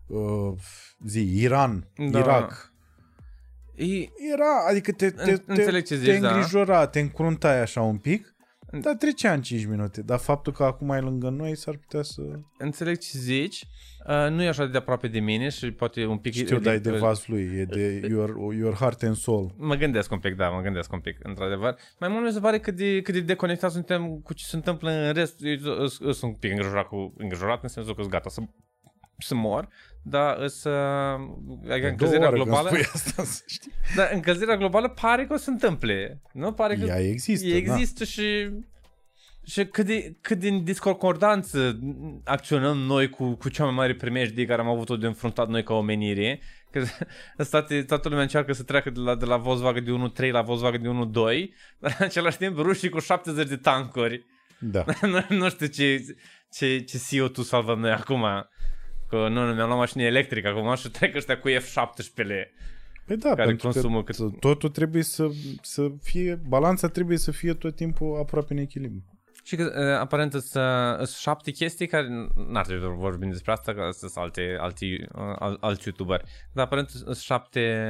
[0.07, 0.53] uh,
[1.07, 2.05] zi, Iran, Da.
[2.11, 2.19] da.
[2.19, 2.73] Irak,
[3.77, 3.85] E,
[4.33, 6.29] era, adică te, te, În- te, înțeleg ce te zici, da.
[6.35, 8.35] îngrijora, te încruntai așa un pic,
[8.81, 10.03] dar trecea în 5 minute.
[10.03, 12.23] Dar faptul că acum e lângă noi s-ar putea să...
[12.59, 13.65] înțeleg ce zici.
[14.09, 16.33] Uh, nu e așa de aproape de mine și poate un pic...
[16.33, 19.55] Știu, dar e de vas lui, e de your, your heart and soul.
[19.59, 21.77] Mă gândesc un pic, da, mă gândesc un pic, într-adevăr.
[21.99, 24.91] Mai mult mi se pare cât de, cât de deconectat suntem cu ce se întâmplă
[24.91, 25.41] în rest.
[25.45, 28.41] Eu sunt un pic îngrijorat, cu, îngrijorat în sensul că sunt gata să,
[29.19, 29.69] să mor,
[30.03, 30.69] dar să...
[30.69, 32.69] Adică Două încălzirea ore când globală...
[32.69, 33.73] spui asta, să știi.
[33.97, 36.21] Dar încălzirea globală pare că o să întâmple.
[36.33, 36.53] Nu?
[36.53, 37.57] Pare că Ea există, da.
[37.57, 38.51] există și...
[39.47, 41.79] Și cât de, cât din discordanță
[42.25, 45.75] acționăm noi cu, cu cea mai mare primejdie care am avut-o de înfruntat noi ca
[45.75, 46.41] omenire.
[46.71, 46.85] Că
[47.51, 50.83] toate, toată lumea încearcă să treacă de la, de la Volkswagen de 1.3 la Volkswagen
[50.83, 51.49] de 1.2,
[51.81, 54.25] dar în același timp rușii cu 70 de tancuri.
[54.59, 54.85] Da.
[55.01, 56.05] nu, nu știu ce,
[56.53, 58.25] ce, ce CO2 salvăm noi acum.
[59.15, 62.53] Că nu, nu, mi-am luat mașină electrică acum și trec ăștia cu F-17-le.
[63.07, 65.31] Păi da, Care pentru consumă că cât- totul trebuie să,
[65.63, 69.05] să fie, balanța trebuie să fie tot timpul aproape în echilibru.
[69.45, 72.07] Și că uh, aparent sunt uh, șapte chestii care
[72.49, 76.25] n-ar trebui să vorbim despre asta, că sunt alte, alți, uh, al, alți youtuberi.
[76.53, 77.87] Dar aparent sunt șapte,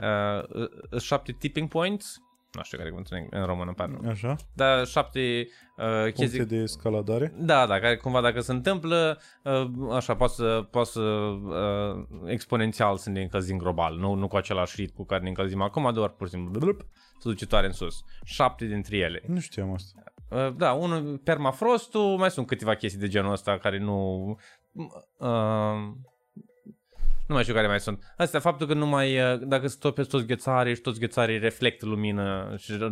[0.00, 2.16] uh, sunt șapte tipping points,
[2.56, 4.06] nu știu care e cuvântul în, în română, pardon.
[4.08, 4.36] Așa?
[4.54, 7.34] Dar șapte uh, Puncte chestii de escaladare.
[7.38, 12.96] Da, da, care cumva dacă se întâmplă, uh, așa, poate să, poate să uh, exponențial
[12.96, 16.08] să ne încălzim global, nu, nu cu același ritm cu care ne încălzim acum, doar
[16.08, 16.86] pur și simplu blup,
[17.18, 18.04] să duce tare în sus.
[18.24, 19.22] Șapte dintre ele.
[19.26, 20.02] Nu știam asta.
[20.30, 24.28] Uh, da, unul permafrostul, mai sunt câteva chestii de genul ăsta care nu...
[25.18, 25.28] Uh,
[27.26, 28.14] nu mai știu care mai sunt.
[28.16, 32.54] Asta, faptul că nu mai, uh, dacă stopezi toți ghețarii și toți ghețarii reflectă lumină
[32.58, 32.88] și uh,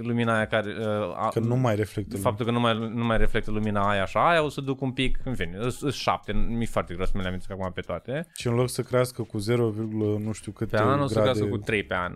[0.00, 0.74] lumina aia care...
[0.78, 0.86] Uh,
[1.16, 2.16] a- Că nu mai reflectă.
[2.16, 4.92] Faptul că nu mai, nu mai reflectă lumina aia așa, aia o să duc un
[4.92, 8.26] pic, în fine, sunt șapte, mi-e foarte greu să mi le amintesc acum pe toate.
[8.34, 9.72] Și în loc să crească cu 0,
[10.18, 11.28] nu știu câte Pe an o să grade...
[11.30, 12.14] crească cu 3 pe an.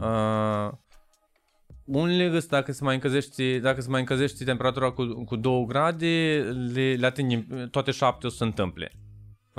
[0.00, 0.72] Uh,
[1.84, 6.44] unele găs, dacă se mai încălzește, dacă se mai încălzește temperatura cu, cu 2 grade,
[6.74, 8.92] le, le atingem, toate șapte o să se întâmple.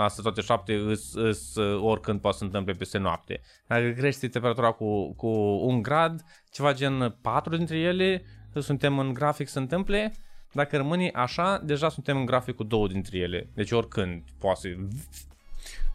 [0.04, 3.42] Asta toate șapte îs, îs, oricând poate să se întâmple peste noapte.
[3.68, 5.28] Dacă crește temperatura cu, cu
[5.68, 8.24] un grad, ceva gen 4 dintre ele,
[8.60, 10.14] suntem în grafic să se întâmple.
[10.52, 13.50] Dacă rămâne așa, deja suntem în grafic cu două dintre ele.
[13.54, 14.68] Deci oricând poate să...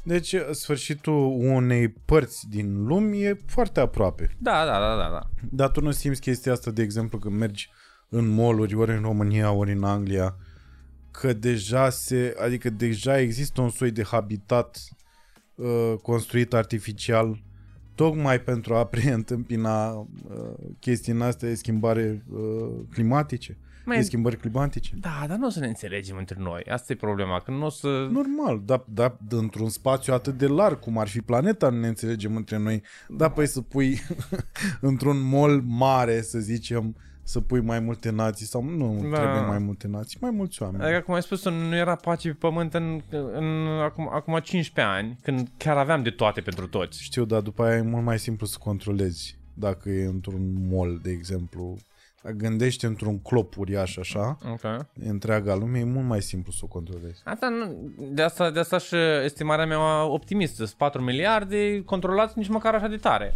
[0.03, 4.37] Deci sfârșitul unei părți din lume e foarte aproape.
[4.39, 5.20] Da, da, da, da, da.
[5.51, 7.70] Dar tu nu simți chestia asta, de exemplu, când mergi
[8.09, 10.37] în mall ori în România, ori în Anglia,
[11.12, 14.78] că deja se, adică deja există un soi de habitat
[15.55, 17.43] uh, construit artificial
[17.94, 20.06] tocmai pentru a preîntâmpina uh,
[20.80, 24.94] chestii în astea de schimbare uh, climatice, Mai- de schimbări climatice.
[25.01, 26.62] Da, dar nu o să ne înțelegem între noi.
[26.62, 28.09] Asta e problema, că nu o să...
[28.10, 32.36] Normal, dar da, într-un spațiu atât de larg cum ar fi planeta, nu ne înțelegem
[32.36, 32.82] între noi.
[33.09, 34.01] Da, păi să pui
[34.80, 36.97] într-un mall mare, să zicem,
[37.32, 39.16] să pui mai multe nații sau nu Da.
[39.18, 40.82] trebuie mai multe nații, mai mulți oameni.
[40.84, 43.00] Adică, cum ai spus, nu era pace pe pământ în,
[43.32, 47.02] în acum, acum 15 ani, când chiar aveam de toate pentru toți.
[47.02, 51.10] Știu, dar după aia e mult mai simplu să controlezi dacă e într-un mall, de
[51.10, 51.76] exemplu.
[52.22, 54.86] Dacă gândești într-un clop uriaș așa, Ok.
[55.04, 57.20] întreaga lume, e mult mai simplu să o controlezi.
[57.24, 58.94] Asta, nu, de, asta, de asta și
[59.24, 60.64] estimarea mea optimistă.
[60.64, 63.34] Sunt 4 miliarde, controlați nici măcar așa de tare.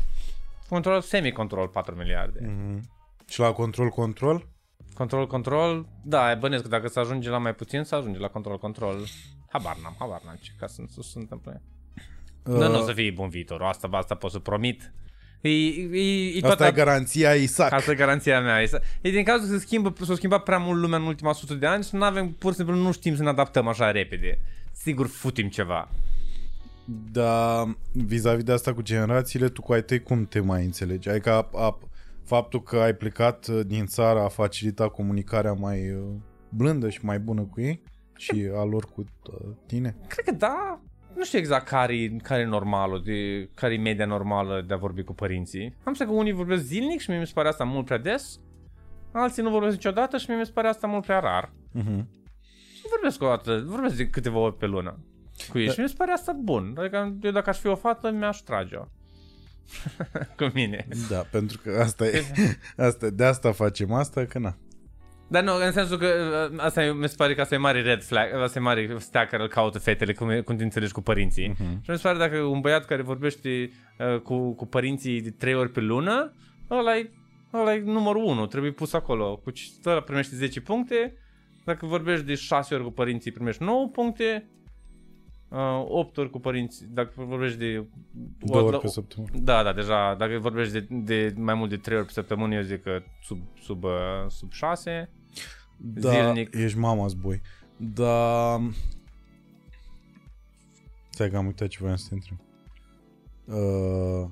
[0.68, 2.38] Control, semi-control 4 miliarde.
[2.42, 2.80] Mm.
[3.28, 4.48] Și la control-control?
[4.94, 8.58] Control, control, da, bănesc că dacă se ajunge la mai puțin, se ajunge la control,
[8.58, 9.06] control.
[9.48, 11.62] Habar n-am, habar n-am ce ca să, să se întâmple.
[12.44, 14.92] Uh, Dar nu o să fie bun viitorul, asta, asta pot să promit.
[15.40, 17.72] E, e, e Asta e garanția Isaac.
[17.72, 18.62] Asta e garanția mea.
[18.62, 21.54] E, e din cazul că se schimbă, s-a schimbat prea mult lumea în ultima sută
[21.54, 24.38] de ani și nu avem, pur și simplu nu știm să ne adaptăm așa repede.
[24.72, 25.88] Sigur futim ceva.
[27.12, 31.08] Dar vis-a-vis de asta cu generațiile, tu cu ai tăi cum te mai înțelegi?
[31.08, 31.78] Adică a, a,
[32.26, 36.02] faptul că ai plecat uh, din țară a facilitat comunicarea mai uh,
[36.48, 37.82] blândă și mai bună cu ei?
[38.16, 39.96] Și a lor cu uh, tine?
[40.06, 40.80] Cred că da.
[41.14, 45.02] Nu știu exact care care e normalul, de, care e media normală de a vorbi
[45.02, 45.76] cu părinții.
[45.84, 48.40] Am să că unii vorbesc zilnic și mie mi se pare asta mult prea des.
[49.12, 51.52] Alții nu vorbesc niciodată și mie mi se pare asta mult prea rar.
[51.74, 52.04] Uh-huh.
[52.74, 54.98] Și vorbesc o dată, vorbesc de câteva ori pe lună
[55.50, 56.74] cu ei și mi se pare asta bun.
[56.78, 58.84] Adică eu dacă aș fi o fată, mi-aș trage-o.
[60.38, 60.86] cu mine.
[61.10, 62.24] Da, pentru că asta e,
[62.86, 64.56] asta, de asta facem asta, că na.
[65.28, 66.06] Dar nu, în sensul că
[66.52, 68.94] uh, asta e, mi se pare că asta e mare red flag, asta e mare
[68.98, 71.52] stea care îl caută fetele, cum, e- cum te înțelegi cu părinții.
[71.52, 71.80] Uh-huh.
[71.82, 75.54] Și mi se pare dacă un băiat care vorbește uh, cu, cu părinții de trei
[75.54, 76.32] ori pe lună,
[76.70, 77.10] ăla e,
[77.54, 79.36] ăla e numărul 1, trebuie pus acolo.
[79.36, 81.14] Cu ce- ăla primește 10 puncte,
[81.64, 84.48] dacă vorbești de 6 ori cu părinții primești 9 puncte,
[85.48, 87.84] uh, 8 ori cu părinții, dacă vorbești de...
[88.38, 89.32] Două o- ori pe săptămână.
[89.38, 92.62] Da, da, deja, dacă vorbești de, de mai mult de 3 ori pe săptămână, eu
[92.62, 93.90] zic că sub, sub, uh,
[94.28, 95.10] sub 6.
[95.76, 96.54] Da, Zilnic.
[96.54, 97.40] ești mama boi.
[97.76, 98.58] Da...
[101.10, 102.38] Stai că am uitat ce voiam să te întreb.
[103.44, 104.28] Uh...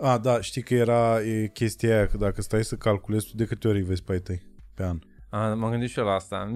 [0.00, 3.44] A, da, știi că era e chestia aia, că dacă stai să calculezi, tu de
[3.44, 4.42] câte ori îi vezi pe ai tăi
[4.74, 4.98] pe an?
[5.30, 6.50] A, m-am gândit și eu la asta.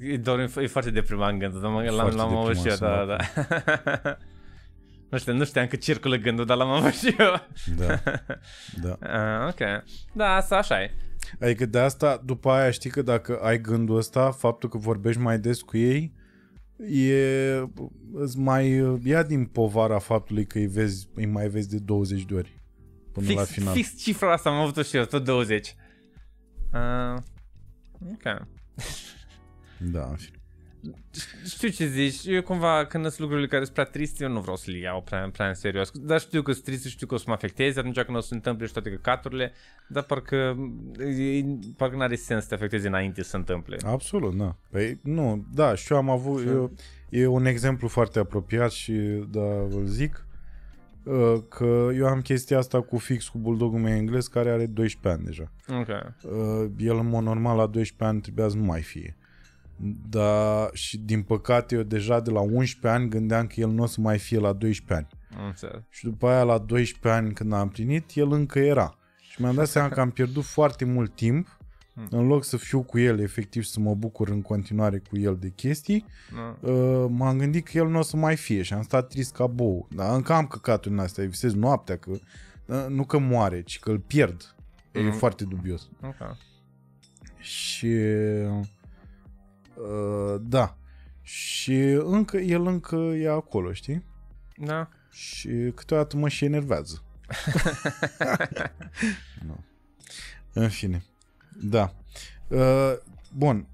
[0.00, 3.04] E, doar, e foarte deprimant gândul, dar mă- l-am, Foarte l-am auzit și eu, da,
[3.04, 3.16] da.
[3.16, 3.62] deprimant,
[4.02, 4.16] da.
[5.10, 7.40] nu știu, nu știam că circulă gândul, dar l-am auzit și eu.
[7.76, 8.02] Da,
[8.98, 9.08] da.
[9.18, 9.84] A, ok.
[10.12, 10.94] Da, asta așa e.
[11.40, 15.38] Adică de asta, după aia știi că dacă ai gândul ăsta, faptul că vorbești mai
[15.38, 16.12] des cu ei,
[16.90, 17.14] e,
[18.12, 22.34] îți mai ia din povara faptului că îi, vezi, îi mai vezi de 20 de
[22.34, 22.60] ori
[23.12, 23.74] până Fix, la final.
[23.74, 25.74] fix cifra asta am avut și eu, tot 20.
[26.72, 27.22] Uh,
[28.12, 28.46] ok.
[29.78, 30.40] Da, în fine.
[31.44, 34.56] Știu ce zici, eu cumva când sunt lucrurile care sunt prea triste, eu nu vreau
[34.56, 35.90] să le iau prea, prea în serios.
[35.94, 38.26] Dar știu că sunt triste, știu că o să mă afecteze atunci când o să
[38.26, 39.52] se întâmple și toate căcaturile,
[39.88, 40.56] dar parcă,
[40.98, 41.44] e,
[41.76, 43.76] parcă n-are sens să te afecteze înainte să se întâmple.
[43.84, 44.56] Absolut, da.
[44.70, 46.72] Păi nu, da, și eu am avut, eu,
[47.08, 48.92] e un exemplu foarte apropiat și
[49.30, 50.25] da, îl zic, uh,
[51.48, 55.24] că eu am chestia asta cu fix cu bulldogul meu englez care are 12 ani
[55.24, 55.52] deja.
[55.80, 55.88] Ok.
[55.88, 59.16] Uh, El în mod normal la 12 ani trebuia să nu mai fie.
[60.08, 63.86] Da, și din păcate eu deja de la 11 ani gândeam că el nu o
[63.86, 65.40] să mai fie la 12 ani.
[65.40, 65.82] Am înțeles.
[65.90, 68.98] Și după aia la 12 ani când am împlinit, el încă era.
[69.20, 71.58] Și mi-am dat seama că am pierdut foarte mult timp
[72.10, 75.48] în loc să fiu cu el, efectiv să mă bucur în continuare cu el de
[75.48, 76.04] chestii,
[76.34, 76.68] Da.
[76.70, 79.46] uh, m-am gândit că el nu o să mai fie și am stat trist ca
[79.46, 79.88] bou.
[79.94, 82.10] Dar încă am căcatul în astea, visez noaptea, că
[82.66, 84.54] uh, nu că moare, ci că îl pierd.
[84.92, 85.16] E Mhm.
[85.16, 85.88] foarte dubios.
[86.02, 86.36] Ok.
[87.38, 88.66] Și uh,
[90.40, 90.76] da.
[91.22, 91.74] Și
[92.04, 94.04] încă el încă e acolo, știi?
[94.56, 94.88] Da.
[95.10, 97.02] Și câteodată mă și enervează.
[99.46, 99.64] nu.
[100.52, 101.04] În fine.
[101.60, 101.92] Da.
[102.48, 102.92] Uh,
[103.32, 103.66] bun.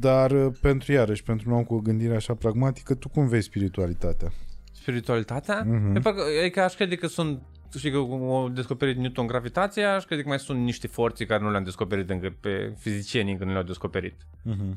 [0.00, 3.46] Dar uh, pentru iarăși, pentru un om cu o gândire așa pragmatică, tu cum vezi
[3.46, 4.32] spiritualitatea?
[4.72, 5.62] Spiritualitatea?
[5.66, 5.94] Mhm.
[5.94, 7.42] E parcă, e că aș crede că sunt
[7.76, 11.42] știi că cum au descoperit Newton gravitația, aș crede că mai sunt niște forțe care
[11.42, 14.14] nu le-am descoperit încă pe fizicienii încă nu le-au descoperit.
[14.22, 14.76] Uh-huh.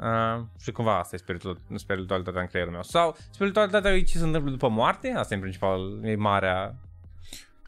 [0.00, 2.82] Uh, și cumva asta e spiritul, spiritualitatea în creierul meu.
[2.82, 6.76] Sau spiritualitatea e ce se întâmplă după moarte, asta e în principal, e marea.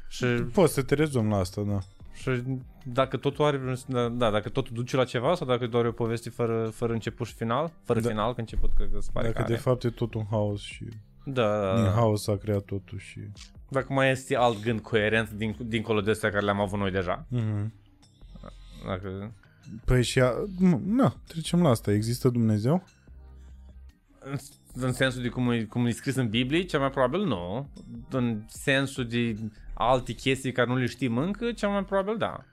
[0.09, 1.79] Și, Poți să te rezumi la asta, da.
[2.19, 2.43] Și
[2.85, 5.89] dacă totul are vreun, da, da, dacă totul duce la ceva sau dacă doar e
[5.89, 8.09] o poveste fără, fără început și final, fără Da.
[8.09, 9.63] final, că început că, că se pare Dacă că de are.
[9.63, 10.85] fapt e tot un haos și...
[11.25, 11.91] Da, da, Din da.
[11.91, 13.21] haos s-a creat totul și...
[13.69, 17.27] Dacă mai este alt gând coerent din, dincolo de astea care le-am avut noi deja.
[17.29, 17.73] Mhm.
[18.87, 19.33] Dacă...
[19.85, 20.21] Păi și...
[20.21, 20.33] A...
[20.67, 21.93] m- Na, trecem la asta.
[21.93, 22.85] Există Dumnezeu?
[24.19, 24.37] În,
[24.75, 27.69] în sensul de cum e, cum e scris în Biblie, cel mai probabil nu.
[28.11, 29.37] În sensul de
[29.81, 32.45] alte chestii care nu le știm încă, cel mai probabil da.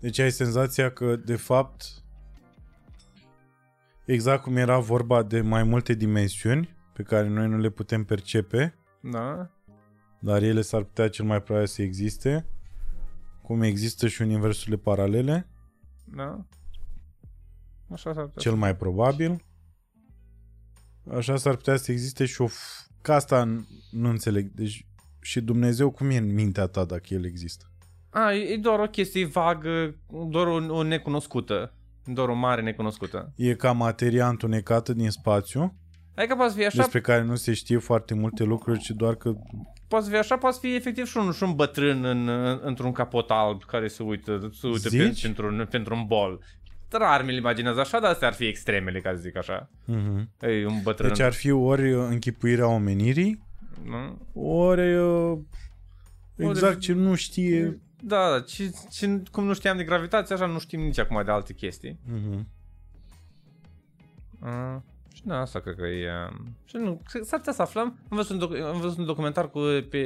[0.00, 1.84] Deci ai senzația că, de fapt,
[4.04, 8.74] exact cum era vorba de mai multe dimensiuni pe care noi nu le putem percepe,
[9.00, 9.50] Da?
[10.18, 12.46] dar ele s-ar putea cel mai probabil să existe,
[13.42, 15.48] cum există și universurile paralele,
[16.04, 16.44] Da?
[17.92, 18.42] Așa s-ar putea.
[18.42, 19.44] cel mai probabil.
[21.16, 22.46] Așa s-ar putea să existe și o...
[22.48, 24.50] f- Că asta n- nu înțeleg.
[24.54, 24.86] Deci
[25.20, 27.64] și Dumnezeu cum e în mintea ta dacă El există?
[28.10, 29.94] A, e e doar o chestie vagă,
[30.28, 31.74] doar o, o necunoscută.
[32.04, 33.32] Doar o mare necunoscută.
[33.36, 35.74] E ca materia întunecată din spațiu,
[36.14, 39.32] Adică poate fi așa, despre care nu se știe foarte multe lucruri, ci doar că
[39.88, 42.28] poate fi așa, poate fi efectiv și un, și un bătrân în,
[42.62, 45.22] într-un capot alb care se uită, se uită pe, Zici?
[45.22, 46.40] pentru, un, pentru un bol.
[46.98, 49.68] Rar mi-l imaginez așa, dar astea ar fi extremele, ca să zic așa.
[49.84, 50.30] Mhm.
[50.40, 51.08] E un bătrân.
[51.08, 53.42] Deci ar fi ori uh, închipuirea omenirii,
[53.84, 54.18] nu?
[54.42, 55.38] ori uh,
[56.36, 57.80] exact ce nu știe.
[58.00, 61.30] Da, da, ce, ce, cum nu știam de gravitație, așa nu știm nici acum de
[61.30, 61.98] alte chestii.
[62.06, 62.46] Mhm.
[64.42, 64.76] Uh,
[65.14, 66.10] și da, asta cred că e...
[66.30, 67.98] um, Și nu, cred că s-ar putea să aflăm.
[68.08, 69.60] Am văzut un, doc- am văzut un documentar cu,
[69.90, 70.02] pe,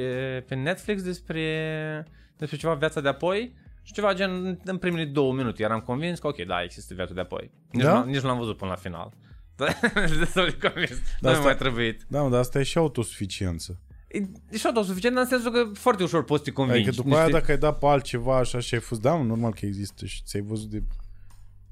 [0.47, 2.05] pe Netflix despre,
[2.37, 5.63] despre ceva viața de apoi și ceva gen în primele două minute.
[5.63, 7.51] Eram convins că ok, da, există viața de apoi.
[7.71, 7.99] Nici, Da?
[8.03, 9.13] nu, nici nu l-am văzut până la final.
[10.19, 10.89] Destul de convins.
[10.89, 12.05] Da, nu mi-a asta- mai trebuit.
[12.07, 13.79] Da, mă, dar asta e și autosuficiență.
[14.07, 14.17] E,
[14.49, 16.87] e și tot suficient, dar în sensul că foarte ușor poți să te convingi.
[16.87, 19.53] Adică după aia dacă ai dat pe altceva așa și ai fost, da, mă, normal
[19.53, 20.83] că există și ți-ai văzut de...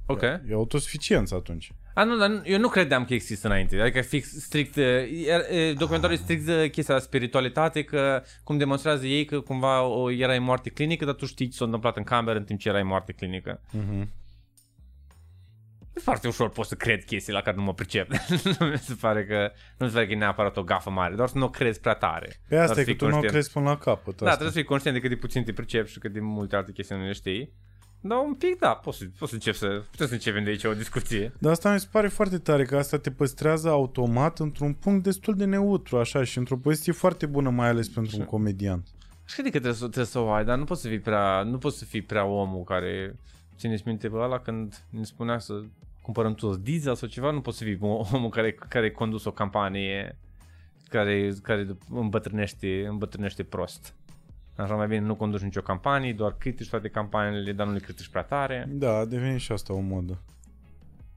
[0.10, 0.22] Ok.
[0.22, 1.72] E autosuficiență atunci.
[1.94, 3.82] A, nu, dar nu- eu nu credeam că există înainte.
[3.82, 4.82] Adică fix strict, e,
[5.52, 10.12] e, documentarul e strict de chestia de spiritualitate, că cum demonstrează ei că cumva o,
[10.12, 12.84] erai moarte clinică, dar tu știi ce s-a întâmplat în cameră în timp ce erai
[12.84, 13.62] moarte clinică.
[13.72, 14.10] Mhm.
[15.96, 18.12] E foarte ușor pot să cred chestii la care nu mă pricep.
[18.60, 21.16] nu mi se pare că nu mi se pare că e neapărat o gafă mare,
[21.16, 22.40] doar să nu o crezi prea tare.
[22.48, 23.34] Pe asta Doar e să că fii tu nu o conștient.
[23.36, 24.06] crezi până la capăt.
[24.18, 24.28] Da, asta.
[24.30, 26.72] trebuie să fii conștient de cât de puțin te pricepi și cât de multe alte
[26.72, 27.54] chestii nu le știi.
[28.02, 30.64] Dar un pic, da, poți să, poți să încep să, putem să începem de aici
[30.64, 31.34] o discuție.
[31.40, 35.36] Dar asta mi se pare foarte tare, că asta te păstrează automat într-un punct destul
[35.36, 38.84] de neutru, așa, și într-o poziție foarte bună, mai ales pentru un comedian.
[39.26, 41.44] Și cred că trebuie să, trebuie să o ai, dar nu poți să fii prea,
[41.44, 43.16] nu poți să fii prea omul care
[43.58, 45.64] țineți minte pe ăla când ne spunea să
[46.02, 49.32] cumpărăm toți diesel sau ceva, nu poți să fii omul care, care a condus o
[49.32, 50.18] campanie
[50.90, 53.94] care, care îmbătrânește, îmbătrânește prost.
[54.58, 58.08] Așa mai bine nu conduci nicio campanie, doar critici toate campaniile, dar nu le critici
[58.08, 58.66] prea tare.
[58.70, 60.22] Da, a devenit și asta o modă.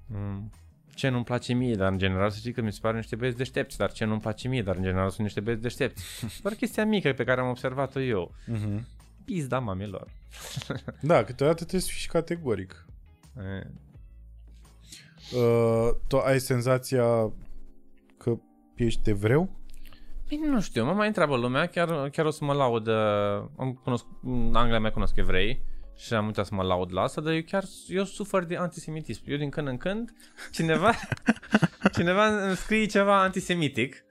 [0.06, 0.50] Mm.
[0.94, 3.36] Ce nu-mi place mie, dar în general să știi că mi se pare niște băieți
[3.36, 6.04] deștepți, dar ce nu-mi place mie, dar în general sunt niște băieți deștepți.
[6.42, 8.34] Doar chestia mică pe care am observat-o eu.
[8.46, 8.86] Mhm.
[9.24, 10.08] Pizda mamilor.
[11.00, 12.86] Da, câteodată trebuie să fii și categoric.
[13.36, 13.66] E,
[15.36, 17.32] Uh, tu ai senzația
[18.18, 18.38] că
[18.76, 19.59] ești evreu?
[20.30, 22.94] Bine, nu știu, mă mai întreabă lumea, chiar, chiar o să mă laud, uh,
[23.56, 25.62] am cunosc, în Anglia mai cunosc evrei
[25.96, 29.22] și am uitat să mă laud la asta, dar eu chiar, eu sufăr de antisemitism.
[29.26, 30.12] Eu din când în când,
[30.52, 30.92] cineva,
[31.96, 34.04] cineva îmi scrie ceva antisemitic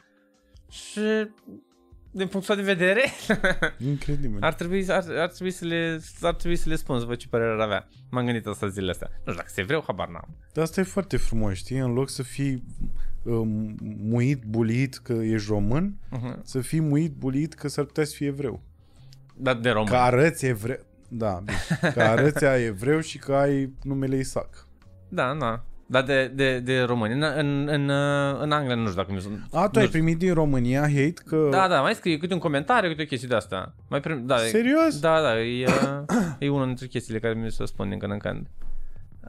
[0.69, 1.01] și
[2.11, 3.03] din punctul ăsta de vedere,
[3.89, 4.37] Incredibil.
[4.41, 7.27] ar trebui, ar, ar, trebui să le, ar trebui să le spun, să văd ce
[7.27, 7.87] părere ar avea.
[8.09, 9.07] M-am gândit asta zilele astea.
[9.11, 10.37] Nu știu dacă se vreau, habar n-am.
[10.53, 11.77] Dar asta e foarte frumos, știi?
[11.77, 12.91] În loc să fii um,
[14.09, 16.41] muit, bulit că ești român, Uh-huh.
[16.43, 18.61] să fii muit, bulit că s-ar putea să fii evreu.
[19.35, 19.87] Dar de român.
[19.89, 20.79] Că arăți evreu.
[21.07, 21.91] Da, bine.
[21.93, 24.67] Că arăți a evreu și că ai numele Isaac.
[25.09, 25.63] Da, da.
[25.85, 27.13] Dar de, de, de români.
[27.13, 29.33] În, în, în, uh, în Anglia nu știu dacă mi sunt.
[29.51, 29.99] A, tu nu ai știu.
[29.99, 31.47] primit din România hate că...
[31.51, 33.73] Da, da, mai scrie câte un comentariu, câte o chestie de asta.
[33.89, 34.99] Mai prim, da, e- Serios?
[34.99, 38.17] Da, da, e, uh, e unul dintre chestiile care mi se spun din când în
[38.17, 38.47] când.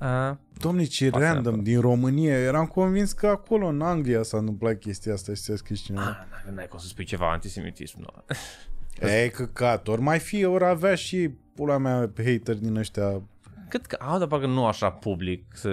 [0.00, 1.64] Uh, Domne, ce Asta random, neapărat.
[1.64, 2.38] din România.
[2.38, 6.26] Eram convins că acolo, în Anglia, s-a întâmplat chestia asta și s-a scris cineva.
[6.46, 8.06] ah, n-ai cum să spui ceva antisemitism, nu.
[9.08, 13.22] E, căcat, ori mai fi, ori avea și pula mea hater din ăștia
[13.68, 15.44] Cât că, au, dar parcă nu așa public.
[15.54, 15.70] Să...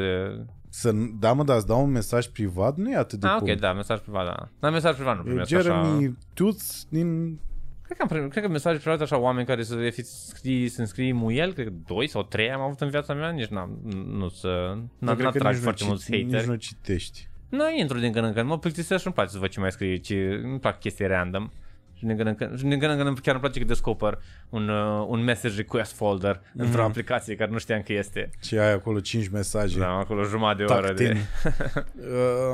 [0.70, 3.52] să, da mă, dar îți dau un mesaj privat, nu e atât de Ah, cool.
[3.52, 4.50] ok, da, mesaj privat, da.
[4.60, 6.14] Dar mesaj privat nu E primesc Jeremy așa.
[6.34, 7.40] Tuț din...
[7.88, 10.70] Cred că, am primit, cred că mesaje private așa, oameni care să le fi scrii,
[10.70, 13.80] să scrii muiel, cred că doi sau trei am avut în viața mea, nici n-am,
[14.08, 16.48] nu să, Eu n-am, cred că n-atrag nici nu foarte ci- mulți Nici hateri.
[16.48, 17.28] nu citești.
[17.50, 19.72] Nu intru din când în când, mă plictisesc și îmi place să văd ce mai
[19.72, 21.50] scrie, ce, îmi plac chestii random.
[21.94, 24.20] Și din când în când, și din când, în când chiar îmi place că descoper
[24.50, 26.54] un, uh, un message request folder mm-hmm.
[26.54, 28.30] într-o aplicație care nu știam că este.
[28.42, 29.80] Și ai acolo 5 mesaje.
[29.80, 31.18] Da, acolo jumătate de oră de...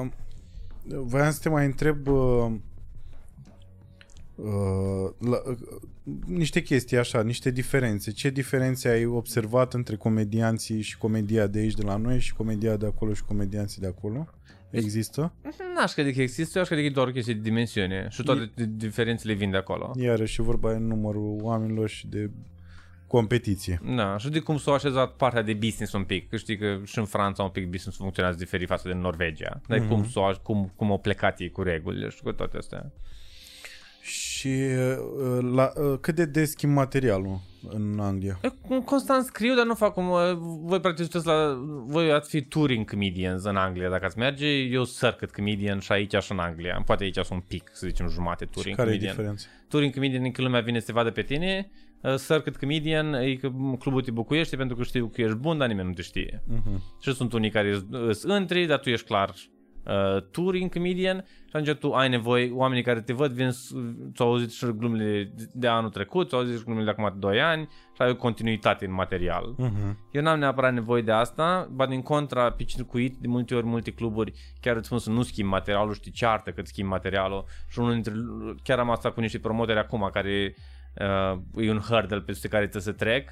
[0.01, 0.07] uh,
[0.83, 2.51] voiam să te mai întreb uh,
[4.35, 5.57] uh, la, uh,
[6.25, 8.11] niște chestii așa, niște diferențe.
[8.11, 12.77] Ce diferențe ai observat între comedianții și comedia de aici de la noi și comedia
[12.77, 14.27] de acolo și comedianții de acolo?
[14.69, 15.33] Există?
[15.75, 18.23] N-aș crede că există, eu aș crede că e doar o chestie de dimensiune și
[18.23, 18.65] toate e...
[18.75, 19.91] diferențele vin de acolo.
[19.99, 22.29] Iarăși vorba de numărul oamenilor și de
[23.07, 23.81] competiție.
[23.95, 26.29] Da, și de cum s-a așezat partea de business un pic.
[26.29, 29.61] Că știi că și în Franța un pic business funcționează diferit față de Norvegia.
[29.67, 29.87] Dar mm-hmm.
[29.87, 32.91] cum, s-o, cum, cum au plecat ei cu regulile și cu toate astea.
[34.43, 37.39] Și uh, la, uh, cât de des schimb materialul
[37.69, 38.39] în Anglia?
[38.85, 40.09] Constant scriu, dar nu fac cum...
[40.09, 40.19] Uh,
[40.61, 41.57] voi practic la...
[41.85, 44.47] Voi ați fi touring comedians în Anglia dacă ați merge.
[44.47, 46.81] Eu circuit comedian și aici și în Anglia.
[46.85, 49.11] Poate aici sunt un pic, să zicem, jumate touring și care comedian.
[49.11, 49.47] e diferența?
[49.67, 51.71] Touring comedian în că lumea vine să te vadă pe tine.
[52.27, 55.87] Circuit comedian e că clubul te bucuiește pentru că știu că ești bun, dar nimeni
[55.87, 56.43] nu te știe.
[56.51, 57.01] Uh-huh.
[57.01, 57.73] Și sunt unii care
[58.11, 59.33] sunt întri, dar tu ești clar
[59.85, 63.49] uh, touring comedian și atunci tu ai nevoie, oamenii care te văd vin,
[64.13, 67.69] ți-au auzit și glumele de anul trecut, ți-au auzit și glumele de acum 2 ani
[67.71, 69.55] și ai o continuitate în material.
[69.59, 69.95] Uh-huh.
[70.11, 73.91] Eu n-am neapărat nevoie de asta, ba din contra, pe circuit, de multe ori, multe
[73.91, 77.79] cluburi chiar îți spun să nu schimbi materialul, știi ceartă că îți schimbi materialul și
[77.79, 78.13] unul dintre,
[78.63, 80.55] chiar am asta cu niște promoteri acum care
[80.99, 83.29] uh, e un hurdle peste care trebuie să trec.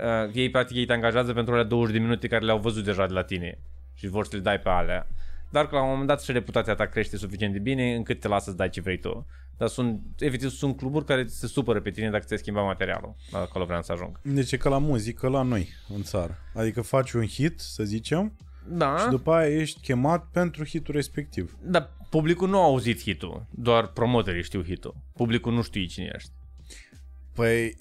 [0.00, 3.06] Uh, ei practic ei te angajează pentru alea 20 de minute care le-au văzut deja
[3.06, 3.58] de la tine
[3.94, 5.06] și vor să le dai pe alea
[5.54, 8.28] dar că la un moment dat și reputația ta crește suficient de bine încât te
[8.28, 9.26] lasă să dai ce vrei tu.
[9.56, 13.64] Dar sunt, efectiv, sunt cluburi care se supără pe tine dacă ți-ai schimba materialul, acolo
[13.64, 14.20] vreau să ajung.
[14.22, 16.38] Deci e ca la muzică la noi, în țară.
[16.54, 18.36] Adică faci un hit, să zicem,
[18.68, 18.96] da.
[18.98, 21.56] și după aia ești chemat pentru hitul respectiv.
[21.62, 24.94] Dar publicul nu a auzit hitul, doar promotorii știu hitul.
[25.12, 26.30] Publicul nu știe cine ești.
[27.34, 27.76] Păi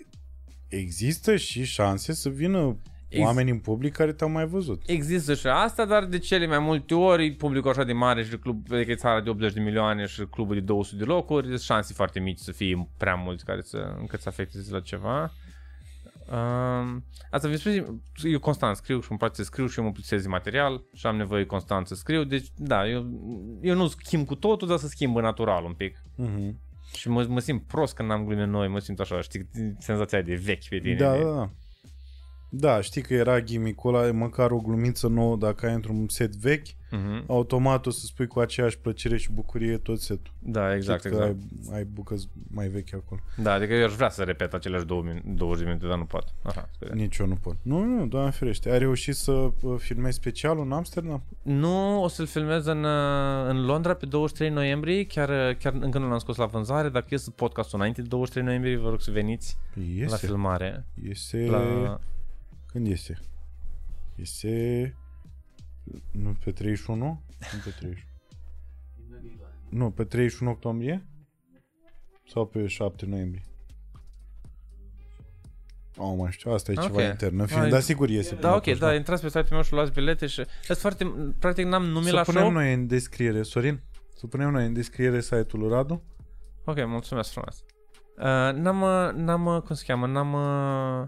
[0.67, 2.77] există și șanse să vină
[3.13, 4.81] Ex- oameni în public care te-au mai văzut.
[4.85, 8.65] Există și asta, dar de cele mai multe ori publicul așa de mare și club,
[8.71, 11.93] adică e țara de 80 de milioane și clubul de 200 de locuri, sunt șanse
[11.93, 15.31] foarte mici să fie prea mulți care să, încât să afecteze la ceva.
[16.31, 17.85] Um, asta vi spune,
[18.23, 21.15] eu constant scriu și îmi place să scriu și eu mă plictisez material și am
[21.15, 23.05] nevoie constant să scriu, deci da, eu,
[23.61, 25.97] eu nu schimb cu totul, dar să schimb în natural un pic.
[25.97, 26.53] Uh-huh.
[26.95, 29.49] Și mă, mă simt prost când am glume noi, mă simt așa, știi,
[29.79, 30.95] senzația de vechi pe tine.
[30.95, 31.23] Da, de...
[31.23, 31.49] da, da.
[32.55, 36.67] Da, știi că era ghimicul ăla, măcar o glumiță nouă, dacă ai într-un set vechi,
[36.67, 37.25] uh-huh.
[37.27, 40.33] automat o să spui cu aceeași plăcere și bucurie tot setul.
[40.39, 41.35] Da, exact, Știi exact.
[41.39, 43.21] Că ai, ai bucăți mai vechi acolo.
[43.35, 46.33] Da, adică eu aș vrea să repet aceleași 20 de minute, dar nu pot.
[46.41, 47.55] Aha, Nici eu nu pot.
[47.61, 48.71] Nu, nu, doamne ferește.
[48.71, 51.23] Ai reușit să uh, filmezi specialul în Amsterdam?
[51.41, 55.99] Nu, o să-l filmez în, uh, în Londra pe 23 noiembrie, chiar, uh, chiar încă
[55.99, 59.11] nu l-am scos la vânzare, dacă iese podcastul înainte de 23 noiembrie, vă rog să
[59.11, 59.57] veniți
[59.95, 60.09] Iese.
[60.09, 60.85] la filmare.
[61.03, 61.45] Iese...
[61.49, 61.99] La...
[62.73, 63.19] Când este?
[64.15, 64.95] Este...
[66.11, 66.97] Nu pe 31?
[67.53, 67.93] Nu pe 31.
[69.69, 71.07] Nu, pe 31 octombrie?
[72.27, 73.43] Sau pe 7 noiembrie?
[75.97, 76.87] Oh, mai știu, asta e okay.
[76.87, 77.69] ceva intern în film, Ai...
[77.69, 78.35] dar sigur iese.
[78.35, 80.45] Da, ok, da, intrați pe site-ul meu și luați bilete și...
[80.63, 82.53] Sunt foarte, practic n-am nume Să la punem show.
[82.53, 83.81] noi în descriere, Sorin?
[84.15, 86.03] Să punem noi în descriere site-ul lui Radu?
[86.65, 87.63] Ok, mulțumesc frumos.
[88.17, 90.33] Uh, n-am, uh, n-am, uh, cum se cheamă, n-am...
[90.33, 91.07] Uh,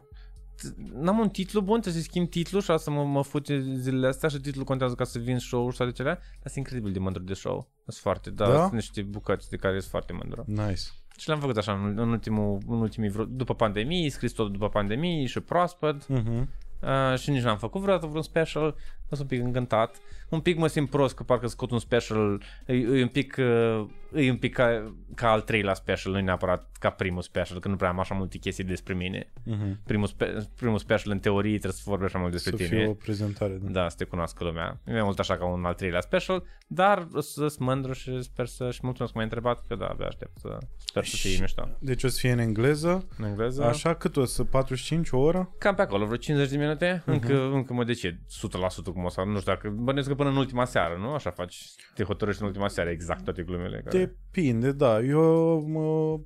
[0.93, 4.29] n-am un titlu bun, trebuie să schimb titlul și asta mă, mă fute zilele astea
[4.29, 7.23] și titlul contează ca să vin show-uri și toate cele dar sunt incredibil de mândru
[7.23, 7.69] de show.
[7.83, 8.59] Sunt foarte, da, da?
[8.59, 10.43] sunt niște bucăți de care sunt foarte mândru.
[10.47, 10.81] Nice.
[11.17, 14.69] Și le-am făcut așa în, în, ultimul, în ultimii vreo, după pandemie, scris tot după
[14.69, 16.03] pandemie și proaspăt.
[16.03, 16.43] Uh-huh.
[16.81, 18.75] Uh, și nici n-am făcut vreodată vreun special,
[19.09, 19.97] sunt un pic încântat.
[20.29, 23.87] Un pic mă simt prost că parcă scot un special, e, e un pic, uh,
[24.13, 27.75] e un pic ca, ca al treilea special, nu neapărat ca primul special, că nu
[27.75, 29.23] prea am așa multe chestii despre mine.
[29.23, 29.83] Uh-huh.
[29.83, 32.69] Primul, spe, primul special în teorie trebuie să vorbești așa mult despre să tine.
[32.69, 33.59] Să fie o prezentare.
[33.61, 33.71] Da.
[33.71, 34.79] da, să te cunoască lumea.
[34.85, 38.71] E mai mult așa ca un al treilea special, dar sunt mândru și sper să,
[38.71, 41.69] și mulțumesc că m-ai întrebat, că da, abia aștept să, sper să fie mișto.
[41.79, 43.07] Deci o să fie în engleză.
[43.17, 43.63] În engleză.
[43.63, 45.55] Așa cât o să, 45, o oră?
[45.57, 47.01] Cam pe acolo, vreo 50 de minute.
[47.01, 47.05] Uh-huh.
[47.05, 50.35] Încă, încă mă decid 100% cum o să, nu știu dacă, bănesc că până în
[50.35, 51.13] ultima seară, nu?
[51.13, 51.65] Așa faci,
[51.95, 53.81] te hotărăști în ultima seară exact toate glumele.
[53.85, 53.97] Care...
[53.97, 54.99] Depinde, da.
[55.01, 56.19] Eu, mă,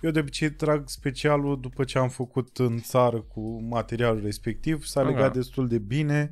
[0.00, 4.84] eu de obicei trag specialul după ce am făcut în țară cu materialul respectiv.
[4.84, 5.30] S-a legat Aha.
[5.30, 6.30] destul de bine.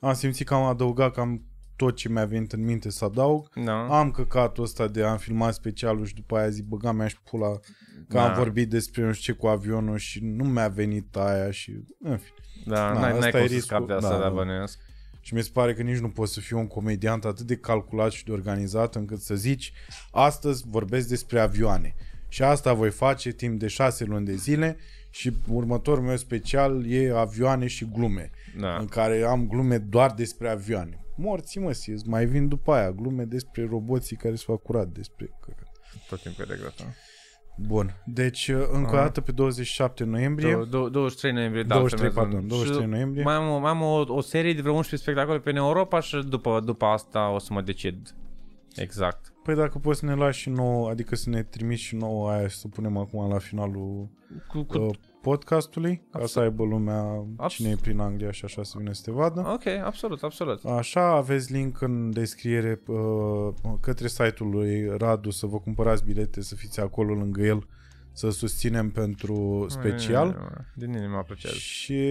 [0.00, 1.42] Am simțit că am adăugat cam
[1.76, 3.48] tot ce mi-a venit în minte să adaug.
[3.64, 3.86] Da.
[3.98, 7.48] Am căcatul ăsta de am filmat specialul și după aia zic băga mea și pula
[8.08, 8.28] că Da.
[8.28, 11.70] am vorbit despre nu știu ce cu avionul și nu mi-a venit aia și
[12.00, 12.36] în fine.
[12.66, 13.60] Da, Na, n-ai, n-ai asta cum e să riscul.
[13.60, 14.64] scapi de asta, Da, da, da.
[15.22, 15.26] Bănuiesc.
[15.26, 18.10] Și mi se pare că nici nu poți să fii un comediant atât de calculat
[18.10, 19.72] și de organizat încât să zici
[20.10, 21.94] astăzi vorbesc despre avioane
[22.28, 24.76] Și asta voi face timp de șase luni de zile
[25.10, 28.76] și următorul meu special e avioane și glume, Da.
[28.76, 30.96] în care am glume doar despre avioane.
[31.16, 35.30] Morți mă, îți mai vin după aia glume despre roboții care se fac curat, despre...
[35.40, 35.70] căcat.
[36.08, 36.94] Tot timpul e regretat.
[37.56, 39.02] Bun, deci încă o Aha.
[39.02, 42.90] dată pe 27 noiembrie, Dou- dou- 23 noiembrie, da, 23, filmez pardon, un- 23 și
[42.90, 43.24] noiembrie.
[43.24, 46.00] Mai am, o, mai am o, o serie de vreo 11 spectacole pe în Europa
[46.00, 48.14] și după, după asta o să mă decid.
[48.76, 49.32] Exact.
[49.42, 52.48] Păi dacă poți să ne lași și nouă, adică să ne trimiți și nouă aia
[52.48, 54.08] și să punem acum la finalul
[54.48, 54.78] Cu, cu...
[54.78, 56.30] uh, podcastului, ca Absolut.
[56.30, 59.40] să aibă lumea Abs- cine e prin Anglia și așa să vină să te vadă.
[59.52, 60.64] Ok, absolut, absolut.
[60.64, 63.48] Așa, aveți link în descriere uh,
[63.80, 67.66] către site-ul lui Radu să vă cumpărați bilete, să fiți acolo lângă el,
[68.12, 70.52] să susținem pentru special.
[70.74, 71.52] Din inimă apreciez.
[71.52, 72.02] Și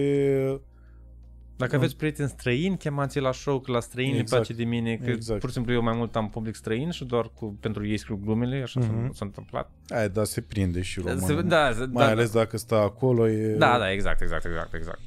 [1.56, 4.22] Dacă aveți prieteni străini, chemați la show, că la străini Exact.
[4.32, 4.46] exact.
[4.46, 5.40] place de mine, că Exact.
[5.40, 8.20] pur și simplu eu mai mult am public străin și doar cu, pentru ei scriu
[8.24, 8.88] glumele, așa Mhm.
[9.06, 9.70] s-a, s-a întâmplat.
[9.88, 11.20] aia, da, se prinde și românul.
[11.26, 13.28] Se- da, se- Mai da, ales dacă stă acolo.
[13.28, 15.00] E, Da, da, exact, exact, exact, exact.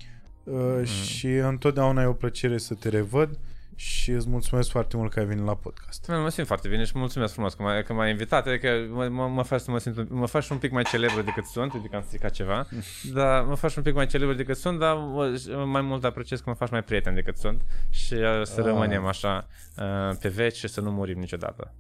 [0.44, 3.40] Uh, Și întotdeauna e o plăcere să te revăd
[3.76, 6.08] și îți mulțumesc foarte mult că ai venit la podcast.
[6.08, 9.08] Mă, mă simt foarte bine și mulțumesc frumos că m-ai, că m-ai invitat, adică mă,
[9.08, 11.96] mă, mă, faci să mă simt, mă faci un pic mai celebru decât sunt, adică
[11.96, 12.68] am stricat ceva,
[13.14, 16.50] dar mă faci un pic mai celebru decât sunt, dar mă, mai mult apreciez că
[16.50, 18.66] mă faci mai prieten decât sunt și uh, să Ah.
[18.66, 19.48] rămânem așa
[19.78, 21.74] uh, pe veci și să nu murim niciodată.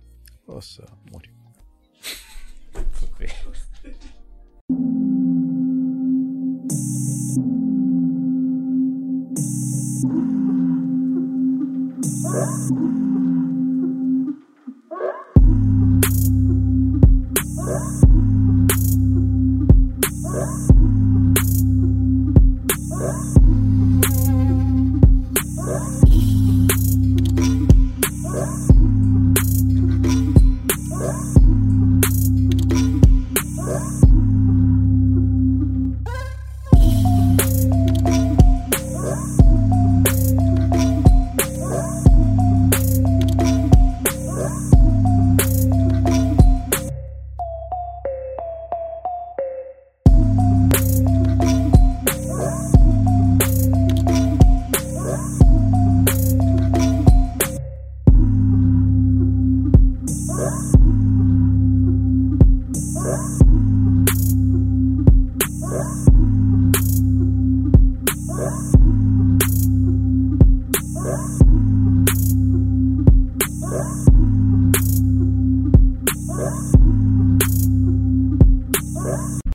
[0.45, 1.33] O să mori.
[12.35, 13.04] Yeah.